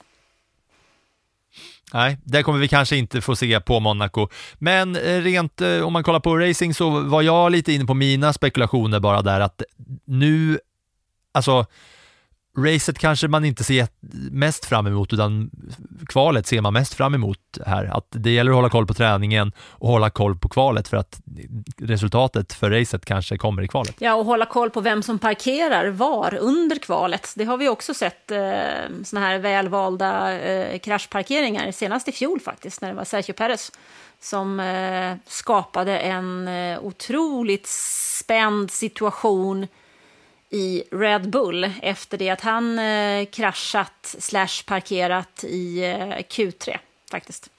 Nej, 1.93 2.19
det 2.25 2.43
kommer 2.43 2.59
vi 2.59 2.69
kanske 2.69 2.97
inte 2.97 3.21
få 3.21 3.37
se 3.37 3.61
på 3.61 3.81
Monaco. 3.81 4.29
Men 4.55 4.97
rent 4.97 5.61
om 5.61 5.93
man 5.93 6.03
kollar 6.05 6.21
på 6.21 6.37
racing 6.37 6.75
så 6.75 6.91
var 6.91 7.23
jag 7.23 7.53
lite 7.53 7.73
inne 7.73 7.85
på 7.85 7.95
mina 7.95 8.33
spekulationer 8.33 9.01
bara 9.01 9.23
där 9.23 9.41
att 9.41 9.63
nu, 10.05 10.59
alltså 11.33 11.67
racet 12.59 12.99
kanske 12.99 13.29
man 13.29 13.45
inte 13.45 13.65
ser 13.65 13.89
mest 14.31 14.65
fram 14.65 14.87
emot 14.87 15.13
utan 15.13 15.51
kvalet 16.09 16.47
ser 16.47 16.61
man 16.61 16.73
mest 16.73 16.95
fram 16.95 17.15
emot 17.15 17.39
här. 17.67 17.85
Att 17.85 18.07
det 18.11 18.31
gäller 18.31 18.51
att 18.51 18.57
hålla 18.57 18.69
koll 18.69 18.87
på 18.87 18.95
träningen 18.95 19.53
och 19.59 19.89
hålla 19.89 20.11
koll 20.11 20.39
på 20.39 20.49
kvalet 20.49 20.89
för 20.89 20.97
att 20.97 21.21
resultatet 21.79 22.53
för 22.53 22.71
racet 22.71 23.05
kanske 23.05 23.39
kommer 23.39 23.63
i 23.63 23.69
kvalet. 23.69 23.95
Ja, 23.99 24.15
och 24.15 24.25
hålla 24.25 24.47
koll 24.47 24.71
på 24.71 24.81
vem 24.81 25.03
som 25.03 25.19
parkerar 25.19 25.89
var 25.89 26.35
under 26.35 26.77
kvalet. 26.77 27.33
Det 27.37 27.45
har 27.45 27.57
vi 27.57 27.69
också 27.69 27.95
sett 27.95 28.31
eh, 28.31 28.41
såna 29.05 29.21
här 29.21 29.39
välvalda 29.39 30.39
eh, 30.39 30.79
kraschparkeringar, 30.79 31.73
senast 31.73 32.09
i 32.09 32.13
fjol 32.13 32.41
faktiskt, 32.41 32.81
när 32.81 32.89
det 32.89 32.95
var 32.95 33.05
Sergio 33.05 33.33
Perez 33.33 33.73
som 34.21 34.61
eh, 34.61 35.17
skapade 35.27 35.99
en 35.99 36.49
eh, 36.49 36.85
otroligt 36.85 37.67
spänd 37.67 38.71
situation 38.71 39.67
i 40.53 40.83
Red 40.93 41.31
Bull 41.31 41.71
efter 41.83 42.19
det 42.19 42.31
att 42.31 42.41
han 42.41 42.79
eh, 42.79 43.25
kraschat 43.25 44.17
slash 44.19 44.67
parkerat 44.67 45.45
i 45.45 45.85
eh, 45.85 45.97
Q3 46.07 46.77
faktiskt. 47.11 47.51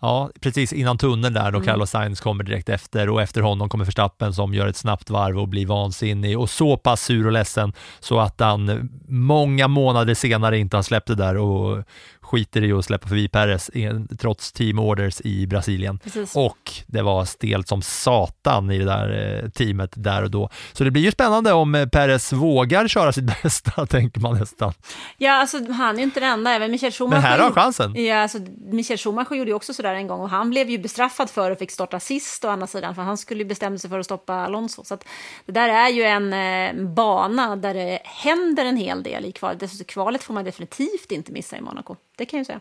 Ja, 0.00 0.30
precis 0.40 0.72
innan 0.72 0.98
tunneln 0.98 1.34
där 1.34 1.52
då 1.52 1.60
Carlos 1.60 1.90
Sainz 1.90 2.20
kommer 2.20 2.44
direkt 2.44 2.68
efter 2.68 3.08
och 3.08 3.22
efter 3.22 3.40
honom 3.40 3.68
kommer 3.68 3.84
Verstappen 3.84 4.34
som 4.34 4.54
gör 4.54 4.66
ett 4.66 4.76
snabbt 4.76 5.10
varv 5.10 5.38
och 5.38 5.48
blir 5.48 5.66
vansinnig 5.66 6.38
och 6.38 6.50
så 6.50 6.76
pass 6.76 7.02
sur 7.02 7.26
och 7.26 7.32
ledsen 7.32 7.72
så 8.00 8.18
att 8.18 8.40
han 8.40 8.90
många 9.08 9.68
månader 9.68 10.14
senare 10.14 10.58
inte 10.58 10.76
har 10.76 10.82
släppt 10.82 11.06
det 11.06 11.14
där 11.14 11.36
och 11.36 11.84
skiter 12.26 12.64
i 12.64 12.72
att 12.72 12.84
släppa 12.84 13.08
förbi 13.08 13.28
Perez 13.28 13.70
trots 14.18 14.52
team 14.52 14.78
orders 14.78 15.20
i 15.20 15.46
Brasilien. 15.46 15.98
Precis. 15.98 16.36
Och 16.36 16.72
det 16.86 17.02
var 17.02 17.24
stelt 17.24 17.68
som 17.68 17.82
satan 17.82 18.70
i 18.70 18.78
det 18.78 18.84
där 18.84 19.42
eh, 19.44 19.50
teamet 19.50 19.90
där 19.96 20.22
och 20.22 20.30
då. 20.30 20.50
Så 20.72 20.84
det 20.84 20.90
blir 20.90 21.02
ju 21.02 21.10
spännande 21.10 21.52
om 21.52 21.74
eh, 21.74 21.86
Perez 21.86 22.32
vågar 22.32 22.88
köra 22.88 23.12
sitt 23.12 23.24
bästa, 23.42 23.86
tänker 23.86 24.20
man 24.20 24.38
nästan. 24.38 24.72
Ja, 25.18 25.32
alltså 25.32 25.72
han 25.72 25.94
är 25.94 25.98
ju 25.98 26.04
inte 26.04 26.20
den 26.20 26.28
enda, 26.28 26.50
även 26.50 26.70
Michael 26.70 26.92
Schumacher. 26.92 27.20
Men 27.20 27.30
här 27.30 27.38
har 27.38 27.50
chansen. 27.50 28.04
Ja, 28.04 28.16
alltså 28.16 28.38
Michael 28.58 28.98
Schumacher 28.98 29.34
gjorde 29.34 29.50
ju 29.50 29.54
också 29.54 29.74
sådär 29.74 29.94
en 29.94 30.06
gång 30.06 30.20
och 30.20 30.30
han 30.30 30.50
blev 30.50 30.70
ju 30.70 30.78
bestraffad 30.78 31.30
för 31.30 31.50
och 31.50 31.58
fick 31.58 31.70
starta 31.70 32.00
sist 32.00 32.44
å 32.44 32.48
andra 32.48 32.66
sidan, 32.66 32.94
för 32.94 33.02
han 33.02 33.18
skulle 33.18 33.42
ju 33.42 33.48
bestämma 33.48 33.78
sig 33.78 33.90
för 33.90 33.98
att 33.98 34.04
stoppa 34.04 34.34
Alonso. 34.34 34.84
Så 34.84 34.94
att 34.94 35.04
det 35.46 35.52
där 35.52 35.68
är 35.68 35.88
ju 35.88 36.02
en 36.02 36.32
eh, 36.32 36.84
bana 36.86 37.56
där 37.56 37.74
det 37.74 37.98
händer 38.04 38.64
en 38.64 38.76
hel 38.76 39.02
del 39.02 39.24
i 39.24 39.32
kvalet. 39.32 39.60
Dessutom 39.60 39.84
kvalet 39.84 40.22
får 40.22 40.34
man 40.34 40.44
definitivt 40.44 41.12
inte 41.12 41.32
missa 41.32 41.56
i 41.56 41.60
Monaco, 41.60 41.96
det 42.16 42.26
kan 42.26 42.38
jag 42.38 42.46
säga. 42.46 42.60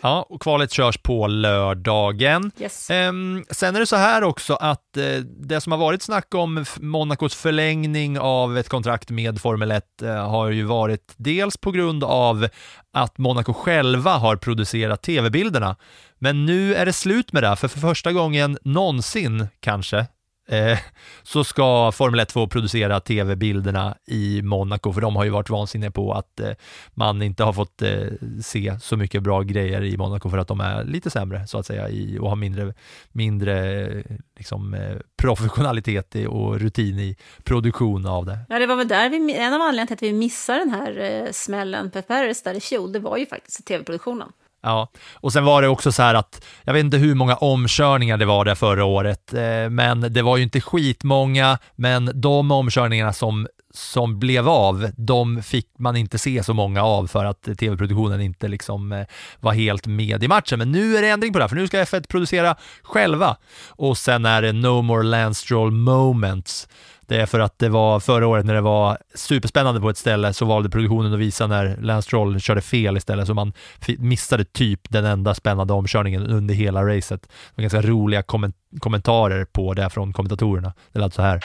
Ja, 0.00 0.26
och 0.28 0.42
kvalet 0.42 0.72
körs 0.72 0.98
på 0.98 1.26
lördagen. 1.26 2.50
Yes. 2.58 2.90
Ehm, 2.90 3.44
sen 3.50 3.76
är 3.76 3.80
det 3.80 3.86
så 3.86 3.96
här 3.96 4.24
också 4.24 4.54
att 4.54 4.96
eh, 4.96 5.16
det 5.24 5.60
som 5.60 5.72
har 5.72 5.78
varit 5.78 6.02
snack 6.02 6.34
om 6.34 6.64
Monacos 6.80 7.34
förlängning 7.34 8.18
av 8.18 8.58
ett 8.58 8.68
kontrakt 8.68 9.10
med 9.10 9.40
Formel 9.40 9.70
1 9.70 10.02
eh, 10.02 10.30
har 10.30 10.50
ju 10.50 10.64
varit 10.64 11.14
dels 11.16 11.56
på 11.56 11.70
grund 11.70 12.04
av 12.04 12.48
att 12.92 13.18
Monaco 13.18 13.52
själva 13.52 14.10
har 14.10 14.36
producerat 14.36 15.02
tv-bilderna. 15.02 15.76
Men 16.18 16.46
nu 16.46 16.74
är 16.74 16.86
det 16.86 16.92
slut 16.92 17.32
med 17.32 17.42
det, 17.42 17.56
för 17.56 17.68
för 17.68 17.80
första 17.80 18.12
gången 18.12 18.58
någonsin 18.62 19.48
kanske 19.60 20.06
eh, 20.48 20.78
så 21.22 21.44
ska 21.44 21.92
Formel 21.92 22.20
1 22.20 22.32
få 22.32 22.46
producera 22.46 23.00
tv-bilderna 23.00 23.96
i 24.06 24.42
Monaco, 24.42 24.92
för 24.92 25.00
de 25.00 25.16
har 25.16 25.24
ju 25.24 25.30
varit 25.30 25.50
vansinniga 25.50 25.90
på 25.90 26.12
att 26.12 26.40
eh, 26.40 26.50
man 26.94 27.22
inte 27.22 27.44
har 27.44 27.52
fått 27.52 27.82
eh, 27.82 28.06
se 28.42 28.80
så 28.80 28.96
mycket 28.96 29.22
bra 29.22 29.42
grejer 29.42 29.84
i 29.84 29.96
Monaco 29.96 30.30
för 30.30 30.38
att 30.38 30.48
de 30.48 30.60
är 30.60 30.84
lite 30.84 31.10
sämre 31.10 31.46
så 31.46 31.58
att 31.58 31.66
säga 31.66 31.88
i, 31.88 32.18
och 32.18 32.28
har 32.28 32.36
mindre, 32.36 32.74
mindre 33.12 33.88
liksom, 34.36 34.74
eh, 34.74 34.96
professionalitet 35.16 36.16
i, 36.16 36.26
och 36.26 36.60
rutin 36.60 36.98
i 36.98 37.16
produktion 37.44 38.06
av 38.06 38.26
det. 38.26 38.38
Ja, 38.48 38.58
det 38.58 38.66
var 38.66 38.76
väl 38.76 38.88
där 38.88 39.10
vi, 39.10 39.34
en 39.34 39.54
av 39.54 39.60
anledningarna 39.60 39.86
till 39.86 39.94
att 39.94 40.02
vi 40.02 40.12
missade 40.12 40.58
den 40.58 40.70
här 40.70 40.98
eh, 41.00 41.32
smällen 41.32 41.90
på 41.90 42.02
Paris 42.02 42.42
där 42.42 42.54
i 42.54 42.60
fjol, 42.60 42.92
det 42.92 42.98
var 42.98 43.16
ju 43.16 43.26
faktiskt 43.26 43.66
tv-produktionen. 43.66 44.32
Ja, 44.62 44.90
och 45.14 45.32
sen 45.32 45.44
var 45.44 45.62
det 45.62 45.68
också 45.68 45.92
så 45.92 46.02
här 46.02 46.14
att, 46.14 46.44
jag 46.64 46.72
vet 46.72 46.84
inte 46.84 46.96
hur 46.96 47.14
många 47.14 47.36
omkörningar 47.36 48.16
det 48.16 48.24
var 48.24 48.44
där 48.44 48.54
förra 48.54 48.84
året, 48.84 49.34
eh, 49.34 49.70
men 49.70 50.00
det 50.00 50.22
var 50.22 50.36
ju 50.36 50.42
inte 50.42 50.60
skitmånga, 50.60 51.58
men 51.76 52.10
de 52.14 52.50
omkörningarna 52.50 53.12
som, 53.12 53.48
som 53.74 54.18
blev 54.18 54.48
av, 54.48 54.90
de 54.96 55.42
fick 55.42 55.68
man 55.78 55.96
inte 55.96 56.18
se 56.18 56.42
så 56.42 56.54
många 56.54 56.82
av 56.82 57.06
för 57.06 57.24
att 57.24 57.42
tv-produktionen 57.42 58.20
inte 58.20 58.48
liksom 58.48 58.92
eh, 58.92 59.06
var 59.40 59.52
helt 59.52 59.86
med 59.86 60.24
i 60.24 60.28
matchen. 60.28 60.58
Men 60.58 60.72
nu 60.72 60.96
är 60.96 61.02
det 61.02 61.08
ändring 61.08 61.32
på 61.32 61.38
det 61.38 61.42
här, 61.42 61.48
för 61.48 61.56
nu 61.56 61.66
ska 61.66 61.84
F1 61.84 62.06
producera 62.08 62.56
själva 62.82 63.36
och 63.68 63.98
sen 63.98 64.26
är 64.26 64.42
det 64.42 64.52
No 64.52 64.82
More 64.82 65.02
Landstroll 65.02 65.70
Moments 65.70 66.68
det 67.08 67.20
är 67.20 67.26
för 67.26 67.40
att 67.40 67.58
det 67.58 67.68
var 67.68 68.00
förra 68.00 68.26
året 68.26 68.46
när 68.46 68.54
det 68.54 68.60
var 68.60 68.98
superspännande 69.14 69.80
på 69.80 69.90
ett 69.90 69.96
ställe 69.96 70.32
så 70.32 70.44
valde 70.44 70.70
produktionen 70.70 71.12
att 71.12 71.18
visa 71.18 71.46
när 71.46 71.76
Lance 71.76 72.06
Stroll 72.06 72.40
körde 72.40 72.60
fel 72.60 72.96
istället 72.96 73.26
så 73.26 73.34
man 73.34 73.52
missade 73.98 74.44
typ 74.44 74.80
den 74.88 75.04
enda 75.04 75.34
spännande 75.34 75.72
omkörningen 75.72 76.26
under 76.26 76.54
hela 76.54 76.84
racet. 76.86 77.22
Det 77.22 77.28
var 77.54 77.62
ganska 77.62 77.82
roliga 77.82 78.22
komment 78.22 78.56
kommentarer 78.80 79.44
på 79.44 79.74
det 79.74 79.90
från 79.90 80.12
kommentatorerna. 80.12 80.72
Det 80.92 80.98
lät 80.98 81.14
så 81.14 81.22
här. 81.22 81.40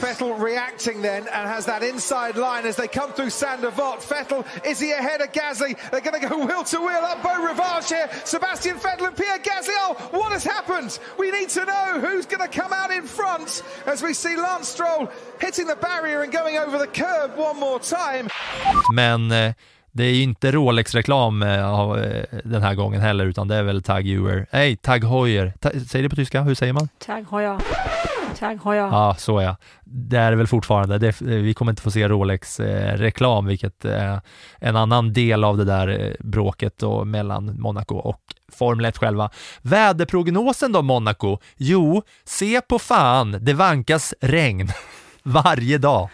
Vettel 0.00 0.32
reacting 0.34 1.02
then 1.02 1.28
and 1.32 1.48
has 1.48 1.64
that 1.64 1.82
inside 1.82 2.36
line 2.36 2.68
as 2.68 2.76
they 2.76 2.86
come 2.86 3.12
through 3.12 3.30
Sandovot. 3.30 4.00
Vettel, 4.10 4.44
is 4.64 4.80
he 4.80 4.92
ahead 4.92 5.20
of 5.20 5.32
Gasly? 5.32 5.74
They're 5.90 6.00
going 6.00 6.20
to 6.20 6.28
go 6.28 6.36
wheel 6.46 6.64
to 6.64 6.78
wheel 6.80 7.04
up 7.04 7.22
Beau 7.22 7.46
Rivage 7.48 7.88
here. 7.88 8.08
Sebastian 8.24 8.76
Vettel 8.76 9.06
and 9.06 9.16
Pierre 9.16 9.38
Gasly. 9.38 9.74
Oh, 9.78 9.94
what 10.10 10.32
has 10.32 10.44
happened? 10.44 10.98
We 11.18 11.30
need 11.30 11.48
to 11.50 11.64
know 11.64 12.00
who's 12.00 12.26
going 12.26 12.46
to 12.48 12.60
come 12.60 12.72
out 12.72 12.90
in 12.90 13.04
front 13.06 13.62
as 13.86 14.02
we 14.02 14.12
see 14.12 14.36
Lance 14.36 14.57
Stroll 14.64 15.06
hitting 15.40 15.66
the 15.66 15.76
barrier 15.80 16.22
and 16.22 16.32
going 16.32 16.58
over 16.58 16.78
the 16.78 17.00
curb 17.00 17.30
one 17.38 17.60
more 17.60 17.78
time. 17.78 18.28
Men 18.94 19.32
eh, 19.32 19.54
det 19.92 20.04
är 20.04 20.12
ju 20.12 20.22
inte 20.22 20.52
Rolex-reklam 20.52 21.42
eh, 21.42 21.96
den 22.44 22.62
här 22.62 22.74
gången 22.74 23.00
heller, 23.00 23.26
utan 23.26 23.48
det 23.48 23.56
är 23.56 23.62
väl 23.62 23.82
Tag 23.82 24.02
Heuer. 24.06 24.46
Nej, 24.52 24.76
Tag 24.76 25.04
Heuer. 25.04 25.52
Ta, 25.60 25.70
säger 25.70 26.02
det 26.02 26.08
på 26.08 26.16
tyska? 26.16 26.42
Hur 26.42 26.54
säger 26.54 26.72
man? 26.72 26.88
Tag 26.98 27.26
Heuer. 27.30 27.58
Tag 28.38 28.60
Heuer. 28.64 28.86
Ja, 28.86 29.14
så 29.18 29.42
ja. 29.42 29.56
Det 29.84 30.18
är 30.18 30.32
väl 30.32 30.46
fortfarande. 30.46 30.98
Det, 30.98 31.20
vi 31.20 31.54
kommer 31.54 31.72
inte 31.72 31.82
få 31.82 31.90
se 31.90 32.08
Rolex-reklam, 32.08 33.46
vilket 33.46 33.84
är 33.84 34.20
en 34.58 34.76
annan 34.76 35.12
del 35.12 35.44
av 35.44 35.56
det 35.56 35.64
där 35.64 35.88
eh, 35.88 36.12
bråket 36.20 36.78
då, 36.78 37.04
mellan 37.04 37.60
Monaco 37.60 37.94
och 37.94 38.20
Formel 38.52 38.84
1 38.84 38.98
själva. 38.98 39.30
Väderprognosen 39.62 40.72
då, 40.72 40.82
Monaco? 40.82 41.38
Jo, 41.56 42.02
se 42.24 42.60
på 42.60 42.78
fan, 42.78 43.38
det 43.40 43.52
vankas 43.52 44.14
regn 44.20 44.68
varje 45.22 45.78
dag. 45.78 46.08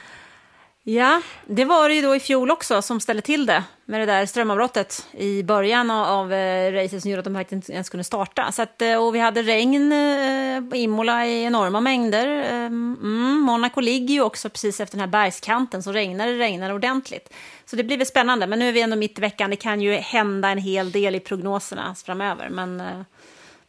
Ja, 0.86 1.22
det 1.46 1.64
var 1.64 1.88
det 1.88 1.94
ju 1.94 2.02
då 2.02 2.16
i 2.16 2.20
fjol 2.20 2.50
också 2.50 2.82
som 2.82 3.00
ställde 3.00 3.22
till 3.22 3.46
det 3.46 3.64
med 3.84 4.00
det 4.00 4.06
där 4.06 4.26
strömavbrottet 4.26 5.06
i 5.12 5.42
början 5.42 5.90
av 5.90 6.32
eh, 6.32 6.72
racet 6.72 7.02
som 7.02 7.10
gjorde 7.10 7.18
att 7.18 7.48
de 7.48 7.54
inte 7.56 7.72
ens 7.72 7.88
kunde 7.88 8.04
starta. 8.04 8.52
Så 8.52 8.62
att, 8.62 8.82
eh, 8.82 9.04
och 9.04 9.14
vi 9.14 9.18
hade 9.18 9.42
regn 9.42 9.92
eh, 9.92 10.70
på 10.70 10.76
Imola 10.76 11.26
i 11.26 11.44
enorma 11.44 11.80
mängder. 11.80 12.42
Eh, 12.42 12.66
mm, 12.66 13.40
Monaco 13.40 13.80
ligger 13.80 14.14
ju 14.14 14.22
också 14.22 14.48
precis 14.48 14.80
efter 14.80 14.96
den 14.96 15.00
här 15.00 15.12
bergskanten 15.12 15.82
så 15.82 15.92
regnar 15.92 16.26
det 16.26 16.38
regnar 16.38 16.70
ordentligt. 16.72 17.34
Så 17.66 17.76
det 17.76 17.84
blir 17.84 17.98
väl 17.98 18.06
spännande, 18.06 18.46
men 18.46 18.58
nu 18.58 18.68
är 18.68 18.72
vi 18.72 18.80
ändå 18.80 18.96
mitt 18.96 19.18
i 19.18 19.20
veckan. 19.20 19.50
Det 19.50 19.56
kan 19.56 19.80
ju 19.80 19.94
hända 19.94 20.48
en 20.48 20.58
hel 20.58 20.90
del 20.90 21.14
i 21.14 21.20
prognoserna 21.20 21.94
framöver, 21.94 22.48
men 22.48 22.82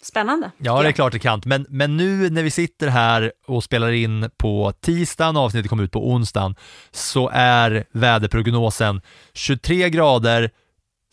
Spännande. 0.06 0.52
Ja, 0.58 0.82
det 0.82 0.88
är 0.88 0.92
klart 0.92 1.14
det 1.14 1.20
kan. 1.20 1.42
Men, 1.46 1.66
men 1.70 1.98
nu 1.98 2.30
när 2.30 2.44
vi 2.44 2.52
sitter 2.52 2.88
här 2.88 3.32
och 3.48 3.64
spelar 3.64 3.92
in 3.92 4.30
på 4.38 4.74
tisdagen, 4.82 5.38
avsnittet 5.38 5.70
kommer 5.70 5.84
ut 5.84 5.92
på 5.92 6.10
onsdagen, 6.12 6.56
så 6.92 7.30
är 7.34 7.86
väderprognosen 7.92 9.02
23 9.34 9.90
grader 9.90 10.52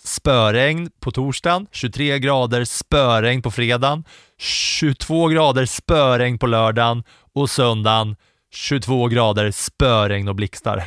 spöregn 0.04 0.90
på 1.00 1.10
torsdagen, 1.10 1.66
23 1.72 2.18
grader 2.18 2.64
spöregn 2.64 3.42
på 3.42 3.50
fredagen, 3.50 4.04
22 4.38 5.28
grader 5.28 5.66
spöregn 5.66 6.38
på 6.38 6.46
lördagen 6.46 7.04
och 7.34 7.50
söndagen 7.50 8.16
22 8.50 9.08
grader 9.08 9.50
spöregn 9.50 10.28
och 10.28 10.34
blixtar. 10.34 10.84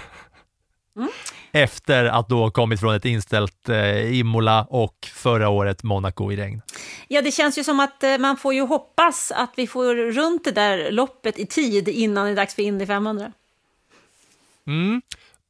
Mm 0.98 1.10
efter 1.56 2.06
att 2.06 2.30
då 2.30 2.52
kommit 2.52 2.80
från 2.80 2.96
ett 2.96 3.06
inställt 3.06 3.70
eh, 3.70 4.20
Imola 4.20 4.68
och 4.70 5.10
förra 5.14 5.50
året 5.50 5.84
Monaco 5.84 6.32
i 6.32 6.36
regn. 6.36 6.62
Ja, 7.08 7.22
det 7.22 7.32
känns 7.32 7.58
ju 7.58 7.64
som 7.64 7.80
att 7.80 8.04
eh, 8.04 8.18
man 8.18 8.38
får 8.38 8.54
ju 8.54 8.62
hoppas 8.62 9.32
att 9.32 9.54
vi 9.56 9.68
får 9.68 9.96
runt 9.96 10.44
det 10.44 10.52
där 10.52 10.92
loppet 10.92 11.40
i 11.40 11.46
tid 11.46 11.88
innan 11.88 12.26
det 12.26 12.32
är 12.32 12.36
dags 12.36 12.56
för 12.56 12.62
Indy 12.62 12.86
500. 12.86 13.32
Mm. 14.68 15.02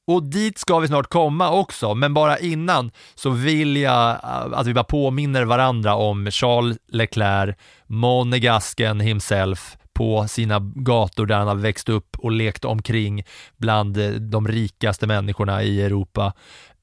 Och 0.08 0.24
dit 0.24 0.58
ska 0.58 0.80
vi 0.80 0.88
snart 0.88 1.08
komma 1.08 1.52
också, 1.52 1.96
men 1.96 2.14
bara 2.14 2.40
innan 2.40 2.92
så 3.16 3.30
vill 3.30 3.78
jag 3.78 4.10
eh, 4.10 4.60
att 4.60 4.68
vi 4.68 4.74
bara 4.74 4.84
påminner 4.84 5.44
varandra 5.44 5.96
om 5.96 6.32
Charles 6.32 6.78
Leclerc, 6.88 7.56
Monegasken 7.88 9.00
himself, 9.00 9.78
på 9.96 10.28
sina 10.28 10.60
gator 10.76 11.26
där 11.26 11.36
han 11.36 11.48
har 11.48 11.56
växt 11.56 11.90
upp 11.90 12.16
och 12.20 12.32
lekt 12.32 12.66
omkring 12.66 13.24
bland 13.58 13.98
eh, 13.98 14.10
de 14.10 14.48
rikaste 14.48 15.08
människorna 15.08 15.64
i 15.64 15.82
Europa. 15.82 16.34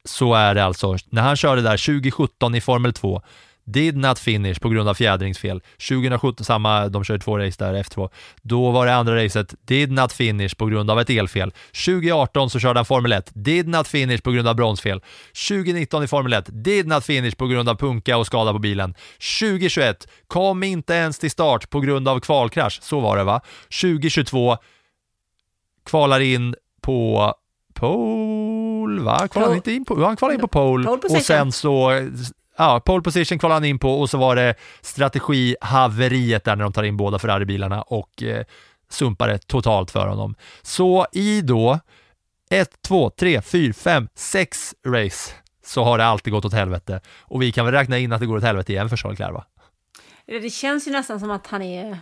Så 0.05 0.35
är 0.35 0.55
det 0.55 0.65
alltså. 0.65 0.97
När 1.11 1.23
han 1.23 1.37
körde 1.37 1.63
där 1.63 1.87
2017 1.87 2.55
i 2.55 2.61
Formel 2.61 2.93
2 2.93 3.23
Did 3.65 3.97
not 3.97 4.19
finish 4.19 4.61
på 4.61 4.69
grund 4.69 4.89
av 4.89 4.95
fjädringsfel. 4.95 5.63
2017, 5.89 6.45
samma, 6.45 6.89
de 6.89 7.05
körde 7.05 7.25
två 7.25 7.39
race 7.39 7.65
där, 7.65 7.83
F2. 7.83 8.11
Då 8.43 8.71
var 8.71 8.87
det 8.87 8.95
andra 8.95 9.25
racet, 9.25 9.55
did 9.67 9.93
not 9.93 10.13
finish 10.13 10.57
på 10.57 10.67
grund 10.67 10.91
av 10.91 11.01
ett 11.01 11.11
elfel. 11.11 11.53
2018 11.87 12.51
så 12.51 12.59
körde 12.59 12.79
han 12.79 12.85
Formel 12.85 13.13
1, 13.13 13.31
did 13.35 13.69
not 13.69 13.89
finish 13.89 14.21
på 14.23 14.31
grund 14.31 14.49
av 14.49 14.57
bromsfel. 14.57 15.01
2019 15.49 16.05
i 16.05 16.07
Formel 16.07 16.33
1, 16.33 16.65
did 16.65 16.87
not 16.87 17.05
finish 17.05 17.37
på 17.37 17.47
grund 17.47 17.69
av 17.69 17.75
punka 17.75 18.17
och 18.17 18.27
skada 18.27 18.53
på 18.53 18.59
bilen. 18.59 18.95
2021, 19.41 20.09
kom 20.27 20.63
inte 20.63 20.95
ens 20.95 21.19
till 21.19 21.31
start 21.31 21.71
på 21.71 21.81
grund 21.81 22.09
av 22.09 22.21
kvalkrasch, 22.21 22.79
så 22.83 23.01
var 23.01 23.17
det 23.17 23.25
va? 23.25 23.41
2022, 23.83 24.57
kvalar 25.87 26.21
in 26.21 26.55
på 26.81 27.35
pole, 27.75 29.03
va? 29.03 29.29
Kvalar 29.29 29.49
han 29.49 29.57
inte 29.57 29.73
in 29.73 29.85
på, 29.85 30.05
han 30.05 30.17
kvalar 30.17 30.35
in 30.35 30.41
på 30.41 30.49
pole, 30.49 30.87
pole 30.87 31.17
och 31.19 31.23
sen 31.23 31.53
så 31.53 31.91
ja, 32.59 32.81
pole 32.81 33.03
position 33.03 33.39
kvalade 33.39 33.57
han 33.57 33.65
in 33.65 33.79
på 33.79 34.01
och 34.01 34.11
så 34.11 34.19
var 34.19 34.37
det 34.37 34.55
strategihaveriet 34.81 36.45
där 36.45 36.57
när 36.57 36.65
de 36.65 36.73
tar 36.73 36.83
in 36.83 36.97
båda 36.97 37.19
Ferrari-bilarna 37.19 37.83
och 37.83 38.23
eh, 38.23 38.45
sumpade 38.91 39.39
totalt 39.39 39.91
för 39.91 40.07
honom. 40.07 40.35
Så 40.63 41.07
i 41.13 41.41
då 41.41 41.81
ett, 42.51 42.83
två, 42.83 43.11
tre, 43.11 43.43
fyra, 43.43 43.73
fem, 43.73 44.09
sex 44.15 44.75
race 44.87 45.35
så 45.65 45.85
har 45.85 45.99
det 45.99 46.05
alltid 46.05 46.33
gått 46.33 46.45
åt 46.45 46.53
helvete. 46.53 47.01
Och 47.21 47.43
vi 47.43 47.53
kan 47.53 47.65
väl 47.65 47.75
räkna 47.75 47.99
in 47.99 48.13
att 48.13 48.21
det 48.21 48.27
går 48.27 48.37
åt 48.37 48.43
helvete 48.43 48.73
igen 48.73 48.89
för 48.89 48.97
Charles 48.97 49.19
Leclerc 49.19 49.35
va? 49.35 49.45
Det 50.27 50.51
känns 50.51 50.89
ju 50.89 50.93
nästan 50.93 51.21
som 51.21 51.31
att 51.31 51.47
han 51.47 51.63
är 51.63 51.99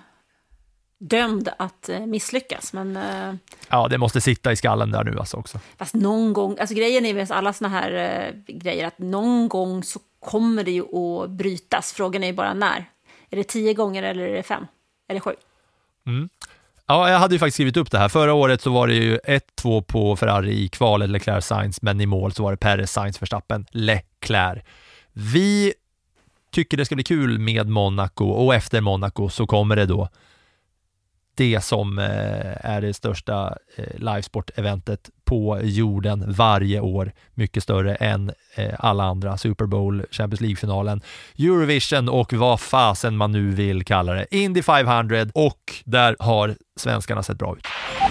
dömd 1.01 1.48
att 1.59 1.88
eh, 1.88 2.07
misslyckas. 2.07 2.72
Men, 2.72 2.96
eh, 2.96 3.34
ja, 3.68 3.88
det 3.88 3.98
måste 3.98 4.20
sitta 4.20 4.53
i 4.53 4.57
skallen 4.57 4.90
där 4.90 5.05
nu 5.05 5.18
alltså 5.18 5.36
också. 5.36 5.61
Fast 5.76 5.94
någon 5.94 6.32
gång, 6.32 6.57
alltså 6.61 6.74
grejen 6.74 7.07
är 7.07 7.14
med 7.14 7.30
alla 7.30 7.53
såna 7.53 7.68
här 7.68 7.92
eh, 7.92 8.55
grejer 8.55 8.86
att 8.86 8.98
någon 8.98 9.48
gång 9.48 9.84
så 9.84 10.01
kommer 10.20 10.64
det 10.64 10.70
ju 10.70 10.82
att 10.82 11.30
brytas. 11.30 11.92
Frågan 11.92 12.22
är 12.22 12.26
ju 12.26 12.32
bara 12.32 12.55
när. 12.55 12.84
Är 13.30 13.36
det 13.36 13.44
tio 13.44 13.74
gånger 13.74 14.03
eller 14.03 14.22
är 14.22 14.34
det 14.34 14.42
fem? 14.42 14.66
Eller 15.09 15.20
sju? 15.20 15.30
Mm. 16.07 16.28
Ja, 16.86 17.11
jag 17.11 17.18
hade 17.18 17.34
ju 17.34 17.38
faktiskt 17.38 17.55
skrivit 17.55 17.76
upp 17.76 17.90
det 17.90 17.98
här. 17.98 18.09
Förra 18.09 18.34
året 18.34 18.61
så 18.61 18.70
var 18.70 18.86
det 18.86 18.94
ju 18.94 19.18
1-2 19.18 19.82
på 19.82 20.16
Ferrari 20.16 20.53
i 20.53 20.68
kvalet, 20.68 21.11
Leclerc 21.11 21.46
Sainz, 21.46 21.82
men 21.82 22.01
i 22.01 22.07
mål 22.07 22.32
så 22.32 22.42
var 22.42 22.51
det 22.51 22.57
Perez 22.57 22.92
Sainz 22.92 23.22
Verstappen, 23.22 23.66
Leclerc. 23.70 24.62
Vi 25.12 25.74
tycker 26.51 26.76
det 26.76 26.84
ska 26.84 26.94
bli 26.94 27.05
kul 27.05 27.38
med 27.38 27.68
Monaco 27.68 28.24
och 28.24 28.55
efter 28.55 28.80
Monaco 28.80 29.28
så 29.28 29.46
kommer 29.46 29.76
det 29.76 29.86
då 29.86 30.09
det 31.41 31.64
som 31.64 31.99
eh, 31.99 32.66
är 32.70 32.80
det 32.80 32.95
största 32.95 33.57
eh, 33.76 33.84
livesport-eventet 33.99 35.11
på 35.24 35.61
jorden 35.62 36.24
varje 36.32 36.80
år. 36.80 37.12
Mycket 37.34 37.62
större 37.62 37.95
än 37.95 38.32
eh, 38.55 38.74
alla 38.78 39.05
andra. 39.05 39.36
Super 39.36 39.66
Bowl, 39.66 40.05
Champions 40.11 40.41
League-finalen, 40.41 41.01
Eurovision 41.38 42.09
och 42.09 42.32
vad 42.32 42.61
fasen 42.61 43.16
man 43.16 43.32
nu 43.32 43.51
vill 43.51 43.84
kalla 43.84 44.14
det. 44.14 44.26
Indy 44.30 44.62
500 44.62 45.26
och 45.34 45.74
där 45.84 46.16
har 46.18 46.55
svenskarna 46.76 47.22
sett 47.22 47.38
bra 47.38 47.57
ut. 47.57 47.66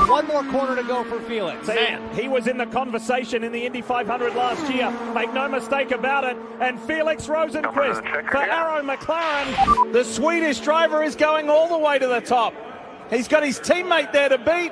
One 0.10 0.28
more 0.28 0.52
corner 0.52 0.76
to 0.82 0.88
go 0.94 1.04
for 1.04 1.20
Felix. 1.28 1.68
Man, 1.68 2.24
he 2.24 2.28
was 2.30 2.48
in 2.48 2.58
the 2.58 2.66
conversation 2.66 3.44
in 3.44 3.52
the 3.52 3.66
Indy 3.66 3.82
500 3.82 4.36
last 4.36 4.74
year. 4.74 4.92
Make 5.14 5.34
no 5.34 5.50
mistake 5.50 5.92
about 5.92 6.24
it. 6.32 6.38
And 6.62 6.80
Felix 6.88 7.28
Rosenquist 7.28 8.02
for 8.32 8.44
Arrow 8.60 8.84
McLaren. 8.84 9.94
The 9.94 10.04
Swedish 10.04 10.60
driver 10.62 11.04
is 11.04 11.16
going 11.16 11.50
all 11.50 11.68
the 11.68 11.86
way 11.88 12.00
to 12.00 12.08
the 12.08 12.22
top. 12.22 12.54
He's 13.10 13.28
got 13.28 13.44
his 13.44 13.60
teammate 13.60 14.12
there 14.12 14.30
to 14.30 14.38
beat. 14.38 14.72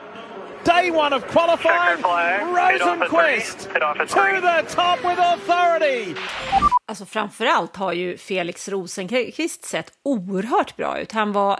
Day 0.63 0.91
one 0.91 1.15
of 1.15 1.27
qualifying. 1.27 2.03
Rosenquist 2.03 3.57
to 4.09 4.41
the 4.41 4.75
top 4.75 4.99
with 5.03 5.19
authority. 5.19 6.15
Alltså 6.85 7.05
framförallt 7.05 7.75
har 7.75 7.93
ju 7.93 8.17
Felix 8.17 8.69
Rosenqvist 8.69 9.65
sett 9.65 9.91
oerhört 10.03 10.75
bra 10.75 10.99
ut. 10.99 11.11
Han 11.11 11.31
var 11.31 11.59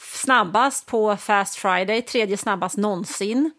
snabbast 0.00 0.86
på 0.86 1.16
Fast 1.16 1.56
Friday, 1.56 2.02
tredje 2.02 2.36
snabbast 2.36 2.76
någonsin 2.76 3.50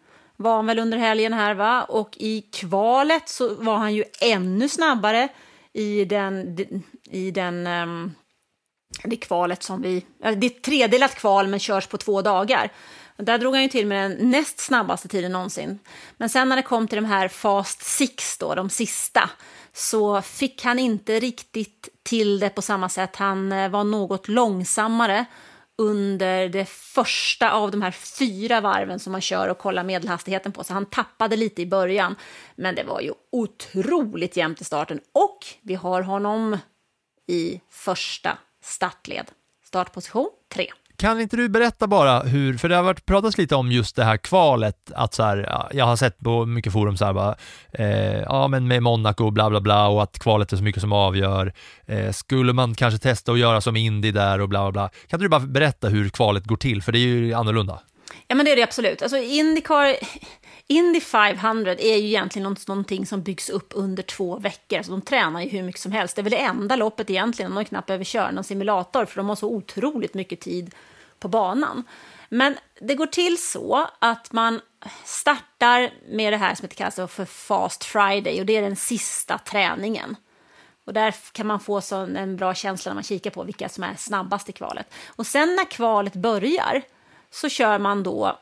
var 0.41 0.55
han 0.55 0.65
väl 0.65 0.79
under 0.79 0.97
helgen 0.97 1.33
här 1.33 1.53
va? 1.53 1.83
Och 1.83 2.17
i 2.19 2.41
kvalet 2.41 3.29
så 3.29 3.53
var 3.53 3.77
han 3.77 3.95
ju 3.95 4.03
ännu 4.21 4.69
snabbare 4.69 5.29
i 5.73 6.05
den, 6.05 6.57
i 7.09 7.31
den 7.31 7.67
um, 7.67 8.15
det 9.03 9.15
kvalet 9.15 9.63
som 9.63 9.81
vi, 9.81 10.05
det 10.19 10.27
är 10.27 10.45
ett 10.45 10.63
tredelat 10.63 11.15
kval 11.15 11.47
men 11.47 11.59
körs 11.59 11.87
på 11.87 11.97
två 11.97 12.21
dagar. 12.21 12.71
Där 13.17 13.37
drog 13.37 13.53
han 13.53 13.63
ju 13.63 13.69
till 13.69 13.87
med 13.87 14.11
den 14.11 14.29
näst 14.29 14.59
snabbaste 14.59 15.07
tiden 15.07 15.31
någonsin. 15.31 15.79
Men 16.17 16.29
sen 16.29 16.49
när 16.49 16.55
det 16.55 16.61
kom 16.61 16.87
till 16.87 16.95
de 16.95 17.05
här 17.05 17.27
Fast 17.27 17.81
Six 17.81 18.37
då, 18.37 18.55
de 18.55 18.69
sista, 18.69 19.29
så 19.73 20.21
fick 20.21 20.63
han 20.63 20.79
inte 20.79 21.19
riktigt 21.19 21.89
till 22.03 22.39
det 22.39 22.49
på 22.49 22.61
samma 22.61 22.89
sätt. 22.89 23.15
Han 23.15 23.51
eh, 23.51 23.69
var 23.69 23.83
något 23.83 24.27
långsammare 24.27 25.25
under 25.77 26.49
det 26.49 26.69
första 26.69 27.51
av 27.51 27.71
de 27.71 27.81
här 27.81 27.91
fyra 27.91 28.61
varven 28.61 28.99
som 28.99 29.11
man 29.11 29.21
kör 29.21 29.47
och 29.47 29.57
kollar 29.57 29.83
medelhastigheten 29.83 30.51
på. 30.51 30.63
Så 30.63 30.73
han 30.73 30.85
tappade 30.85 31.35
lite 31.35 31.61
i 31.61 31.65
början, 31.65 32.15
men 32.55 32.75
det 32.75 32.83
var 32.83 33.01
ju 33.01 33.13
otroligt 33.31 34.37
jämnt 34.37 34.61
i 34.61 34.63
starten. 34.63 34.99
Och 35.13 35.39
vi 35.61 35.75
har 35.75 36.01
honom 36.01 36.57
i 37.27 37.61
första 37.69 38.37
startled. 38.61 39.25
Startposition 39.65 40.29
3. 40.53 40.67
Kan 40.97 41.21
inte 41.21 41.37
du 41.37 41.49
berätta 41.49 41.87
bara 41.87 42.19
hur, 42.19 42.57
för 42.57 42.69
det 42.69 42.75
har 42.75 42.83
varit 42.83 43.05
pratats 43.05 43.37
lite 43.37 43.55
om 43.55 43.71
just 43.71 43.95
det 43.95 44.03
här 44.03 44.17
kvalet, 44.17 44.91
att 44.95 45.13
så 45.13 45.23
här, 45.23 45.67
jag 45.73 45.85
har 45.85 45.95
sett 45.95 46.19
på 46.19 46.45
mycket 46.45 46.73
forum 46.73 46.97
så 46.97 47.05
här 47.05 47.13
bara, 47.13 47.35
eh, 47.71 48.19
ja 48.19 48.47
men 48.47 48.67
med 48.67 48.83
Monaco 48.83 49.25
och 49.25 49.33
bla 49.33 49.49
bla 49.49 49.61
bla 49.61 49.87
och 49.87 50.03
att 50.03 50.19
kvalet 50.19 50.53
är 50.53 50.57
så 50.57 50.63
mycket 50.63 50.81
som 50.81 50.93
avgör. 50.93 51.53
Eh, 51.85 52.11
skulle 52.11 52.53
man 52.53 52.75
kanske 52.75 52.99
testa 52.99 53.31
att 53.31 53.39
göra 53.39 53.61
som 53.61 53.75
Indy 53.75 54.11
där 54.11 54.41
och 54.41 54.49
bla 54.49 54.61
bla 54.61 54.71
bla. 54.71 54.89
Kan 55.07 55.17
inte 55.17 55.25
du 55.25 55.29
bara 55.29 55.39
berätta 55.39 55.89
hur 55.89 56.09
kvalet 56.09 56.45
går 56.45 56.57
till, 56.57 56.83
för 56.83 56.91
det 56.91 56.99
är 56.99 57.07
ju 57.07 57.33
annorlunda. 57.33 57.79
Ja 58.31 58.35
men 58.35 58.45
det 58.45 58.51
är 58.51 58.55
det 58.55 58.63
absolut. 58.63 59.01
Alltså 59.01 59.17
Indycar, 59.17 59.95
Indy 60.67 61.01
500 61.01 61.71
är 61.71 61.97
ju 61.97 62.07
egentligen 62.07 62.55
någonting 62.67 63.05
som 63.05 63.21
byggs 63.21 63.49
upp 63.49 63.71
under 63.75 64.03
två 64.03 64.39
veckor. 64.39 64.77
Alltså 64.77 64.91
de 64.91 65.01
tränar 65.01 65.41
ju 65.41 65.49
hur 65.49 65.63
mycket 65.63 65.81
som 65.81 65.91
helst. 65.91 66.15
Det 66.15 66.21
är 66.21 66.23
väl 66.23 66.31
det 66.31 66.37
enda 66.37 66.75
loppet 66.75 67.09
egentligen, 67.09 67.51
de 67.51 67.57
har 67.57 67.63
knappt 67.63 67.87
behöver 67.87 68.05
köra 68.05 68.31
någon 68.31 68.43
simulator, 68.43 69.05
för 69.05 69.15
de 69.15 69.29
har 69.29 69.35
så 69.35 69.47
otroligt 69.47 70.13
mycket 70.13 70.39
tid 70.39 70.75
på 71.19 71.27
banan. 71.27 71.83
Men 72.29 72.57
det 72.81 72.95
går 72.95 73.05
till 73.05 73.37
så 73.37 73.87
att 73.99 74.31
man 74.31 74.61
startar 75.05 75.93
med 76.09 76.33
det 76.33 76.37
här 76.37 76.55
som 76.55 76.67
kallas 76.67 76.95
för 76.95 77.25
Fast 77.25 77.83
Friday 77.83 78.39
och 78.39 78.45
det 78.45 78.57
är 78.57 78.61
den 78.61 78.75
sista 78.75 79.37
träningen. 79.37 80.15
Och 80.85 80.93
där 80.93 81.15
kan 81.31 81.47
man 81.47 81.59
få 81.59 81.81
en 81.91 82.37
bra 82.37 82.53
känsla 82.53 82.89
när 82.89 82.95
man 82.95 83.03
kikar 83.03 83.29
på 83.29 83.43
vilka 83.43 83.69
som 83.69 83.83
är 83.83 83.95
snabbast 83.95 84.49
i 84.49 84.51
kvalet. 84.51 84.93
Och 85.07 85.27
sen 85.27 85.55
när 85.55 85.65
kvalet 85.65 86.13
börjar 86.13 86.83
så 87.31 87.49
kör 87.49 87.79
man 87.79 88.03
då 88.03 88.39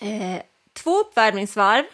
eh, 0.00 0.42
två 0.72 1.00
uppvärmningsvarv 1.00 1.84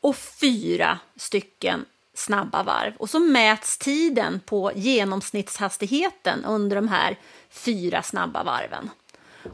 och 0.00 0.16
fyra 0.16 0.98
stycken 1.16 1.84
snabba 2.14 2.62
varv. 2.62 2.96
Och 2.96 3.10
så 3.10 3.18
mäts 3.18 3.78
tiden 3.78 4.40
på 4.40 4.72
genomsnittshastigheten 4.74 6.44
under 6.44 6.76
de 6.76 6.88
här 6.88 7.16
fyra 7.50 8.02
snabba 8.02 8.44
varven. 8.44 8.90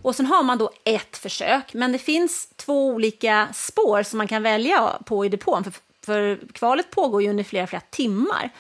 Och 0.03 0.17
sen 0.17 0.27
har 0.27 0.43
man 0.43 0.59
då 0.59 0.71
ett 0.85 1.17
försök, 1.17 1.75
men 1.75 1.93
det 1.93 1.99
finns 1.99 2.49
två 2.57 2.87
olika 2.87 3.49
spår 3.55 4.03
som 4.03 4.19
man 4.19 4.29
kan 4.29 4.43
välja 4.43 4.99
på 5.05 5.25
i 5.25 5.29
depån, 5.29 5.65
för, 5.65 5.73
för 6.05 6.41
kvalet 6.53 6.91
pågår 6.91 7.23
ju 7.23 7.31
under 7.31 7.45
flera, 7.45 7.67
flera 7.67 7.83
timmar. 7.91 8.51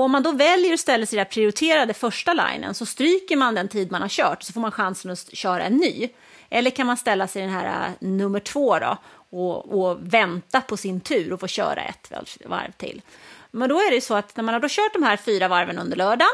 Och 0.00 0.04
om 0.04 0.12
man 0.12 0.22
då 0.22 0.32
väljer 0.32 0.74
att 0.74 0.80
ställa 0.80 1.06
sig 1.06 1.16
i 1.16 1.20
den 1.20 1.26
prioriterade 1.26 1.94
första 1.94 2.32
linen 2.32 2.74
så 2.74 2.86
stryker 2.86 3.36
man 3.36 3.54
den 3.54 3.68
tid 3.68 3.90
man 3.90 4.02
har 4.02 4.08
kört 4.08 4.42
så 4.42 4.52
får 4.52 4.60
man 4.60 4.72
chansen 4.72 5.10
att 5.10 5.36
köra 5.36 5.62
en 5.62 5.76
ny. 5.76 6.08
Eller 6.50 6.70
kan 6.70 6.86
man 6.86 6.96
ställa 6.96 7.26
sig 7.26 7.42
i 7.42 7.44
den 7.44 7.54
här 7.54 7.86
äh, 7.86 8.08
nummer 8.08 8.40
två 8.40 8.78
då 8.78 8.96
och, 9.30 9.80
och 9.80 9.98
vänta 10.00 10.60
på 10.60 10.76
sin 10.76 11.00
tur 11.00 11.32
och 11.32 11.40
få 11.40 11.46
köra 11.46 11.82
ett 11.82 12.12
varv 12.44 12.72
till. 12.72 13.02
Men 13.50 13.68
då 13.68 13.78
är 13.78 13.90
det 13.90 14.00
så 14.00 14.14
att 14.14 14.36
när 14.36 14.44
man 14.44 14.54
har 14.54 14.60
då 14.60 14.68
kört 14.70 14.92
de 14.92 15.02
här 15.02 15.16
fyra 15.16 15.48
varven 15.48 15.78
under 15.78 15.96
lördagen 15.96 16.32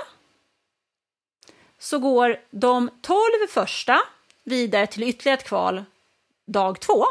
så 1.79 1.99
går 1.99 2.37
de 2.51 2.91
tolv 3.03 3.47
första 3.51 4.01
vidare 4.45 4.87
till 4.87 5.03
ytterligare 5.03 5.39
ett 5.39 5.49
kval 5.49 5.85
dag 6.47 6.81
två. 6.81 7.05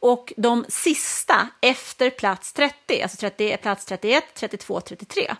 Och 0.00 0.32
de 0.36 0.64
sista 0.68 1.48
efter 1.60 2.10
plats 2.10 2.52
30, 2.52 3.02
alltså 3.02 3.16
30, 3.16 3.56
plats 3.56 3.84
31, 3.84 4.24
32, 4.34 4.80
33. 4.80 5.34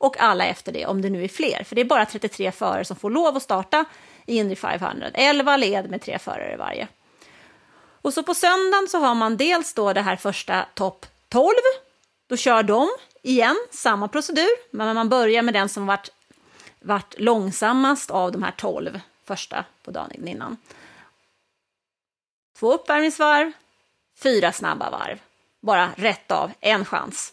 Och 0.00 0.20
alla 0.20 0.46
efter 0.46 0.72
det, 0.72 0.86
om 0.86 1.02
det 1.02 1.10
nu 1.10 1.24
är 1.24 1.28
fler. 1.28 1.64
För 1.64 1.74
det 1.74 1.80
är 1.80 1.84
bara 1.84 2.06
33 2.06 2.52
förare 2.52 2.84
som 2.84 2.96
får 2.96 3.10
lov 3.10 3.36
att 3.36 3.42
starta 3.42 3.84
i 4.26 4.36
Indy 4.36 4.56
500. 4.56 5.10
11 5.14 5.56
led 5.56 5.90
med 5.90 6.02
tre 6.02 6.18
förare 6.18 6.56
varje. 6.56 6.88
Och 8.02 8.14
så 8.14 8.22
på 8.22 8.34
söndagen 8.34 8.88
så 8.88 8.98
har 8.98 9.14
man 9.14 9.36
dels 9.36 9.74
då 9.74 9.92
det 9.92 10.00
här 10.00 10.16
första 10.16 10.66
topp 10.74 11.06
12. 11.28 11.54
Då 12.26 12.36
kör 12.36 12.62
de 12.62 12.88
igen, 13.22 13.56
samma 13.70 14.08
procedur, 14.08 14.76
men 14.76 14.94
man 14.94 15.08
börjar 15.08 15.42
med 15.42 15.54
den 15.54 15.68
som 15.68 15.86
varit, 15.86 16.10
varit 16.80 17.14
långsammast 17.18 18.10
av 18.10 18.32
de 18.32 18.42
här 18.42 18.54
12 18.56 19.00
första 19.24 19.64
på 19.82 19.90
dagen 19.90 20.28
innan. 20.28 20.56
Två 22.58 22.72
uppvärmningsvarv, 22.72 23.52
fyra 24.22 24.52
snabba 24.52 24.90
varv. 24.90 25.18
Bara 25.60 25.90
rätt 25.96 26.30
av, 26.30 26.52
en 26.60 26.84
chans. 26.84 27.32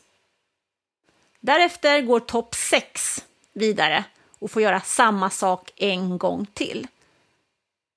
Därefter 1.48 2.02
går 2.02 2.20
topp 2.20 2.56
6 2.56 3.26
vidare 3.54 4.04
och 4.40 4.52
får 4.52 4.62
göra 4.62 4.82
samma 4.82 5.30
sak 5.30 5.72
en 5.76 6.18
gång 6.18 6.46
till. 6.54 6.88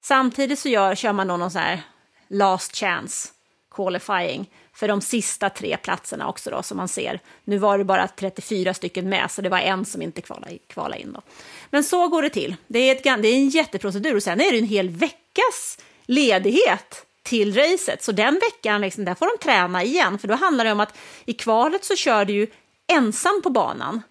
Samtidigt 0.03 0.59
så 0.59 0.69
gör, 0.69 0.95
kör 0.95 1.13
man 1.13 1.27
någon 1.27 1.51
sån 1.51 1.63
här 1.63 1.83
last 2.29 2.77
chance 2.77 3.29
qualifying 3.71 4.51
för 4.73 4.89
de 4.89 5.01
sista 5.01 5.51
tre 5.51 5.77
platserna 5.77 6.29
också 6.29 6.51
då, 6.51 6.63
som 6.63 6.77
man 6.77 6.89
ser. 6.89 7.21
Nu 7.45 7.59
var 7.59 7.79
det 7.79 7.85
bara 7.85 8.09
34 8.09 8.75
stycken 8.75 9.09
med, 9.09 9.31
så 9.31 9.43
det 9.43 9.49
var 9.49 9.59
en 9.59 9.85
som 9.85 10.03
inte 10.03 10.21
kvalade, 10.21 10.59
kvalade 10.67 11.01
in. 11.01 11.13
Då. 11.13 11.23
Men 11.71 11.85
så 11.85 12.09
går 12.09 12.23
det 12.23 12.31
till. 12.31 12.57
Det 12.67 12.79
är, 12.79 12.95
ett, 12.97 13.23
det 13.23 13.29
är 13.29 13.35
en 13.35 13.49
jätteprocedur 13.49 14.17
och 14.17 14.23
sen 14.23 14.41
är 14.41 14.53
det 14.53 14.59
en 14.59 14.65
hel 14.65 14.89
veckas 14.89 15.79
ledighet 16.07 17.07
till 17.23 17.55
racet. 17.55 18.03
Så 18.03 18.13
den 18.13 18.35
veckan, 18.35 18.81
liksom, 18.81 19.05
där 19.05 19.15
får 19.15 19.27
de 19.27 19.45
träna 19.45 19.83
igen, 19.85 20.19
för 20.19 20.29
då 20.29 20.35
handlar 20.35 20.65
det 20.65 20.73
om 20.73 20.81
att 20.81 20.99
i 21.25 21.33
kvalet 21.33 21.85
så 21.85 21.97
kör 21.97 22.25
du 22.25 22.33
ju 22.33 22.47
ensam 22.91 23.43
på 23.43 23.51
banan, 23.51 24.03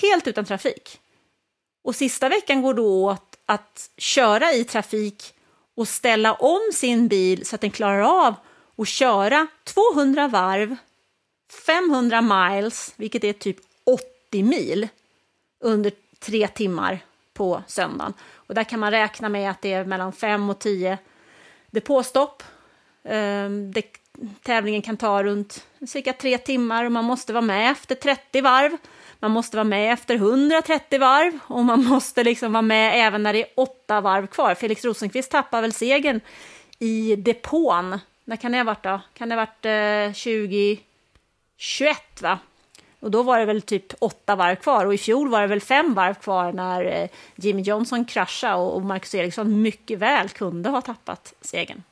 helt 0.00 0.26
utan 0.26 0.44
trafik. 0.44 1.00
Och 1.84 1.96
sista 1.96 2.28
veckan 2.28 2.62
går 2.62 2.74
då 2.74 3.04
åt 3.04 3.36
att 3.46 3.90
köra 3.96 4.52
i 4.52 4.64
trafik 4.64 5.34
och 5.76 5.88
ställa 5.88 6.34
om 6.34 6.60
sin 6.74 7.08
bil 7.08 7.46
så 7.46 7.54
att 7.54 7.60
den 7.60 7.70
klarar 7.70 8.26
av 8.26 8.34
att 8.76 8.88
köra 8.88 9.46
200 9.64 10.28
varv, 10.28 10.76
500 11.66 12.20
miles, 12.20 12.92
vilket 12.96 13.24
är 13.24 13.32
typ 13.32 13.56
80 14.30 14.42
mil, 14.42 14.88
under 15.60 15.92
tre 16.18 16.48
timmar 16.48 17.00
på 17.32 17.62
söndagen. 17.66 18.14
Och 18.34 18.54
där 18.54 18.64
kan 18.64 18.80
man 18.80 18.90
räkna 18.90 19.28
med 19.28 19.50
att 19.50 19.62
det 19.62 19.72
är 19.72 19.84
mellan 19.84 20.12
5 20.12 20.50
och 20.50 20.58
10 20.58 20.98
depåstopp. 21.70 22.42
Ehm, 23.04 23.72
det, 23.72 23.82
tävlingen 24.42 24.82
kan 24.82 24.96
ta 24.96 25.22
runt 25.22 25.66
cirka 25.86 26.12
tre 26.12 26.38
timmar 26.38 26.84
och 26.84 26.92
man 26.92 27.04
måste 27.04 27.32
vara 27.32 27.44
med 27.44 27.70
efter 27.70 27.94
30 27.94 28.40
varv. 28.40 28.76
Man 29.18 29.30
måste 29.30 29.56
vara 29.56 29.64
med 29.64 29.92
efter 29.92 30.14
130 30.14 31.00
varv 31.00 31.38
och 31.46 31.64
man 31.64 31.84
måste 31.84 32.24
liksom 32.24 32.52
vara 32.52 32.62
med 32.62 33.06
även 33.06 33.22
när 33.22 33.32
det 33.32 33.42
är 33.42 33.48
åtta 33.56 34.00
varv 34.00 34.26
kvar. 34.26 34.54
Felix 34.54 34.84
Rosenqvist 34.84 35.30
tappar 35.30 35.62
väl 35.62 35.72
segern 35.72 36.20
i 36.78 37.16
depån. 37.16 37.98
När 38.24 38.36
kan 38.36 38.52
det 38.52 38.58
ha 38.58 38.64
varit 38.64 38.82
då? 38.82 39.00
Kan 39.14 39.28
det 39.28 39.34
ha 39.34 39.46
varit 39.46 39.64
eh, 39.64 40.12
2021 40.12 42.22
va? 42.22 42.38
Och 43.00 43.10
då 43.10 43.22
var 43.22 43.38
det 43.38 43.44
väl 43.44 43.62
typ 43.62 43.92
åtta 43.98 44.36
varv 44.36 44.56
kvar 44.56 44.86
och 44.86 44.94
i 44.94 44.98
fjol 44.98 45.28
var 45.28 45.40
det 45.40 45.46
väl 45.46 45.60
fem 45.60 45.94
varv 45.94 46.14
kvar 46.14 46.52
när 46.52 46.84
eh, 46.84 47.08
Jimmy 47.36 47.62
Johnson 47.62 48.04
kraschade 48.04 48.54
och 48.54 48.82
Marcus 48.82 49.14
Eriksson 49.14 49.62
mycket 49.62 49.98
väl 49.98 50.28
kunde 50.28 50.70
ha 50.70 50.80
tappat 50.80 51.34
segern. 51.40 51.82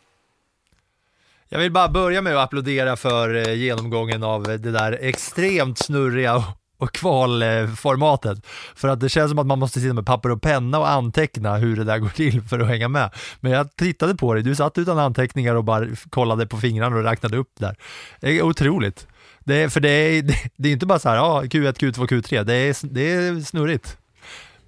Jag 1.48 1.58
vill 1.58 1.72
bara 1.72 1.88
börja 1.88 2.22
med 2.22 2.36
att 2.36 2.44
applådera 2.44 2.96
för 2.96 3.48
eh, 3.48 3.54
genomgången 3.54 4.22
av 4.22 4.42
det 4.42 4.58
där 4.58 4.98
extremt 5.00 5.78
snurriga 5.78 6.44
och 6.78 6.92
kvalformatet. 6.92 8.46
För 8.74 8.88
att 8.88 9.00
det 9.00 9.08
känns 9.08 9.30
som 9.30 9.38
att 9.38 9.46
man 9.46 9.58
måste 9.58 9.80
sitta 9.80 9.94
med 9.94 10.06
papper 10.06 10.30
och 10.30 10.42
penna 10.42 10.78
och 10.78 10.90
anteckna 10.90 11.56
hur 11.56 11.76
det 11.76 11.84
där 11.84 11.98
går 11.98 12.08
till 12.08 12.42
för 12.42 12.58
att 12.58 12.68
hänga 12.68 12.88
med. 12.88 13.10
Men 13.40 13.52
jag 13.52 13.76
tittade 13.76 14.14
på 14.14 14.34
dig, 14.34 14.42
du 14.42 14.54
satt 14.54 14.78
utan 14.78 14.98
anteckningar 14.98 15.54
och 15.54 15.64
bara 15.64 15.86
kollade 16.10 16.46
på 16.46 16.56
fingrarna 16.56 16.96
och 16.96 17.04
räknade 17.04 17.36
upp 17.36 17.52
där. 17.58 17.76
Det 18.20 18.38
är 18.38 18.42
otroligt. 18.42 19.06
Det 19.44 19.54
är, 19.54 19.68
för 19.68 19.80
det 19.80 19.90
är, 19.90 20.22
det 20.56 20.68
är 20.68 20.72
inte 20.72 20.86
bara 20.86 20.98
så 20.98 21.08
här, 21.08 21.16
ja, 21.16 21.42
Q1, 21.42 21.72
Q2, 21.72 22.06
Q3, 22.06 22.44
det 22.44 22.54
är, 22.54 22.76
det 22.82 23.12
är 23.12 23.40
snurrigt. 23.40 23.98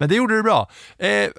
Men 0.01 0.09
det 0.09 0.15
gjorde 0.15 0.37
du 0.37 0.43
bra. 0.43 0.71
Eh, 0.99 1.31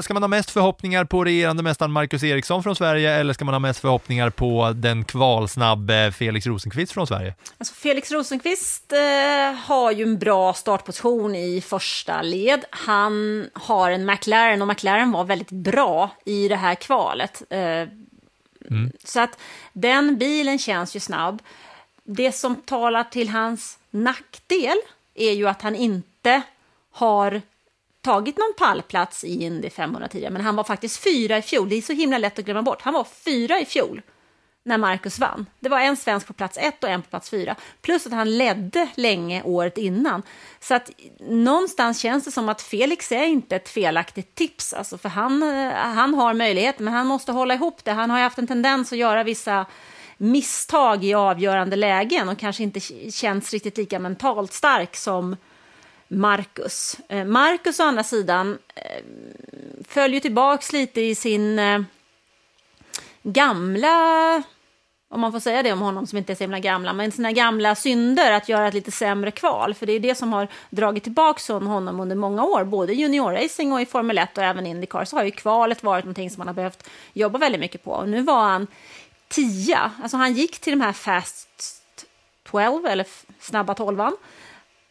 ska 0.00 0.14
man 0.14 0.22
ha 0.22 0.28
mest 0.28 0.50
förhoppningar 0.50 1.04
på 1.04 1.24
regerande 1.24 1.62
mästaren 1.62 1.92
Marcus 1.92 2.22
Eriksson 2.22 2.62
från 2.62 2.76
Sverige 2.76 3.12
eller 3.12 3.32
ska 3.32 3.44
man 3.44 3.54
ha 3.54 3.58
mest 3.58 3.80
förhoppningar 3.80 4.30
på 4.30 4.72
den 4.76 5.04
kvalsnabbe 5.04 6.12
Felix 6.12 6.46
Rosenqvist 6.46 6.92
från 6.92 7.06
Sverige? 7.06 7.34
Alltså 7.58 7.74
Felix 7.74 8.12
Rosenqvist 8.12 8.92
eh, 8.92 8.98
har 9.52 9.92
ju 9.92 10.02
en 10.02 10.18
bra 10.18 10.54
startposition 10.54 11.34
i 11.34 11.60
första 11.60 12.22
led. 12.22 12.64
Han 12.70 13.46
har 13.52 13.90
en 13.90 14.06
McLaren 14.06 14.62
och 14.62 14.68
McLaren 14.68 15.12
var 15.12 15.24
väldigt 15.24 15.50
bra 15.50 16.10
i 16.24 16.48
det 16.48 16.56
här 16.56 16.74
kvalet. 16.74 17.42
Eh, 17.50 17.58
mm. 17.58 18.92
Så 19.04 19.20
att 19.20 19.38
den 19.72 20.18
bilen 20.18 20.58
känns 20.58 20.96
ju 20.96 21.00
snabb. 21.00 21.42
Det 22.04 22.32
som 22.32 22.56
talar 22.56 23.04
till 23.04 23.28
hans 23.28 23.78
nackdel 23.90 24.76
är 25.14 25.32
ju 25.32 25.48
att 25.48 25.62
han 25.62 25.74
inte 25.74 26.42
har 26.92 27.42
tagit 28.04 28.38
någon 28.38 28.54
pallplats 28.58 29.24
i 29.24 29.42
Indy 29.42 29.70
500 29.70 30.08
tidigare, 30.08 30.32
men 30.32 30.42
han 30.42 30.56
var 30.56 30.64
faktiskt 30.64 31.04
fyra 31.04 31.38
i 31.38 31.42
fjol. 31.42 31.68
Det 31.68 31.76
är 31.76 31.82
så 31.82 31.92
himla 31.92 32.18
lätt 32.18 32.38
att 32.38 32.44
glömma 32.44 32.62
bort. 32.62 32.82
Han 32.82 32.94
var 32.94 33.04
fyra 33.04 33.60
i 33.60 33.64
fjol 33.64 34.02
när 34.64 34.78
Marcus 34.78 35.18
vann. 35.18 35.46
Det 35.60 35.68
var 35.68 35.80
en 35.80 35.96
svensk 35.96 36.26
på 36.26 36.32
plats 36.32 36.58
ett 36.60 36.84
och 36.84 36.90
en 36.90 37.02
på 37.02 37.08
plats 37.08 37.30
fyra. 37.30 37.56
Plus 37.82 38.06
att 38.06 38.12
han 38.12 38.38
ledde 38.38 38.88
länge 38.94 39.42
året 39.42 39.78
innan. 39.78 40.22
Så 40.60 40.74
att 40.74 40.90
någonstans 41.20 42.00
känns 42.00 42.24
det 42.24 42.30
som 42.30 42.48
att 42.48 42.62
Felix 42.62 43.12
är 43.12 43.24
inte 43.24 43.56
ett 43.56 43.68
felaktigt 43.68 44.34
tips. 44.34 44.72
Alltså 44.72 44.98
för 44.98 45.08
han, 45.08 45.42
eh, 45.42 45.72
han 45.72 46.14
har 46.14 46.34
möjlighet, 46.34 46.78
men 46.78 46.94
han 46.94 47.06
måste 47.06 47.32
hålla 47.32 47.54
ihop 47.54 47.84
det. 47.84 47.92
Han 47.92 48.10
har 48.10 48.18
ju 48.18 48.22
haft 48.22 48.38
en 48.38 48.46
tendens 48.46 48.92
att 48.92 48.98
göra 48.98 49.24
vissa 49.24 49.66
misstag 50.16 51.04
i 51.04 51.14
avgörande 51.14 51.76
lägen 51.76 52.28
och 52.28 52.38
kanske 52.38 52.62
inte 52.62 52.80
känns 53.10 53.52
riktigt 53.52 53.76
lika 53.76 53.98
mentalt 53.98 54.52
stark 54.52 54.96
som 54.96 55.36
Marcus. 56.08 56.96
Eh, 57.08 57.24
Marcus 57.24 57.80
å 57.80 57.82
andra 57.82 58.04
sidan 58.04 58.58
eh, 58.74 59.04
följer 59.88 60.20
tillbaks 60.20 60.72
lite 60.72 61.00
i 61.00 61.14
sin 61.14 61.58
eh, 61.58 61.80
gamla, 63.22 64.42
om 65.08 65.20
man 65.20 65.32
får 65.32 65.40
säga 65.40 65.62
det 65.62 65.72
om 65.72 65.80
honom 65.80 66.06
som 66.06 66.18
inte 66.18 66.32
är 66.32 66.34
så 66.34 66.44
himla 66.44 66.58
gamla, 66.58 66.92
men 66.92 67.12
sina 67.12 67.32
gamla 67.32 67.74
synder 67.74 68.32
att 68.32 68.48
göra 68.48 68.68
ett 68.68 68.74
lite 68.74 68.90
sämre 68.90 69.30
kval. 69.30 69.74
För 69.74 69.86
det 69.86 69.92
är 69.92 70.00
det 70.00 70.14
som 70.14 70.32
har 70.32 70.48
dragit 70.70 71.02
tillbaka 71.02 71.52
honom 71.52 72.00
under 72.00 72.16
många 72.16 72.44
år, 72.44 72.64
både 72.64 72.92
i 72.92 72.96
juniorracing 72.96 73.72
och 73.72 73.80
i 73.80 73.86
Formel 73.86 74.18
1 74.18 74.38
och 74.38 74.44
även 74.44 74.66
Indycar, 74.66 75.04
så 75.04 75.16
har 75.16 75.24
ju 75.24 75.30
kvalet 75.30 75.82
varit 75.82 76.04
någonting 76.04 76.30
som 76.30 76.40
man 76.40 76.46
har 76.46 76.54
behövt 76.54 76.88
jobba 77.12 77.38
väldigt 77.38 77.60
mycket 77.60 77.84
på. 77.84 77.90
Och 77.90 78.08
nu 78.08 78.22
var 78.22 78.40
han 78.40 78.66
tia, 79.28 79.90
alltså 80.02 80.16
han 80.16 80.32
gick 80.32 80.58
till 80.58 80.78
de 80.78 80.84
här 80.84 80.92
Fast 80.92 81.48
12, 82.50 82.86
eller 82.86 83.06
snabba 83.40 83.74
tolvan, 83.74 84.16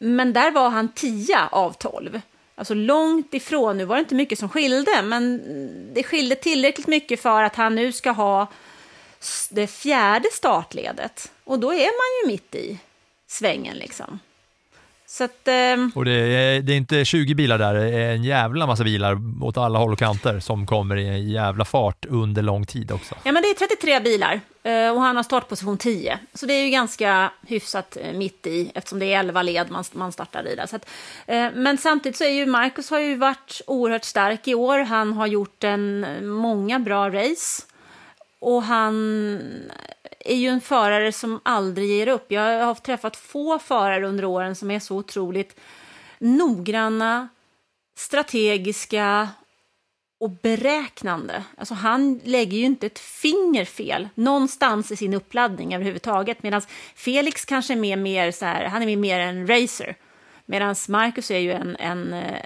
men 0.04 0.34
där 0.34 0.52
var 0.52 0.70
han 0.70 0.94
10 0.94 1.48
av 1.52 1.74
12. 1.74 2.22
Alltså 2.56 2.74
långt 2.74 3.34
ifrån, 3.34 3.78
nu 3.78 3.86
var 3.86 3.96
det 3.96 4.00
inte 4.00 4.16
mycket 4.16 4.40
som 4.40 4.50
skilde, 4.50 5.02
men 5.02 5.42
det 5.94 6.04
skilde 6.04 6.36
tillräckligt 6.36 6.88
mycket 6.88 7.22
för 7.22 7.44
att 7.44 7.56
han 7.56 7.76
nu 7.76 7.92
ska 7.92 8.12
ha 8.12 8.48
det 9.50 9.68
fjärde 9.68 10.30
startledet. 10.32 11.32
Och 11.44 11.60
då 11.60 11.74
är 11.74 11.78
man 11.78 12.22
ju 12.24 12.34
mitt 12.34 12.56
i 12.56 12.80
svängen 13.28 13.78
liksom. 13.78 14.20
Så 15.14 15.24
att, 15.24 15.48
eh... 15.48 15.88
Och 15.96 16.06
det 16.06 16.12
är, 16.12 16.62
det 16.62 16.74
är, 16.74 16.78
inte 16.78 17.06
20 17.06 17.36
bilar 17.36 17.58
där, 17.58 17.74
det 17.74 17.98
är 17.98 18.12
en 18.12 18.24
jävla 18.24 18.68
massa 18.68 18.84
bilar 18.84 19.44
åt 19.44 19.58
alla 19.58 19.80
håll 19.80 19.94
och 19.94 20.00
kanter 20.00 20.40
som 20.40 20.66
kommer 20.66 20.96
i 20.96 21.08
en 21.08 21.30
jävla 21.30 21.66
fart 21.66 22.06
under 22.06 22.42
lång 22.42 22.66
tid 22.66 22.92
också. 22.92 23.16
Ja, 23.24 23.32
men 23.32 23.42
det 23.44 23.48
är 23.48 23.68
33 23.68 24.00
bilar 24.00 24.40
eh, 24.64 24.90
och 24.90 25.02
han 25.02 25.16
har 25.16 25.24
startposition 25.24 25.78
10. 25.78 26.20
Så 26.34 26.46
det 26.46 26.54
är 26.54 26.64
ju 26.64 26.70
ganska 26.70 27.32
hyfsat 27.48 27.98
eh, 28.02 28.14
mitt 28.14 28.48
i 28.48 28.72
eftersom 28.76 29.00
det 29.00 29.14
är 29.14 29.20
11 29.20 29.42
led 29.42 29.72
man, 29.72 29.84
man 29.92 30.12
startar 30.12 30.48
i. 30.48 30.56
Där. 30.56 30.66
Så 30.66 30.76
att, 30.76 30.90
eh, 31.28 31.48
men 31.54 31.78
samtidigt 31.78 32.18
så 32.18 32.24
är 32.24 32.30
ju 32.30 32.46
Marcus 32.46 32.90
har 32.90 33.00
ju 33.00 33.16
varit 33.16 33.62
oerhört 33.68 34.06
stark 34.06 34.48
i 34.48 34.56
år. 34.56 34.80
Han 34.80 35.14
har 35.14 35.28
gjort 35.28 35.64
en 35.64 36.06
många 36.28 36.80
bra 36.80 37.10
race 37.10 37.64
och 38.40 38.64
han 38.64 39.40
är 40.20 40.36
ju 40.36 40.48
en 40.48 40.62
förare 40.62 41.12
som 41.12 41.40
aldrig 41.44 41.90
ger 41.90 42.08
upp. 42.08 42.32
Jag 42.32 42.66
har 42.66 42.76
träffat 42.76 43.16
få 43.16 43.60
förare 43.60 44.08
under 44.08 44.26
åren 44.26 44.56
som 44.56 44.72
är 44.72 44.80
så 44.80 44.98
otroligt 44.98 45.60
noggranna, 46.20 47.30
strategiska 47.98 49.30
och 50.20 50.30
beräknande. 50.30 51.44
Alltså 51.58 51.74
han 51.74 52.22
lägger 52.24 52.58
ju 52.58 52.64
inte 52.64 52.88
ett 52.88 53.00
finger 53.00 53.66
fel 53.66 54.10
någonstans 54.16 54.92
i 54.92 54.96
sin 54.96 55.14
uppladdning 55.14 55.76
överhuvudtaget. 55.76 56.44
Medan 56.44 56.62
Felix 56.96 57.46
kanske 57.46 57.74
är 57.74 57.78
mer, 57.78 57.98
mer 57.98 58.32
så 58.32 58.46
här, 58.46 58.66
han 58.66 58.84
är 58.90 58.98
mer 58.98 59.20
en 59.20 59.48
racer. 59.48 59.96
Medan 60.46 60.76
Marcus 60.88 61.32
är 61.32 61.40
ju 61.40 61.52
en, 61.52 61.76
en 61.76 62.14
eh, 62.14 62.40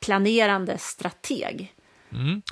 planerande 0.00 0.78
strateg. 0.78 1.74
Mm. 2.12 2.42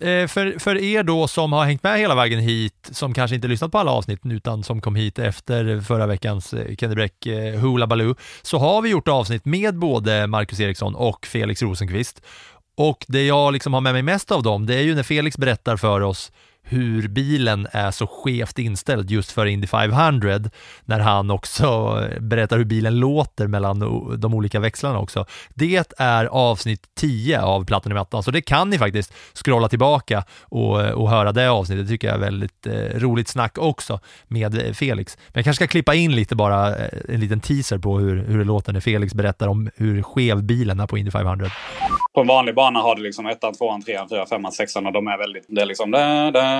Eh, 0.00 0.26
för, 0.26 0.58
för 0.58 0.76
er 0.76 1.02
då 1.02 1.28
som 1.28 1.52
har 1.52 1.64
hängt 1.64 1.82
med 1.82 1.98
hela 1.98 2.14
vägen 2.14 2.40
hit, 2.40 2.90
som 2.92 3.14
kanske 3.14 3.34
inte 3.34 3.48
lyssnat 3.48 3.72
på 3.72 3.78
alla 3.78 3.90
avsnitt 3.90 4.20
utan 4.24 4.62
som 4.62 4.80
kom 4.80 4.94
hit 4.94 5.18
efter 5.18 5.80
förra 5.80 6.06
veckans 6.06 6.54
eh, 6.54 6.76
Kenny 6.76 6.94
Bräck 6.94 7.26
eh, 7.26 7.60
Hoola 7.60 7.86
Baloo, 7.86 8.14
så 8.42 8.58
har 8.58 8.82
vi 8.82 8.88
gjort 8.88 9.08
avsnitt 9.08 9.44
med 9.44 9.78
både 9.78 10.26
Marcus 10.26 10.60
Eriksson 10.60 10.94
och 10.94 11.26
Felix 11.26 11.62
Rosenqvist. 11.62 12.22
Och 12.76 13.04
det 13.08 13.26
jag 13.26 13.52
liksom 13.52 13.74
har 13.74 13.80
med 13.80 13.92
mig 13.92 14.02
mest 14.02 14.32
av 14.32 14.42
dem, 14.42 14.66
det 14.66 14.74
är 14.74 14.82
ju 14.82 14.94
när 14.94 15.02
Felix 15.02 15.38
berättar 15.38 15.76
för 15.76 16.00
oss 16.00 16.32
hur 16.70 17.08
bilen 17.08 17.66
är 17.72 17.90
så 17.90 18.06
skevt 18.06 18.58
inställd 18.58 19.10
just 19.10 19.32
för 19.32 19.46
Indy 19.46 19.66
500 19.66 20.40
när 20.84 21.00
han 21.00 21.30
också 21.30 22.00
berättar 22.20 22.58
hur 22.58 22.64
bilen 22.64 23.00
låter 23.00 23.46
mellan 23.46 23.78
de 24.18 24.34
olika 24.34 24.60
växlarna 24.60 24.98
också. 24.98 25.26
Det 25.54 25.94
är 25.98 26.24
avsnitt 26.24 26.86
10 26.94 27.42
av 27.42 27.64
Plattan 27.64 27.92
i 27.92 27.94
mattan, 27.94 28.22
så 28.22 28.30
det 28.30 28.40
kan 28.40 28.70
ni 28.70 28.78
faktiskt 28.78 29.12
scrolla 29.34 29.68
tillbaka 29.68 30.24
och, 30.42 30.80
och 30.80 31.10
höra 31.10 31.32
det 31.32 31.50
avsnittet. 31.50 31.86
Det 31.86 31.88
tycker 31.88 32.08
jag 32.08 32.16
är 32.16 32.20
väldigt 32.20 32.66
eh, 32.66 32.98
roligt 32.98 33.28
snack 33.28 33.58
också 33.58 34.00
med 34.28 34.76
Felix. 34.76 35.16
Men 35.16 35.32
jag 35.34 35.44
kanske 35.44 35.64
ska 35.64 35.70
klippa 35.70 35.94
in 35.94 36.14
lite 36.14 36.36
bara, 36.36 36.76
eh, 36.76 36.88
en 37.08 37.20
liten 37.20 37.40
teaser 37.40 37.78
på 37.78 37.98
hur, 37.98 38.24
hur 38.24 38.38
det 38.38 38.44
låter 38.44 38.72
när 38.72 38.80
Felix 38.80 39.14
berättar 39.14 39.48
om 39.48 39.70
hur 39.76 40.02
skev 40.02 40.42
bilen 40.42 40.80
är 40.80 40.86
på 40.86 40.98
Indy 40.98 41.10
500. 41.10 41.46
På 42.14 42.20
en 42.20 42.26
vanlig 42.26 42.54
bana 42.54 42.80
har 42.80 42.96
du 42.96 43.02
liksom 43.02 43.26
ettan, 43.26 43.54
tvåan, 43.54 43.82
trean, 43.82 44.08
fyran, 44.08 44.26
femman, 44.26 44.52
sexan 44.52 44.86
och 44.86 44.92
de 44.92 45.06
är 45.06 45.18
väldigt, 45.18 45.44
det 45.48 45.60
är 45.60 45.66
liksom 45.66 45.90
där, 45.90 46.32
där. 46.32 46.59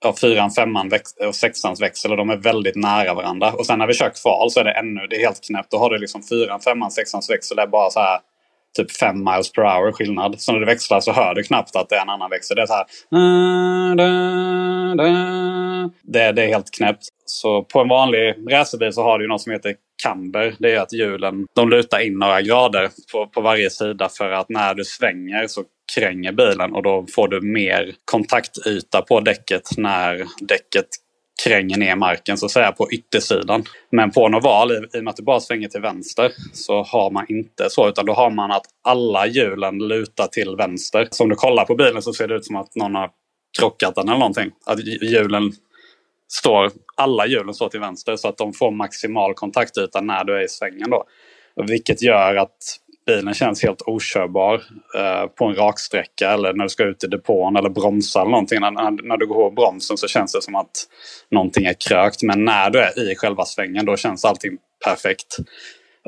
Ja, 0.00 0.14
fyran, 0.20 0.50
femman 0.50 0.90
och 1.26 1.34
sexans 1.34 1.82
växel 1.82 2.10
och 2.10 2.16
de 2.16 2.30
är 2.30 2.36
väldigt 2.36 2.76
nära 2.76 3.14
varandra. 3.14 3.52
Och 3.52 3.66
sen 3.66 3.78
när 3.78 3.86
vi 3.86 3.94
kör 3.94 4.10
kval 4.22 4.50
så 4.50 4.60
är 4.60 4.64
det 4.64 4.72
ännu, 4.72 5.06
det 5.10 5.16
är 5.16 5.20
helt 5.20 5.46
knäppt. 5.46 5.70
Då 5.70 5.78
har 5.78 5.90
du 5.90 5.98
liksom 5.98 6.22
fyran, 6.22 6.60
femman, 6.60 6.90
sexans 6.90 7.30
växel. 7.30 7.56
Det 7.56 7.62
är 7.62 7.66
bara 7.66 7.90
så 7.90 8.00
här 8.00 8.18
typ 8.74 8.96
5 8.96 9.24
miles 9.24 9.52
per 9.52 9.62
hour 9.62 9.92
skillnad. 9.92 10.40
Så 10.40 10.52
när 10.52 10.60
du 10.60 10.66
växlar 10.66 11.00
så 11.00 11.12
hör 11.12 11.34
du 11.34 11.42
knappt 11.42 11.76
att 11.76 11.88
det 11.88 11.96
är 11.96 12.02
en 12.02 12.08
annan 12.08 12.30
växel. 12.30 12.56
Det 12.56 12.62
är 12.62 12.66
så 12.66 12.74
här... 12.74 12.86
Det, 16.02 16.32
det 16.32 16.42
är 16.42 16.48
helt 16.48 16.70
knäppt. 16.70 17.08
Så 17.26 17.62
på 17.62 17.80
en 17.80 17.88
vanlig 17.88 18.34
racerbil 18.50 18.92
så 18.92 19.02
har 19.02 19.18
du 19.18 19.28
något 19.28 19.42
som 19.42 19.52
heter 19.52 19.74
camber. 20.02 20.54
Det 20.58 20.74
är 20.74 20.80
att 20.80 20.92
hjulen 20.92 21.46
de 21.54 21.70
lutar 21.70 22.00
in 22.00 22.18
några 22.18 22.42
grader 22.42 22.90
på, 23.12 23.26
på 23.26 23.40
varje 23.40 23.70
sida 23.70 24.08
för 24.08 24.30
att 24.30 24.48
när 24.48 24.74
du 24.74 24.84
svänger 24.84 25.46
så 25.46 25.64
kränger 25.94 26.32
bilen 26.32 26.74
och 26.74 26.82
då 26.82 27.06
får 27.14 27.28
du 27.28 27.40
mer 27.40 27.94
kontaktyta 28.04 29.02
på 29.02 29.20
däcket 29.20 29.62
när 29.76 30.26
däcket 30.40 30.86
kränger 31.44 31.76
ner 31.76 31.96
marken 31.96 32.38
så 32.38 32.46
att 32.46 32.52
säga 32.52 32.72
på 32.72 32.92
yttersidan. 32.92 33.64
Men 33.90 34.10
på 34.10 34.26
en 34.26 34.34
oval, 34.34 34.72
i, 34.72 34.74
i 34.74 35.00
och 35.00 35.04
med 35.04 35.10
att 35.10 35.16
du 35.16 35.22
bara 35.22 35.40
svänger 35.40 35.68
till 35.68 35.80
vänster, 35.80 36.32
så 36.52 36.82
har 36.82 37.10
man 37.10 37.26
inte 37.28 37.70
så. 37.70 37.88
Utan 37.88 38.06
då 38.06 38.12
har 38.12 38.30
man 38.30 38.50
att 38.50 38.66
alla 38.82 39.26
hjulen 39.26 39.78
lutar 39.78 40.26
till 40.26 40.56
vänster. 40.56 41.08
Så 41.10 41.22
om 41.22 41.28
du 41.28 41.36
kollar 41.36 41.64
på 41.64 41.74
bilen 41.74 42.02
så 42.02 42.12
ser 42.12 42.28
det 42.28 42.34
ut 42.34 42.44
som 42.44 42.56
att 42.56 42.74
någon 42.74 42.94
har 42.94 43.10
krockat 43.58 43.94
den 43.94 44.08
eller 44.08 44.18
någonting. 44.18 44.50
Att 44.66 44.78
hjulen 44.86 45.52
står, 46.32 46.70
alla 46.96 47.26
hjulen 47.26 47.54
står 47.54 47.68
till 47.68 47.80
vänster 47.80 48.16
så 48.16 48.28
att 48.28 48.36
de 48.36 48.52
får 48.52 48.70
maximal 48.70 49.34
kontaktyta 49.34 50.00
när 50.00 50.24
du 50.24 50.36
är 50.36 50.44
i 50.44 50.48
svängen 50.48 50.90
då. 50.90 51.04
Vilket 51.66 52.02
gör 52.02 52.36
att 52.36 52.56
bilen 53.06 53.34
känns 53.34 53.62
helt 53.62 53.82
okörbar 53.86 54.54
eh, 54.98 55.26
på 55.26 55.44
en 55.44 55.54
raksträcka 55.54 56.30
eller 56.30 56.52
när 56.52 56.64
du 56.64 56.68
ska 56.68 56.84
ut 56.84 57.04
i 57.04 57.06
depån 57.06 57.56
eller 57.56 57.70
bromsa 57.70 58.20
eller 58.20 58.30
någonting. 58.30 58.60
När, 58.60 59.08
när 59.08 59.16
du 59.16 59.26
går 59.26 59.50
på 59.50 59.54
bromsen 59.54 59.96
så 59.96 60.06
känns 60.08 60.32
det 60.32 60.42
som 60.42 60.54
att 60.54 60.70
någonting 61.30 61.64
är 61.64 61.74
krökt. 61.88 62.22
Men 62.22 62.44
när 62.44 62.70
du 62.70 62.78
är 62.78 63.10
i 63.10 63.14
själva 63.16 63.44
svängen 63.44 63.86
då 63.86 63.96
känns 63.96 64.24
allting 64.24 64.58
perfekt. 64.84 65.36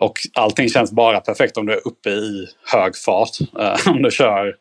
Och 0.01 0.19
allting 0.35 0.69
känns 0.69 0.93
bara 0.93 1.21
perfekt 1.21 1.57
om 1.57 1.67
du 1.67 1.73
är 1.73 1.87
uppe 1.87 2.11
i 2.11 2.47
hög 2.73 2.97
fart. 2.97 3.41
Eh, 3.59 3.77
om, 3.93 4.03
du 4.03 4.11
kör, 4.11 4.55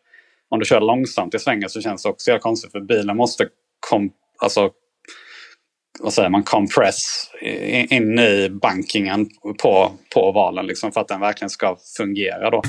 om 0.50 0.60
du 0.60 0.66
kör 0.66 0.82
långsamt 0.82 1.36
i 1.36 1.40
svängen 1.40 1.70
så 1.70 1.82
känns 1.82 2.04
det 2.04 2.10
också 2.10 2.32
helt 2.32 2.44
konstigt 2.44 2.72
för 2.72 2.80
bilen 2.80 3.18
måste 3.18 3.48
kom, 3.90 4.12
alltså, 4.40 4.70
vad 6.00 6.14
säger 6.14 6.30
man, 6.30 6.44
compress 6.44 7.30
in 7.90 8.20
i 8.20 8.50
bankingen 8.62 9.30
på, 9.62 9.92
på 10.14 10.32
valen 10.32 10.68
liksom, 10.68 10.92
för 10.92 11.02
att 11.02 11.08
den 11.08 11.20
verkligen 11.20 11.50
ska 11.50 11.78
fungera. 11.98 12.50
Då. 12.50 12.62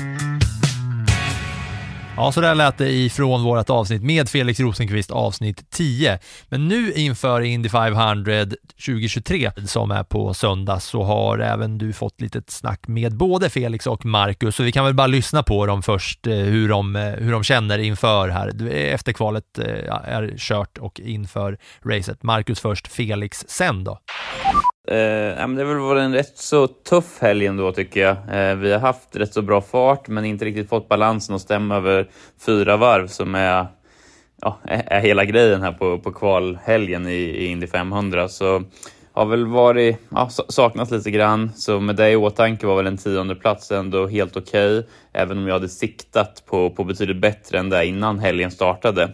Ja, 2.19 2.31
så 2.31 2.41
där 2.41 2.55
lät 2.55 2.77
det 2.77 2.91
ifrån 2.91 3.43
vårt 3.43 3.69
avsnitt 3.69 4.03
med 4.03 4.29
Felix 4.29 4.59
Rosenqvist, 4.59 5.11
avsnitt 5.11 5.71
10. 5.71 6.19
Men 6.49 6.67
nu 6.67 6.93
inför 6.93 7.41
Indy 7.41 7.69
500 7.69 8.45
2023 8.85 9.51
som 9.67 9.91
är 9.91 10.03
på 10.03 10.33
söndag 10.33 10.79
så 10.79 11.03
har 11.03 11.39
även 11.39 11.77
du 11.77 11.93
fått 11.93 12.21
lite 12.21 12.41
snack 12.47 12.87
med 12.87 13.17
både 13.17 13.49
Felix 13.49 13.87
och 13.87 14.05
Marcus, 14.05 14.55
så 14.55 14.63
vi 14.63 14.71
kan 14.71 14.85
väl 14.85 14.93
bara 14.93 15.07
lyssna 15.07 15.43
på 15.43 15.65
dem 15.65 15.83
först, 15.83 16.27
eh, 16.27 16.33
hur 16.33 16.69
de, 16.69 16.95
eh, 16.95 17.03
hur 17.03 17.31
de 17.31 17.43
känner 17.43 17.77
inför 17.77 18.29
här. 18.29 18.67
Efter 18.71 19.13
kvalet 19.13 19.59
eh, 19.59 19.93
är 20.03 20.33
kört 20.37 20.77
och 20.77 20.99
inför 20.99 21.57
racet. 21.85 22.23
Marcus 22.23 22.59
först, 22.59 22.87
Felix 22.87 23.45
sen 23.47 23.83
då. 23.83 23.99
Eh, 24.87 25.47
det 25.47 25.63
har 25.63 25.65
väl 25.65 25.77
varit 25.77 26.01
en 26.01 26.13
rätt 26.13 26.37
så 26.37 26.67
tuff 26.67 27.21
helg 27.21 27.45
ändå 27.45 27.71
tycker 27.71 28.01
jag. 28.01 28.17
Eh, 28.31 28.55
vi 28.55 28.71
har 28.71 28.79
haft 28.79 29.15
rätt 29.15 29.33
så 29.33 29.41
bra 29.41 29.61
fart 29.61 30.07
men 30.07 30.25
inte 30.25 30.45
riktigt 30.45 30.69
fått 30.69 30.89
balansen 30.89 31.35
att 31.35 31.41
stämma 31.41 31.75
över 31.75 32.09
fyra 32.45 32.77
varv 32.77 33.07
som 33.07 33.35
är, 33.35 33.67
ja, 34.41 34.57
är 34.65 34.99
hela 34.99 35.25
grejen 35.25 35.61
här 35.61 35.71
på, 35.71 35.99
på 35.99 36.11
kvalhelgen 36.11 37.07
i, 37.07 37.13
i 37.13 37.47
Indy 37.47 37.67
500. 37.67 38.29
Så 38.29 38.63
har 39.13 39.25
väl 39.25 39.45
varit, 39.45 39.97
ja, 40.09 40.29
saknats 40.29 40.91
lite 40.91 41.11
grann. 41.11 41.51
Så 41.55 41.79
med 41.79 41.95
det 41.95 42.11
i 42.11 42.15
åtanke 42.15 42.67
var 42.67 42.75
väl 42.75 42.87
en 42.87 42.97
tionde 42.97 43.35
plats 43.35 43.71
ändå 43.71 44.07
helt 44.07 44.37
okej. 44.37 44.79
Okay, 44.79 44.89
även 45.13 45.37
om 45.37 45.47
jag 45.47 45.53
hade 45.53 45.69
siktat 45.69 46.43
på, 46.45 46.69
på 46.69 46.83
betydligt 46.83 47.21
bättre 47.21 47.59
än 47.59 47.69
det 47.69 47.85
innan 47.85 48.19
helgen 48.19 48.51
startade. 48.51 49.13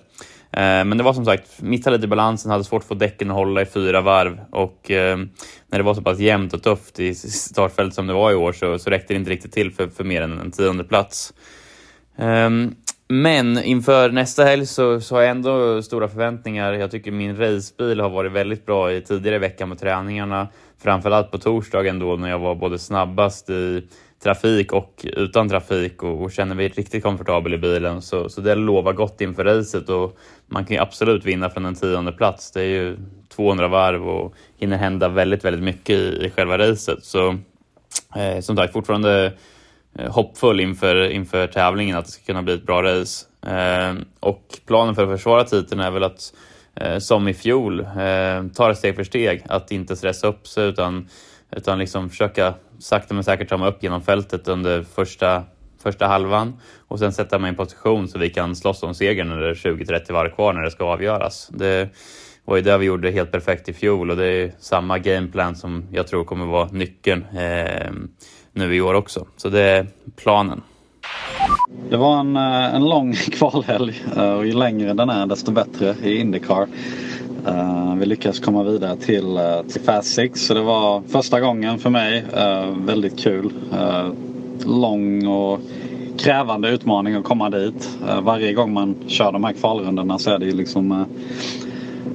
Eh, 0.53 0.85
men 0.85 0.97
det 0.97 1.03
var 1.03 1.13
som 1.13 1.25
sagt, 1.25 1.61
missade 1.61 1.97
lite 1.97 2.07
balansen, 2.07 2.51
hade 2.51 2.63
svårt 2.63 2.81
att 2.81 2.87
få 2.87 2.93
däcken 2.93 3.29
att 3.29 3.35
hålla 3.35 3.61
i 3.61 3.65
fyra 3.65 4.01
varv 4.01 4.39
och 4.51 4.91
eh, 4.91 5.17
när 5.67 5.79
det 5.79 5.83
var 5.83 5.93
så 5.93 6.01
pass 6.01 6.19
jämnt 6.19 6.53
och 6.53 6.63
tufft 6.63 6.99
i 6.99 7.15
startfältet 7.15 7.95
som 7.95 8.07
det 8.07 8.13
var 8.13 8.31
i 8.31 8.35
år 8.35 8.53
så, 8.53 8.79
så 8.79 8.89
räckte 8.89 9.13
det 9.13 9.17
inte 9.17 9.31
riktigt 9.31 9.51
till 9.51 9.71
för, 9.71 9.87
för 9.87 10.03
mer 10.03 10.21
än 10.21 10.39
en 10.39 10.51
tionde 10.51 10.83
plats. 10.83 11.33
Ehm, 12.17 12.75
men 13.07 13.63
inför 13.63 14.11
nästa 14.11 14.43
helg 14.43 14.65
så, 14.65 15.01
så 15.01 15.15
har 15.15 15.21
jag 15.21 15.31
ändå 15.31 15.81
stora 15.81 16.07
förväntningar. 16.07 16.73
Jag 16.73 16.91
tycker 16.91 17.11
min 17.11 17.37
racebil 17.37 17.99
har 17.99 18.09
varit 18.09 18.31
väldigt 18.31 18.65
bra 18.65 18.91
i 18.91 19.01
tidigare 19.01 19.39
veckan 19.39 19.69
på 19.69 19.75
träningarna. 19.75 20.47
Framförallt 20.83 21.31
på 21.31 21.37
torsdagen 21.37 21.99
då 21.99 22.15
när 22.15 22.29
jag 22.29 22.39
var 22.39 22.55
både 22.55 22.79
snabbast 22.79 23.49
i 23.49 23.87
trafik 24.23 24.73
och 24.73 25.05
utan 25.13 25.49
trafik 25.49 26.03
och, 26.03 26.21
och 26.21 26.31
känner 26.31 26.55
mig 26.55 26.67
riktigt 26.67 27.03
komfortabel 27.03 27.53
i 27.53 27.57
bilen. 27.57 28.01
Så, 28.01 28.29
så 28.29 28.41
det 28.41 28.55
lovar 28.55 28.93
gott 28.93 29.21
inför 29.21 29.43
racet 29.43 29.89
och 29.89 30.17
man 30.47 30.65
kan 30.65 30.75
ju 30.75 30.81
absolut 30.81 31.25
vinna 31.25 31.49
från 31.49 31.65
en 31.65 31.75
tionde 31.75 32.11
plats. 32.11 32.51
Det 32.51 32.61
är 32.61 32.67
ju 32.67 32.97
200 33.35 33.67
varv 33.67 34.07
och 34.09 34.33
hinner 34.57 34.77
hända 34.77 35.09
väldigt, 35.09 35.45
väldigt 35.45 35.63
mycket 35.63 35.95
i, 35.95 36.25
i 36.25 36.29
själva 36.35 36.57
racet. 36.57 37.03
Så 37.03 37.35
eh, 38.15 38.39
som 38.41 38.57
sagt, 38.57 38.73
fortfarande 38.73 39.33
eh, 39.99 40.11
hoppfull 40.11 40.59
inför, 40.59 41.11
inför 41.11 41.47
tävlingen 41.47 41.97
att 41.97 42.05
det 42.05 42.11
ska 42.11 42.23
kunna 42.23 42.43
bli 42.43 42.53
ett 42.53 42.65
bra 42.65 42.83
race. 42.83 43.25
Eh, 43.47 43.95
och 44.19 44.59
planen 44.65 44.95
för 44.95 45.03
att 45.03 45.17
försvara 45.17 45.43
titeln 45.43 45.81
är 45.81 45.91
väl 45.91 46.03
att 46.03 46.33
eh, 46.75 46.97
som 46.97 47.27
i 47.27 47.33
fjol, 47.33 47.79
eh, 47.79 48.43
ta 48.55 48.67
det 48.67 48.75
steg 48.75 48.95
för 48.95 49.03
steg, 49.03 49.43
att 49.49 49.71
inte 49.71 49.95
stressa 49.95 50.27
upp 50.27 50.47
sig 50.47 50.67
utan, 50.67 51.07
utan 51.51 51.79
liksom 51.79 52.09
försöka 52.09 52.53
sakta 52.83 53.13
men 53.13 53.23
säkert 53.23 53.49
ta 53.49 53.57
mig 53.57 53.67
upp 53.67 53.83
genom 53.83 54.01
fältet 54.01 54.47
under 54.47 54.83
första, 54.83 55.43
första 55.83 56.07
halvan 56.07 56.53
och 56.87 56.99
sen 56.99 57.13
sätta 57.13 57.39
mig 57.39 57.47
i 57.47 57.49
en 57.49 57.55
position 57.55 58.07
så 58.07 58.19
vi 58.19 58.29
kan 58.29 58.55
slåss 58.55 58.83
om 58.83 58.93
segern 58.93 59.29
när 59.29 59.37
det 59.37 59.49
är 59.49 59.53
20-30 59.53 60.13
varv 60.13 60.29
kvar 60.29 60.53
när 60.53 60.61
det 60.61 60.71
ska 60.71 60.85
avgöras. 60.85 61.49
Det 61.51 61.89
var 62.45 62.55
ju 62.55 62.61
det 62.61 62.77
vi 62.77 62.85
gjorde 62.85 63.11
helt 63.11 63.31
perfekt 63.31 63.69
i 63.69 63.73
fjol 63.73 64.09
och 64.09 64.17
det 64.17 64.25
är 64.25 64.51
samma 64.59 64.99
gameplan 64.99 65.55
som 65.55 65.87
jag 65.91 66.07
tror 66.07 66.23
kommer 66.23 66.45
vara 66.45 66.69
nyckeln 66.71 67.25
eh, 67.37 67.91
nu 68.53 68.75
i 68.75 68.81
år 68.81 68.93
också. 68.93 69.27
Så 69.37 69.49
det 69.49 69.61
är 69.61 69.87
planen. 70.15 70.61
Det 71.89 71.97
var 71.97 72.19
en, 72.19 72.35
eh, 72.35 72.75
en 72.75 72.89
lång 72.89 73.13
kvalhelg 73.31 74.03
eh, 74.15 74.33
och 74.33 74.45
ju 74.45 74.53
längre 74.53 74.93
den 74.93 75.09
är 75.09 75.25
desto 75.25 75.51
bättre 75.51 75.95
i 76.03 76.17
Indycar. 76.17 76.67
Uh, 77.47 77.95
vi 77.95 78.05
lyckades 78.05 78.39
komma 78.39 78.63
vidare 78.63 78.95
till, 78.95 79.25
uh, 79.25 79.61
till 79.67 79.81
Fast 79.81 80.13
Six 80.13 80.45
så 80.45 80.53
det 80.53 80.61
var 80.61 81.01
första 81.07 81.39
gången 81.39 81.79
för 81.79 81.89
mig. 81.89 82.23
Uh, 82.37 82.85
väldigt 82.85 83.19
kul. 83.19 83.53
lång 84.65 85.27
och 85.27 85.59
krävande 86.17 86.69
utmaning 86.69 87.15
att 87.15 87.23
komma 87.23 87.49
dit. 87.49 87.97
varje 88.21 88.53
gång 88.53 88.73
man 88.73 88.95
kör 89.07 89.31
de 89.31 89.43
här 89.43 89.53
kvalrundorna 89.53 90.19
så 90.19 90.31
är 90.31 90.39
det 90.39 90.45
ju 90.45 90.53
liksom 90.53 91.05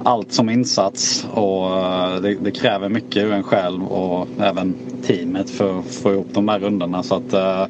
allt 0.04 0.32
som 0.32 0.50
insats 0.50 1.26
och 1.34 1.70
det, 2.22 2.34
det, 2.34 2.50
kräver 2.50 2.88
mycket 2.88 3.24
ur 3.24 3.32
en 3.32 3.42
själv 3.42 3.84
och 3.84 4.28
även 4.40 4.74
teamet 5.08 5.50
för 5.50 5.78
att 5.78 5.94
få 5.94 6.12
ihop 6.12 6.26
de 6.32 6.48
här 6.48 6.58
rundorna. 6.58 7.02
Så 7.02 7.14
att, 7.14 7.32
eh, 7.32 7.62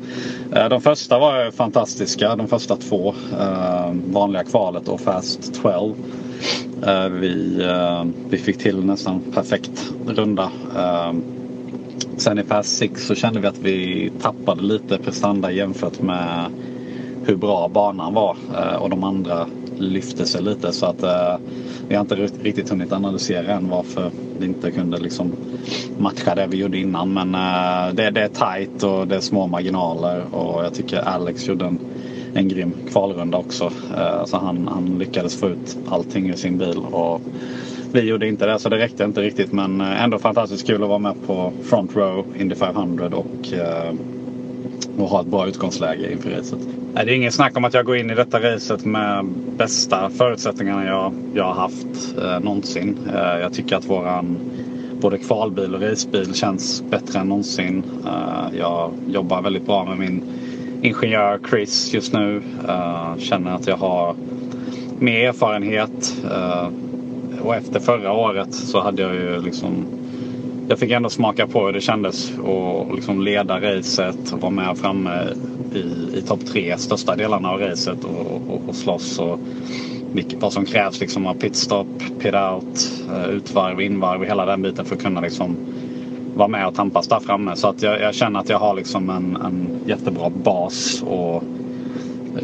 eh, 0.52 0.68
de 0.68 0.80
första 0.80 1.18
var 1.18 1.50
fantastiska, 1.50 2.36
de 2.36 2.48
första 2.48 2.76
två. 2.76 3.14
Eh, 3.40 3.92
vanliga 4.12 4.44
kvalet 4.44 4.88
och 4.88 5.00
Fast 5.00 5.62
12. 5.62 5.94
Eh, 6.86 7.08
vi, 7.08 7.62
eh, 7.62 8.04
vi 8.30 8.38
fick 8.38 8.58
till 8.58 8.84
nästan 8.84 9.20
perfekt 9.34 9.92
runda. 10.06 10.50
Eh, 10.76 11.12
sen 12.16 12.38
i 12.38 12.42
Fast 12.42 12.76
6 12.78 13.06
så 13.06 13.14
kände 13.14 13.40
vi 13.40 13.46
att 13.46 13.58
vi 13.58 14.10
tappade 14.22 14.62
lite 14.62 14.98
prestanda 14.98 15.50
jämfört 15.50 16.00
med 16.00 16.44
hur 17.24 17.36
bra 17.36 17.68
banan 17.68 18.14
var 18.14 18.36
och 18.78 18.90
de 18.90 19.04
andra 19.04 19.46
lyfte 19.78 20.26
sig 20.26 20.42
lite 20.42 20.72
så 20.72 20.86
att 20.86 21.02
eh, 21.02 21.36
vi 21.88 21.94
har 21.94 22.00
inte 22.00 22.14
riktigt 22.42 22.70
hunnit 22.70 22.92
analysera 22.92 23.52
än 23.52 23.68
varför 23.68 24.10
vi 24.38 24.46
inte 24.46 24.70
kunde 24.70 24.98
liksom 24.98 25.32
matcha 25.98 26.34
det 26.34 26.46
vi 26.46 26.56
gjorde 26.56 26.78
innan. 26.78 27.12
Men 27.12 27.34
eh, 27.34 27.94
det, 27.94 28.10
det 28.10 28.20
är 28.20 28.28
tajt 28.28 28.82
och 28.82 29.08
det 29.08 29.16
är 29.16 29.20
små 29.20 29.46
marginaler 29.46 30.34
och 30.34 30.64
jag 30.64 30.74
tycker 30.74 30.98
Alex 30.98 31.48
gjorde 31.48 31.64
en 31.64 31.78
en 32.34 32.48
grym 32.48 32.72
kvalrunda 32.90 33.38
också. 33.38 33.72
Eh, 33.96 34.24
så 34.24 34.36
han, 34.36 34.68
han 34.68 34.98
lyckades 34.98 35.40
få 35.40 35.48
ut 35.48 35.78
allting 35.88 36.30
ur 36.30 36.34
sin 36.34 36.58
bil. 36.58 36.78
Och 36.78 37.20
vi 37.92 38.00
gjorde 38.00 38.28
inte 38.28 38.46
det 38.46 38.58
så 38.58 38.68
det 38.68 38.78
räckte 38.78 39.04
inte 39.04 39.20
riktigt 39.22 39.52
men 39.52 39.80
eh, 39.80 40.04
ändå 40.04 40.18
fantastiskt 40.18 40.66
kul 40.66 40.82
att 40.82 40.88
vara 40.88 40.98
med 40.98 41.14
på 41.26 41.52
Front 41.62 41.96
Row 41.96 42.26
Indy 42.38 42.54
500 42.54 43.06
och, 43.06 43.52
eh, 43.52 43.92
och 44.98 45.08
ha 45.08 45.20
ett 45.20 45.26
bra 45.26 45.46
utgångsläge 45.48 46.12
inför 46.12 46.30
racet. 46.30 46.58
Det 46.94 47.00
är 47.00 47.08
inget 47.08 47.34
snack 47.34 47.56
om 47.56 47.64
att 47.64 47.74
jag 47.74 47.84
går 47.84 47.96
in 47.96 48.10
i 48.10 48.14
detta 48.14 48.40
racet 48.40 48.84
med 48.84 49.24
bästa 49.56 50.10
förutsättningarna 50.10 50.86
jag, 50.86 51.12
jag 51.34 51.44
har 51.44 51.54
haft 51.54 52.16
eh, 52.22 52.40
någonsin. 52.40 52.98
Eh, 53.14 53.38
jag 53.40 53.52
tycker 53.52 53.76
att 53.76 53.84
våran 53.84 54.38
både 55.00 55.18
kvalbil 55.18 55.74
och 55.74 55.80
racebil 55.80 56.34
känns 56.34 56.82
bättre 56.90 57.18
än 57.18 57.28
någonsin. 57.28 57.82
Eh, 58.06 58.58
jag 58.58 58.92
jobbar 59.08 59.42
väldigt 59.42 59.66
bra 59.66 59.84
med 59.84 59.98
min 59.98 60.22
ingenjör 60.82 61.40
Chris 61.50 61.94
just 61.94 62.12
nu. 62.12 62.42
Eh, 62.68 63.16
känner 63.18 63.54
att 63.54 63.66
jag 63.66 63.76
har 63.76 64.16
mer 64.98 65.28
erfarenhet. 65.28 66.16
Eh, 66.30 66.68
och 67.42 67.54
efter 67.54 67.80
förra 67.80 68.12
året 68.12 68.54
så 68.54 68.80
hade 68.80 69.02
jag 69.02 69.14
ju 69.14 69.42
liksom 69.42 69.86
jag 70.68 70.78
fick 70.78 70.90
ändå 70.90 71.08
smaka 71.10 71.46
på 71.46 71.66
hur 71.66 71.72
det 71.72 71.80
kändes 71.80 72.32
att 72.38 72.94
liksom 72.94 73.22
leda 73.22 73.60
racet 73.60 74.32
och 74.32 74.40
vara 74.40 74.50
med 74.50 74.78
framme 74.78 75.26
i, 75.74 76.18
i 76.18 76.22
topp 76.22 76.46
tre 76.46 76.78
största 76.78 77.16
delarna 77.16 77.50
av 77.50 77.60
racet 77.60 78.04
och, 78.04 78.50
och, 78.50 78.68
och 78.68 78.74
slåss. 78.74 79.18
Och 79.18 79.40
vilket, 80.12 80.42
vad 80.42 80.52
som 80.52 80.64
krävs 80.64 81.00
liksom 81.00 81.26
av 81.26 81.34
pitstop, 81.34 81.86
pit 82.18 82.34
out, 82.34 82.92
eh, 83.10 83.30
utvarv, 83.30 83.80
invarv, 83.80 84.20
och 84.20 84.26
hela 84.26 84.46
den 84.46 84.62
biten 84.62 84.84
för 84.84 84.96
att 84.96 85.02
kunna 85.02 85.20
liksom 85.20 85.56
vara 86.34 86.48
med 86.48 86.66
och 86.66 86.74
tampas 86.74 87.08
där 87.08 87.20
framme. 87.20 87.56
Så 87.56 87.68
att 87.68 87.82
jag, 87.82 88.00
jag 88.00 88.14
känner 88.14 88.40
att 88.40 88.48
jag 88.48 88.58
har 88.58 88.74
liksom 88.74 89.10
en, 89.10 89.36
en 89.36 89.68
jättebra 89.86 90.30
bas 90.30 91.02
och 91.02 91.42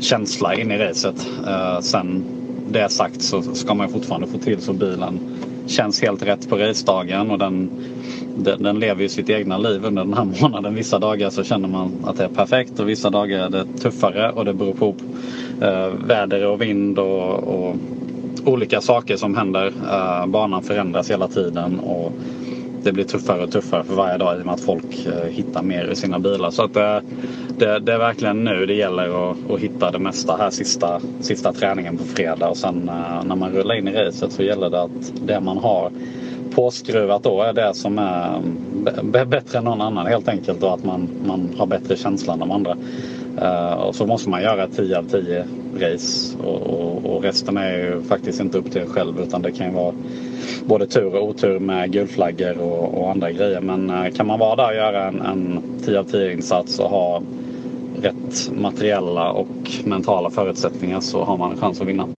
känsla 0.01 0.55
in 0.55 0.71
i 0.71 0.79
racet. 0.79 1.29
Uh, 1.47 1.81
sen 1.81 2.25
det 2.69 2.89
sagt 2.89 3.23
så 3.23 3.43
ska 3.43 3.75
man 3.75 3.89
fortfarande 3.89 4.27
få 4.27 4.39
till 4.39 4.61
så 4.61 4.73
bilen 4.73 5.21
känns 5.67 6.03
helt 6.03 6.23
rätt 6.23 6.49
på 6.49 6.57
racedagen 6.57 7.31
och 7.31 7.39
den, 7.39 7.71
den, 8.37 8.63
den, 8.63 8.79
lever 8.79 9.03
ju 9.03 9.09
sitt 9.09 9.31
egna 9.31 9.59
liv 9.59 9.85
under 9.85 10.05
den 10.05 10.15
här 10.15 10.25
månaden. 10.43 10.75
Vissa 10.75 10.99
dagar 10.99 11.31
så 11.31 11.45
känner 11.45 11.69
man 11.69 11.93
att 12.05 12.17
det 12.17 12.25
är 12.25 12.29
perfekt 12.29 12.81
och 12.81 12.89
vissa 12.89 13.11
dagar 13.11 13.47
är 13.47 13.51
det 13.51 13.65
tuffare 13.65 14.31
och 14.31 14.45
det 14.45 14.55
beror 14.55 14.75
på 14.75 14.95
eh, 15.61 15.89
väder 16.07 16.47
och 16.47 16.61
vind 16.61 16.99
och, 16.99 17.39
och, 17.39 17.77
olika 18.47 18.81
saker 18.81 19.17
som 19.17 19.37
händer. 19.37 19.67
Eh, 19.67 20.27
banan 20.27 20.63
förändras 20.63 21.11
hela 21.11 21.29
tiden 21.29 21.81
och 21.81 22.13
det 22.83 22.93
blir 22.93 23.05
tuffare 23.05 23.43
och 23.43 23.53
tuffare 23.53 23.85
för 23.85 23.95
varje 23.95 24.19
dag 24.19 24.39
i 24.39 24.41
och 24.43 24.47
med 24.47 24.55
att 24.55 24.61
folk 24.61 25.07
eh, 25.07 25.29
hittar 25.31 25.63
mer 25.63 25.91
i 25.93 25.97
sina 25.97 26.19
bilar. 26.19 26.51
Så 26.51 26.63
att 26.63 26.75
det, 26.75 27.03
det, 27.59 27.79
det 27.79 27.93
är 27.93 27.99
verkligen 27.99 28.45
nu 28.45 28.67
det 28.67 28.75
gäller 28.75 29.31
att, 29.31 29.51
att, 29.51 29.61
hitta 29.61 29.91
det 29.91 29.99
mesta 29.99 30.37
här 30.37 30.51
sista, 30.51 31.01
sista 31.21 31.53
träningen 31.53 31.97
på 31.97 32.05
fredag. 32.05 32.49
Och 32.49 32.57
sen 32.57 32.89
eh, 32.89 33.25
när 33.25 33.37
man 33.37 33.53
rullar 33.53 33.75
in 33.75 33.89
i 33.89 33.93
racet 33.93 34.33
så 34.33 34.43
gäller 34.43 34.71
det 34.71 34.83
att 34.83 35.13
det 35.27 35.41
man 35.41 35.59
har 35.59 35.91
påskruvat 36.55 37.23
då 37.23 37.43
är 37.43 37.53
det 37.53 37.75
som 37.75 37.99
är 37.99 38.37
mm, 38.37 39.31
bättre 39.31 39.59
än 39.59 39.65
någon 39.65 39.81
annan 39.81 40.07
helt 40.07 40.29
enkelt 40.29 40.63
och 40.63 40.75
att 40.75 40.85
man, 40.85 41.09
man 41.27 41.55
har 41.59 41.67
bättre 41.67 41.97
känsla 41.97 42.33
än 42.33 42.39
de 42.39 42.51
andra. 42.51 42.77
Uh, 43.43 43.73
och 43.73 43.95
så 43.95 44.07
måste 44.07 44.31
man 44.31 44.43
göra 44.43 44.67
10 44.67 44.99
av 44.99 45.03
10 45.03 45.45
race 45.79 46.37
och, 46.45 46.63
och, 46.63 47.05
och, 47.05 47.23
resten 47.23 47.57
är 47.57 47.79
ju 47.79 48.03
faktiskt 48.03 48.41
inte 48.41 48.59
upp 48.59 48.73
till 48.73 48.81
en 48.81 48.89
själv 48.89 49.21
utan 49.21 49.43
det 49.43 49.53
kan 49.53 49.67
ju 49.67 49.73
vara 49.73 49.95
både 50.67 50.87
tur 50.87 51.15
och 51.15 51.29
otur 51.29 51.59
med 51.59 51.93
gulflaggor 51.93 52.59
och, 52.59 52.99
och 52.99 53.11
andra 53.11 53.33
grejer. 53.33 53.61
Men 53.61 53.91
uh, 53.91 54.11
kan 54.11 54.27
man 54.27 54.39
vara 54.39 54.57
där 54.57 54.69
och 54.69 54.75
göra 54.75 55.09
en, 55.09 55.21
en 55.21 55.63
10 55.85 55.99
av 55.99 56.05
10 56.05 56.33
insats 56.33 56.79
och 56.79 56.91
ha 56.91 57.23
rätt 58.03 58.51
materiella 58.53 59.33
och 59.33 59.71
mentala 59.85 60.31
förutsättningar 60.31 61.01
så 61.01 61.25
har 61.25 61.37
man 61.37 61.53
en 61.53 61.59
chans 61.59 61.81
att 61.81 61.87
vinna. 61.87 62.09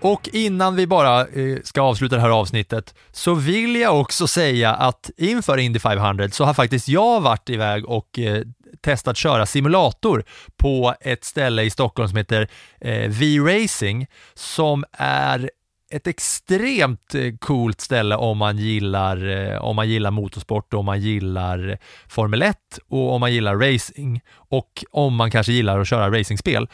Och 0.00 0.28
innan 0.32 0.76
vi 0.76 0.86
bara 0.86 1.20
eh, 1.20 1.58
ska 1.64 1.82
avsluta 1.82 2.16
det 2.16 2.22
här 2.22 2.30
avsnittet 2.30 2.94
så 3.12 3.34
vill 3.34 3.76
jag 3.76 4.00
också 4.00 4.26
säga 4.26 4.74
att 4.74 5.10
inför 5.16 5.58
Indy 5.58 5.78
500 5.78 6.28
så 6.30 6.44
har 6.44 6.54
faktiskt 6.54 6.88
jag 6.88 7.20
varit 7.20 7.50
iväg 7.50 7.86
och 7.86 8.18
eh, 8.18 8.42
testat 8.82 9.16
köra 9.16 9.46
simulator 9.46 10.24
på 10.56 10.94
ett 11.00 11.24
ställe 11.24 11.62
i 11.62 11.70
Stockholm 11.70 12.08
som 12.08 12.16
heter 12.16 12.48
eh, 12.80 13.10
V-Racing 13.10 14.06
som 14.34 14.84
är 14.92 15.50
ett 15.90 16.06
extremt 16.06 17.14
coolt 17.40 17.80
ställe 17.80 18.16
om 18.16 18.38
man 18.38 18.58
gillar, 18.58 19.58
om 19.58 19.76
man 19.76 19.88
gillar 19.88 20.10
motorsport, 20.10 20.74
om 20.74 20.84
man 20.84 21.00
gillar 21.00 21.78
Formel 22.08 22.42
1 22.42 22.56
och 22.88 23.14
om 23.14 23.20
man 23.20 23.32
gillar 23.32 23.56
racing 23.56 24.20
och 24.30 24.84
om 24.90 25.14
man 25.14 25.30
kanske 25.30 25.52
gillar 25.52 25.80
att 25.80 25.88
köra 25.88 26.18
racingspel. 26.18 26.68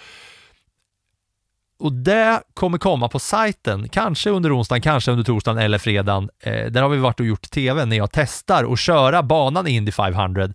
Och 1.82 1.92
det 1.92 2.42
kommer 2.54 2.78
komma 2.78 3.08
på 3.08 3.18
sajten, 3.18 3.88
kanske 3.88 4.30
under 4.30 4.58
onsdagen, 4.58 4.82
kanske 4.82 5.10
under 5.10 5.24
torsdagen 5.24 5.58
eller 5.58 5.78
fredagen. 5.78 6.30
Eh, 6.40 6.66
där 6.66 6.82
har 6.82 6.88
vi 6.88 6.98
varit 6.98 7.20
och 7.20 7.26
gjort 7.26 7.50
tv 7.50 7.84
när 7.84 7.96
jag 7.96 8.12
testar 8.12 8.72
att 8.72 8.78
köra 8.78 9.22
banan 9.22 9.66
i 9.66 9.70
Indy 9.70 9.92
500 9.92 10.48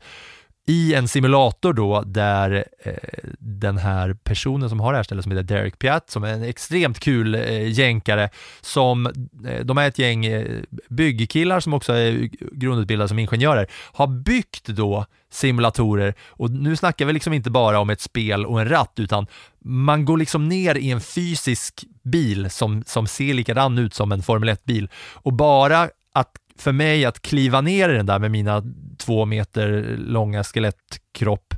i 0.70 0.94
en 0.94 1.08
simulator 1.08 1.74
då 1.74 2.02
där 2.02 2.66
eh, 2.84 2.94
den 3.40 3.78
här 3.78 4.14
personen 4.14 4.70
som 4.70 4.80
har 4.80 4.94
det 4.94 4.98
här 4.98 5.04
stället 5.04 5.24
som 5.24 5.32
heter 5.32 5.56
Derek 5.56 5.80
Piat 5.80 6.10
som 6.10 6.24
är 6.24 6.34
en 6.34 6.44
extremt 6.44 7.00
kul 7.00 7.36
eh, 7.36 7.70
jänkare 7.70 8.30
som, 8.62 9.06
eh, 9.48 9.66
de 9.66 9.78
är 9.78 9.88
ett 9.88 10.00
gäng 10.00 10.26
eh, 10.26 10.62
byggkillar 10.90 11.60
som 11.60 11.74
också 11.74 11.94
är 11.94 12.30
grundutbildade 12.52 13.08
som 13.08 13.20
ingenjörer, 13.20 13.68
har 13.94 14.08
byggt 14.08 14.68
då 14.68 15.06
simulatorer. 15.32 16.14
Och 16.28 16.52
nu 16.52 16.76
snackar 16.76 17.06
vi 17.06 17.14
liksom 17.14 17.34
inte 17.34 17.50
bara 17.50 17.80
om 17.80 17.90
ett 17.90 18.02
spel 18.02 18.46
och 18.46 18.62
en 18.62 18.70
ratt 18.70 18.94
utan 18.96 19.28
man 19.60 20.06
går 20.06 20.18
liksom 20.18 20.48
ner 20.48 20.76
i 20.76 20.92
en 20.92 21.02
fysisk 21.02 21.84
bil 22.04 22.50
som, 22.50 22.84
som 22.88 23.08
ser 23.08 23.34
likadan 23.34 23.78
ut 23.78 23.94
som 23.94 24.12
en 24.12 24.24
Formel 24.24 24.50
1-bil 24.50 24.90
och 25.14 25.34
bara 25.34 25.90
att 26.14 26.32
för 26.58 26.72
mig 26.72 27.06
att 27.06 27.22
kliva 27.22 27.62
ner 27.62 27.90
i 27.90 27.94
den 27.94 28.06
där 28.06 28.20
med 28.20 28.32
mina 28.32 28.64
två 29.08 29.26
meter 29.26 29.96
långa 29.98 30.44
skelettkropp 30.44 31.54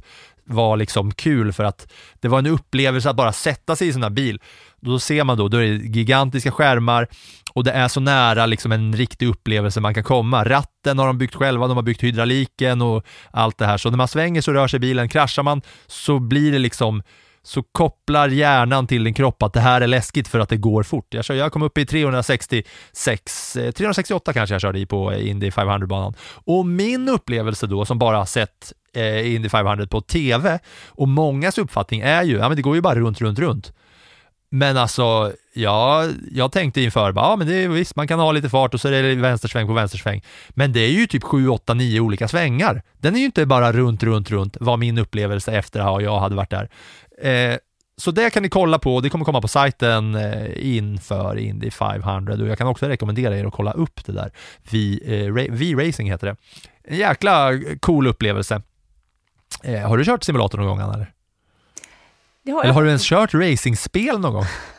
var 0.45 0.77
liksom 0.77 1.11
kul 1.11 1.53
för 1.53 1.63
att 1.63 1.91
det 2.19 2.27
var 2.27 2.39
en 2.39 2.47
upplevelse 2.47 3.09
att 3.09 3.15
bara 3.15 3.33
sätta 3.33 3.75
sig 3.75 3.87
i 3.87 3.93
sån 3.93 4.03
här 4.03 4.09
bil. 4.09 4.39
Då 4.79 4.99
ser 4.99 5.23
man 5.23 5.37
då, 5.37 5.47
då 5.47 5.57
är 5.57 5.61
det 5.61 5.97
gigantiska 5.97 6.51
skärmar 6.51 7.07
och 7.53 7.63
det 7.63 7.71
är 7.71 7.87
så 7.87 7.99
nära 7.99 8.45
liksom 8.45 8.71
en 8.71 8.95
riktig 8.95 9.27
upplevelse 9.27 9.79
man 9.79 9.93
kan 9.93 10.03
komma. 10.03 10.43
Ratten 10.43 10.99
har 10.99 11.07
de 11.07 11.17
byggt 11.17 11.35
själva, 11.35 11.67
de 11.67 11.77
har 11.77 11.83
byggt 11.83 12.03
hydrauliken 12.03 12.81
och 12.81 13.05
allt 13.31 13.57
det 13.57 13.65
här. 13.65 13.77
Så 13.77 13.89
när 13.89 13.97
man 13.97 14.07
svänger 14.07 14.41
så 14.41 14.53
rör 14.53 14.67
sig 14.67 14.79
bilen, 14.79 15.09
kraschar 15.09 15.43
man 15.43 15.61
så 15.87 16.19
blir 16.19 16.51
det 16.51 16.59
liksom 16.59 17.03
så 17.43 17.63
kopplar 17.63 18.29
hjärnan 18.29 18.87
till 18.87 19.03
din 19.03 19.13
kropp 19.13 19.43
att 19.43 19.53
det 19.53 19.59
här 19.59 19.81
är 19.81 19.87
läskigt 19.87 20.27
för 20.27 20.39
att 20.39 20.49
det 20.49 20.57
går 20.57 20.83
fort. 20.83 21.13
Jag, 21.13 21.25
kör, 21.25 21.35
jag 21.35 21.51
kom 21.51 21.61
upp 21.61 21.77
i 21.77 21.85
366, 21.85 23.53
368 23.53 24.31
eh, 24.31 24.33
kanske 24.33 24.53
jag 24.53 24.61
körde 24.61 24.79
i 24.79 24.85
på 24.85 25.11
eh, 25.11 25.29
Indy 25.29 25.49
500-banan. 25.49 26.13
Och 26.45 26.65
min 26.65 27.09
upplevelse 27.09 27.67
då, 27.67 27.85
som 27.85 27.99
bara 27.99 28.17
har 28.17 28.25
sett 28.25 28.73
eh, 28.93 29.35
Indy 29.35 29.49
500 29.49 29.87
på 29.87 30.01
TV, 30.01 30.59
och 30.87 31.07
mångas 31.07 31.57
uppfattning 31.57 32.01
är 32.01 32.23
ju, 32.23 32.37
ja 32.37 32.47
men 32.47 32.55
det 32.55 32.61
går 32.61 32.75
ju 32.75 32.81
bara 32.81 32.95
runt, 32.95 33.21
runt, 33.21 33.39
runt. 33.39 33.73
Men 34.51 34.77
alltså, 34.77 35.33
ja, 35.53 36.07
jag 36.31 36.51
tänkte 36.51 36.81
inför, 36.81 37.13
ja 37.15 37.35
men 37.35 37.47
det 37.47 37.55
är 37.55 37.67
visst, 37.67 37.95
man 37.95 38.07
kan 38.07 38.19
ha 38.19 38.31
lite 38.31 38.49
fart 38.49 38.73
och 38.73 38.81
så 38.81 38.87
är 38.87 39.03
det 39.03 39.15
vänstersväng 39.15 39.67
på 39.67 39.73
vänstersväng. 39.73 40.23
Men 40.49 40.73
det 40.73 40.79
är 40.79 40.89
ju 40.89 41.07
typ 41.07 41.23
7, 41.23 41.49
8, 41.49 41.73
9 41.73 41.99
olika 41.99 42.27
svängar. 42.27 42.81
Den 42.97 43.15
är 43.15 43.19
ju 43.19 43.25
inte 43.25 43.45
bara 43.45 43.71
runt, 43.71 44.03
runt, 44.03 44.31
runt, 44.31 44.57
var 44.59 44.77
min 44.77 44.97
upplevelse 44.97 45.51
efter 45.51 45.79
att 45.79 46.03
jag 46.03 46.19
hade 46.19 46.35
varit 46.35 46.49
där. 46.49 46.69
Eh, 47.21 47.57
så 47.97 48.11
det 48.11 48.29
kan 48.29 48.43
ni 48.43 48.49
kolla 48.49 48.79
på, 48.79 49.01
det 49.01 49.09
kommer 49.09 49.25
komma 49.25 49.41
på 49.41 49.47
sajten 49.47 50.15
eh, 50.15 50.75
inför 50.75 51.37
Indy 51.37 51.71
500 51.71 52.33
och 52.33 52.47
jag 52.47 52.57
kan 52.57 52.67
också 52.67 52.85
rekommendera 52.85 53.37
er 53.37 53.45
att 53.45 53.53
kolla 53.53 53.71
upp 53.71 54.05
det 54.05 54.11
där. 54.11 54.31
V-Racing 55.51 56.07
eh, 56.07 56.11
heter 56.11 56.27
det. 56.27 56.35
En 56.83 56.97
jäkla 56.97 57.51
cool 57.79 58.07
upplevelse. 58.07 58.61
Har 59.85 59.97
du 59.97 60.05
kört 60.05 60.23
simulator 60.23 60.57
någon 60.57 60.67
gång, 60.67 60.79
Anna? 60.79 60.93
Eller? 60.93 61.13
har 62.53 62.63
eller 62.63 62.73
har 62.73 62.83
du 62.83 62.87
ens 62.87 63.03
kört 63.03 63.33
racingspel 63.33 64.19
någon 64.19 64.33
gång? 64.33 64.45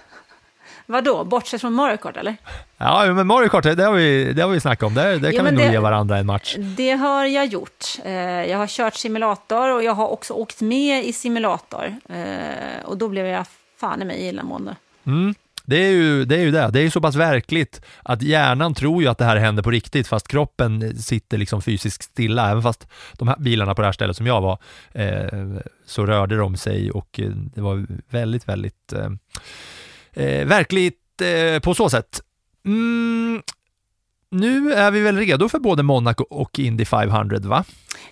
Vadå, 0.90 1.24
bortsett 1.24 1.60
från 1.60 1.72
Mario 1.72 1.96
Kart 1.96 2.16
eller? 2.16 2.36
Ja, 2.76 3.12
men 3.12 3.26
Mario 3.26 3.48
Kart, 3.48 3.62
det 3.62 3.84
har 3.84 3.92
vi, 3.92 4.32
det 4.32 4.42
har 4.42 4.48
vi 4.48 4.60
snackat 4.60 4.86
om. 4.86 4.94
Där 4.94 5.12
Jo, 5.14 5.20
kan 5.20 5.30
vi 5.32 5.42
men 5.42 5.54
nog 5.54 5.64
det- 5.64 5.72
ge 5.72 5.78
varandra 5.78 6.18
en 6.18 6.26
match. 6.26 6.56
Det 6.58 6.90
har 6.90 7.24
jag 7.24 7.46
gjort. 7.46 7.84
Eh, 8.04 8.12
Jag 8.50 8.58
har 8.58 8.66
kört 8.66 8.94
simulator 8.94 9.74
och 9.74 9.82
jag 9.82 9.94
har 9.94 10.08
också 10.08 10.34
åkt 10.34 10.60
med 10.60 11.04
i 11.04 11.12
simulator. 11.12 11.94
Eh, 12.08 12.84
Och 12.84 12.96
då 12.98 13.08
blev 13.08 13.26
jag 13.26 13.46
fan 13.80 14.02
i 14.02 14.04
mig 14.04 14.28
illamående. 14.28 14.76
Mm. 15.06 15.34
Det 15.64 15.76
är, 15.76 15.90
ju, 15.90 16.24
det 16.24 16.34
är 16.34 16.40
ju 16.40 16.50
det. 16.50 16.68
Det 16.72 16.78
är 16.78 16.82
ju 16.82 16.90
så 16.90 17.00
pass 17.00 17.14
verkligt 17.14 17.82
att 18.02 18.22
hjärnan 18.22 18.74
tror 18.74 19.02
ju 19.02 19.08
att 19.08 19.18
det 19.18 19.24
här 19.24 19.36
händer 19.36 19.62
på 19.62 19.70
riktigt 19.70 20.08
fast 20.08 20.28
kroppen 20.28 20.98
sitter 20.98 21.38
liksom 21.38 21.62
fysiskt 21.62 22.02
stilla. 22.02 22.50
Även 22.50 22.62
fast 22.62 22.86
de 23.12 23.28
här 23.28 23.36
bilarna 23.38 23.74
på 23.74 23.82
det 23.82 23.86
här 23.88 23.92
stället 23.92 24.16
som 24.16 24.26
jag 24.26 24.40
var 24.40 24.58
eh, 24.92 25.28
så 25.86 26.06
rörde 26.06 26.36
de 26.36 26.56
sig 26.56 26.90
och 26.90 27.20
eh, 27.20 27.28
det 27.30 27.60
var 27.60 27.86
väldigt, 28.08 28.48
väldigt 28.48 28.92
eh, 28.92 29.08
eh, 30.20 30.46
verkligt 30.46 31.20
eh, 31.20 31.60
på 31.60 31.74
så 31.74 31.90
sätt. 31.90 32.20
Mm. 32.64 33.42
Nu 34.30 34.72
är 34.72 34.90
vi 34.90 35.00
väl 35.00 35.16
redo 35.16 35.48
för 35.48 35.58
både 35.58 35.82
Monaco 35.82 36.24
och 36.30 36.58
Indy 36.58 36.84
500 36.84 37.38
va? 37.38 37.64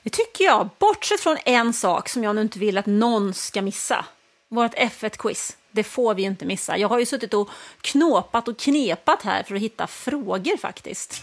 Det 0.02 0.11
tycker 0.11 0.44
jag, 0.44 0.68
bortsett 0.78 1.20
från 1.20 1.36
en 1.44 1.72
sak 1.72 2.09
som 2.09 2.24
jag 2.24 2.34
nu 2.34 2.42
inte 2.42 2.59
vill 2.59 2.78
att 2.78 2.86
någon 2.86 3.34
ska 3.34 3.62
missa. 3.62 4.04
Vårt 4.50 4.74
F1-quiz. 4.74 5.56
Det 5.70 5.84
får 5.84 6.14
vi 6.14 6.22
ju 6.22 6.28
inte 6.28 6.46
missa. 6.46 6.78
Jag 6.78 6.88
har 6.88 6.98
ju 6.98 7.06
suttit 7.06 7.34
och 7.34 7.48
knåpat 7.80 8.48
och 8.48 8.59
knepat 8.59 9.22
här 9.22 9.42
för 9.42 9.54
att 9.54 9.61
hitta 9.61 9.86
frågor 9.86 10.56
faktiskt. 10.56 11.22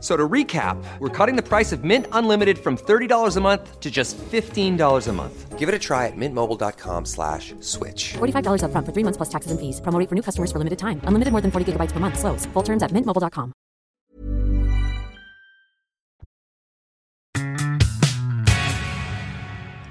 So 0.00 0.16
to 0.16 0.28
recap, 0.28 0.82
we're 0.98 1.10
cutting 1.10 1.36
the 1.36 1.42
price 1.42 1.72
of 1.72 1.84
Mint 1.84 2.06
Unlimited 2.12 2.58
from 2.58 2.76
$30 2.76 3.36
a 3.36 3.40
month 3.40 3.80
to 3.80 3.90
just 3.90 4.16
$15 4.16 5.08
a 5.08 5.12
month. 5.12 5.58
Give 5.58 5.68
it 5.68 5.74
a 5.74 5.78
try 5.78 6.06
at 6.06 6.16
mintmobile.com 6.16 7.04
slash 7.04 7.54
switch. 7.60 8.14
$45 8.14 8.62
upfront 8.64 8.86
for 8.86 8.92
three 8.92 9.04
months 9.04 9.18
plus 9.18 9.28
taxes 9.28 9.50
and 9.52 9.60
fees. 9.60 9.80
Promo 9.82 10.08
for 10.08 10.14
new 10.14 10.22
customers 10.22 10.50
for 10.50 10.58
limited 10.58 10.78
time. 10.78 11.02
Unlimited 11.04 11.32
more 11.32 11.42
than 11.42 11.50
40 11.50 11.72
gigabytes 11.72 11.92
per 11.92 12.00
month. 12.00 12.18
Slows. 12.18 12.46
Full 12.54 12.64
terms 12.64 12.82
at 12.82 12.92
mintmobile.com. 12.92 13.52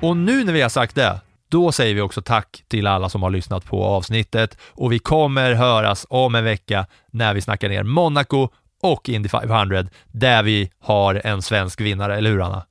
Och 0.01 0.17
nu 0.17 0.43
när 0.43 0.53
vi 0.53 0.61
har 0.61 0.69
sagt 0.69 0.95
det, 0.95 1.21
då 1.49 1.71
säger 1.71 1.95
vi 1.95 2.01
också 2.01 2.21
tack 2.21 2.63
till 2.67 2.87
alla 2.87 3.09
som 3.09 3.23
har 3.23 3.29
lyssnat 3.29 3.65
på 3.65 3.83
avsnittet 3.83 4.57
och 4.61 4.91
vi 4.91 4.99
kommer 4.99 5.53
höras 5.53 6.05
om 6.09 6.35
en 6.35 6.43
vecka 6.43 6.85
när 7.11 7.33
vi 7.33 7.41
snackar 7.41 7.69
ner 7.69 7.83
Monaco 7.83 8.49
och 8.81 9.09
Indy 9.09 9.29
500 9.29 9.85
där 10.11 10.43
vi 10.43 10.71
har 10.79 11.21
en 11.23 11.41
svensk 11.41 11.81
vinnare, 11.81 12.17
eller 12.17 12.29
hur 12.29 12.41
Anna? 12.41 12.65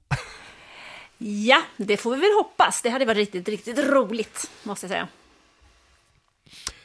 Ja, 1.18 1.62
det 1.76 1.96
får 1.96 2.10
vi 2.10 2.20
väl 2.20 2.32
hoppas. 2.38 2.82
Det 2.82 2.90
hade 2.90 3.04
varit 3.04 3.16
riktigt, 3.16 3.48
riktigt 3.48 3.78
roligt, 3.78 4.50
måste 4.62 4.86
jag 4.86 4.90
säga. 4.90 5.08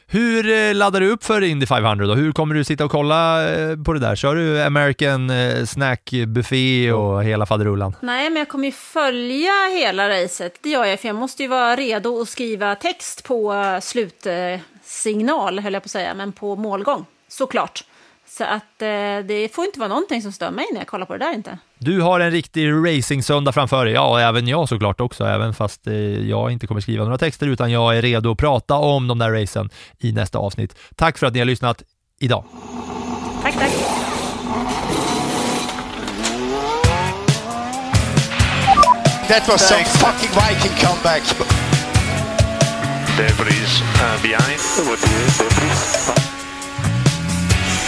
Hur 0.06 0.50
eh, 0.50 0.74
laddar 0.74 1.00
du 1.00 1.10
upp 1.10 1.24
för 1.24 1.42
Indy 1.42 1.66
500 1.66 2.06
då? 2.06 2.14
Hur 2.14 2.32
kommer 2.32 2.54
du 2.54 2.64
sitta 2.64 2.84
och 2.84 2.90
kolla 2.90 3.50
eh, 3.52 3.76
på 3.76 3.92
det 3.92 3.98
där? 3.98 4.16
Kör 4.16 4.34
du 4.34 4.62
American 4.62 5.30
eh, 5.30 5.64
Snack 5.64 6.10
Buffé 6.26 6.92
och 6.92 7.24
hela 7.24 7.46
faderullan? 7.46 7.96
Nej, 8.00 8.30
men 8.30 8.38
jag 8.38 8.48
kommer 8.48 8.64
ju 8.64 8.72
följa 8.72 9.52
hela 9.72 10.08
racet. 10.08 10.58
Det 10.62 10.70
gör 10.70 10.84
jag, 10.84 11.00
för 11.00 11.08
jag 11.08 11.16
måste 11.16 11.42
ju 11.42 11.48
vara 11.48 11.76
redo 11.76 12.20
att 12.20 12.28
skriva 12.28 12.74
text 12.74 13.24
på 13.24 13.54
slutsignal, 13.82 15.58
höll 15.58 15.72
jag 15.72 15.82
på 15.82 15.86
att 15.86 15.90
säga, 15.90 16.14
men 16.14 16.32
på 16.32 16.56
målgång, 16.56 17.04
såklart. 17.28 17.84
Så 18.26 18.44
att 18.44 18.82
eh, 18.82 19.26
det 19.26 19.54
får 19.54 19.64
inte 19.64 19.78
vara 19.78 19.88
någonting 19.88 20.22
som 20.22 20.32
stör 20.32 20.50
mig 20.50 20.66
när 20.72 20.80
jag 20.80 20.86
kollar 20.86 21.06
på 21.06 21.12
det 21.12 21.18
där 21.18 21.32
inte. 21.32 21.58
Du 21.78 22.00
har 22.00 22.20
en 22.20 22.30
riktig 22.30 22.70
racing-söndag 22.72 23.52
framför 23.52 23.84
dig, 23.84 23.94
ja, 23.94 24.10
och 24.10 24.20
även 24.20 24.48
jag 24.48 24.68
såklart 24.68 25.00
också, 25.00 25.24
även 25.24 25.54
fast 25.54 25.86
eh, 25.86 25.94
jag 26.28 26.50
inte 26.50 26.66
kommer 26.66 26.80
skriva 26.80 27.04
några 27.04 27.18
texter, 27.18 27.46
utan 27.46 27.70
jag 27.70 27.98
är 27.98 28.02
redo 28.02 28.30
att 28.30 28.38
prata 28.38 28.74
om 28.74 29.08
de 29.08 29.18
där 29.18 29.30
racen 29.30 29.70
i 29.98 30.12
nästa 30.12 30.38
avsnitt. 30.38 30.76
Tack 30.96 31.18
för 31.18 31.26
att 31.26 31.32
ni 31.32 31.38
har 31.38 31.46
lyssnat 31.46 31.82
idag. 32.20 32.44
Tack, 33.42 33.54
tack. 33.54 33.70
That 39.28 39.48
was 39.48 39.68
some 39.68 39.84
fucking 39.84 40.30
Viking 40.30 40.76
comeback. 40.76 41.22
Debris 43.16 43.80
uh, 43.80 44.22
behind. 44.22 44.60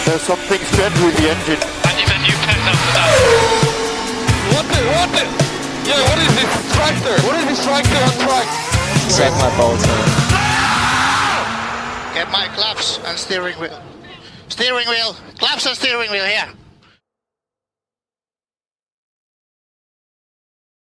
There's 0.06 0.22
something 0.22 0.62
strange 0.70 0.94
with 1.02 1.16
the 1.18 1.26
engine. 1.34 1.58
I 1.82 1.90
need 1.98 2.06
a 2.06 2.18
new 2.22 2.36
pet 2.46 2.54
after 2.62 2.90
that. 2.94 3.10
What 4.54 4.64
the, 4.70 4.78
what 4.94 5.10
the? 5.10 5.26
Yeah, 5.82 5.98
what 6.06 6.18
is 6.22 6.30
this 6.38 6.46
tractor? 6.78 7.16
What 7.26 7.34
is 7.42 7.46
this 7.50 7.64
tractor 7.66 7.98
on 7.98 8.14
track? 8.22 8.46
Check 9.10 9.34
my 9.42 9.50
bolting. 9.58 9.90
Get 12.14 12.30
my 12.30 12.46
claps 12.54 13.00
and 13.04 13.18
steering 13.18 13.58
wheel. 13.58 13.82
Steering 14.48 14.86
wheel. 14.88 15.16
Claps 15.38 15.66
and 15.66 15.76
steering 15.76 16.10
wheel 16.12 16.24
here. 16.24 16.54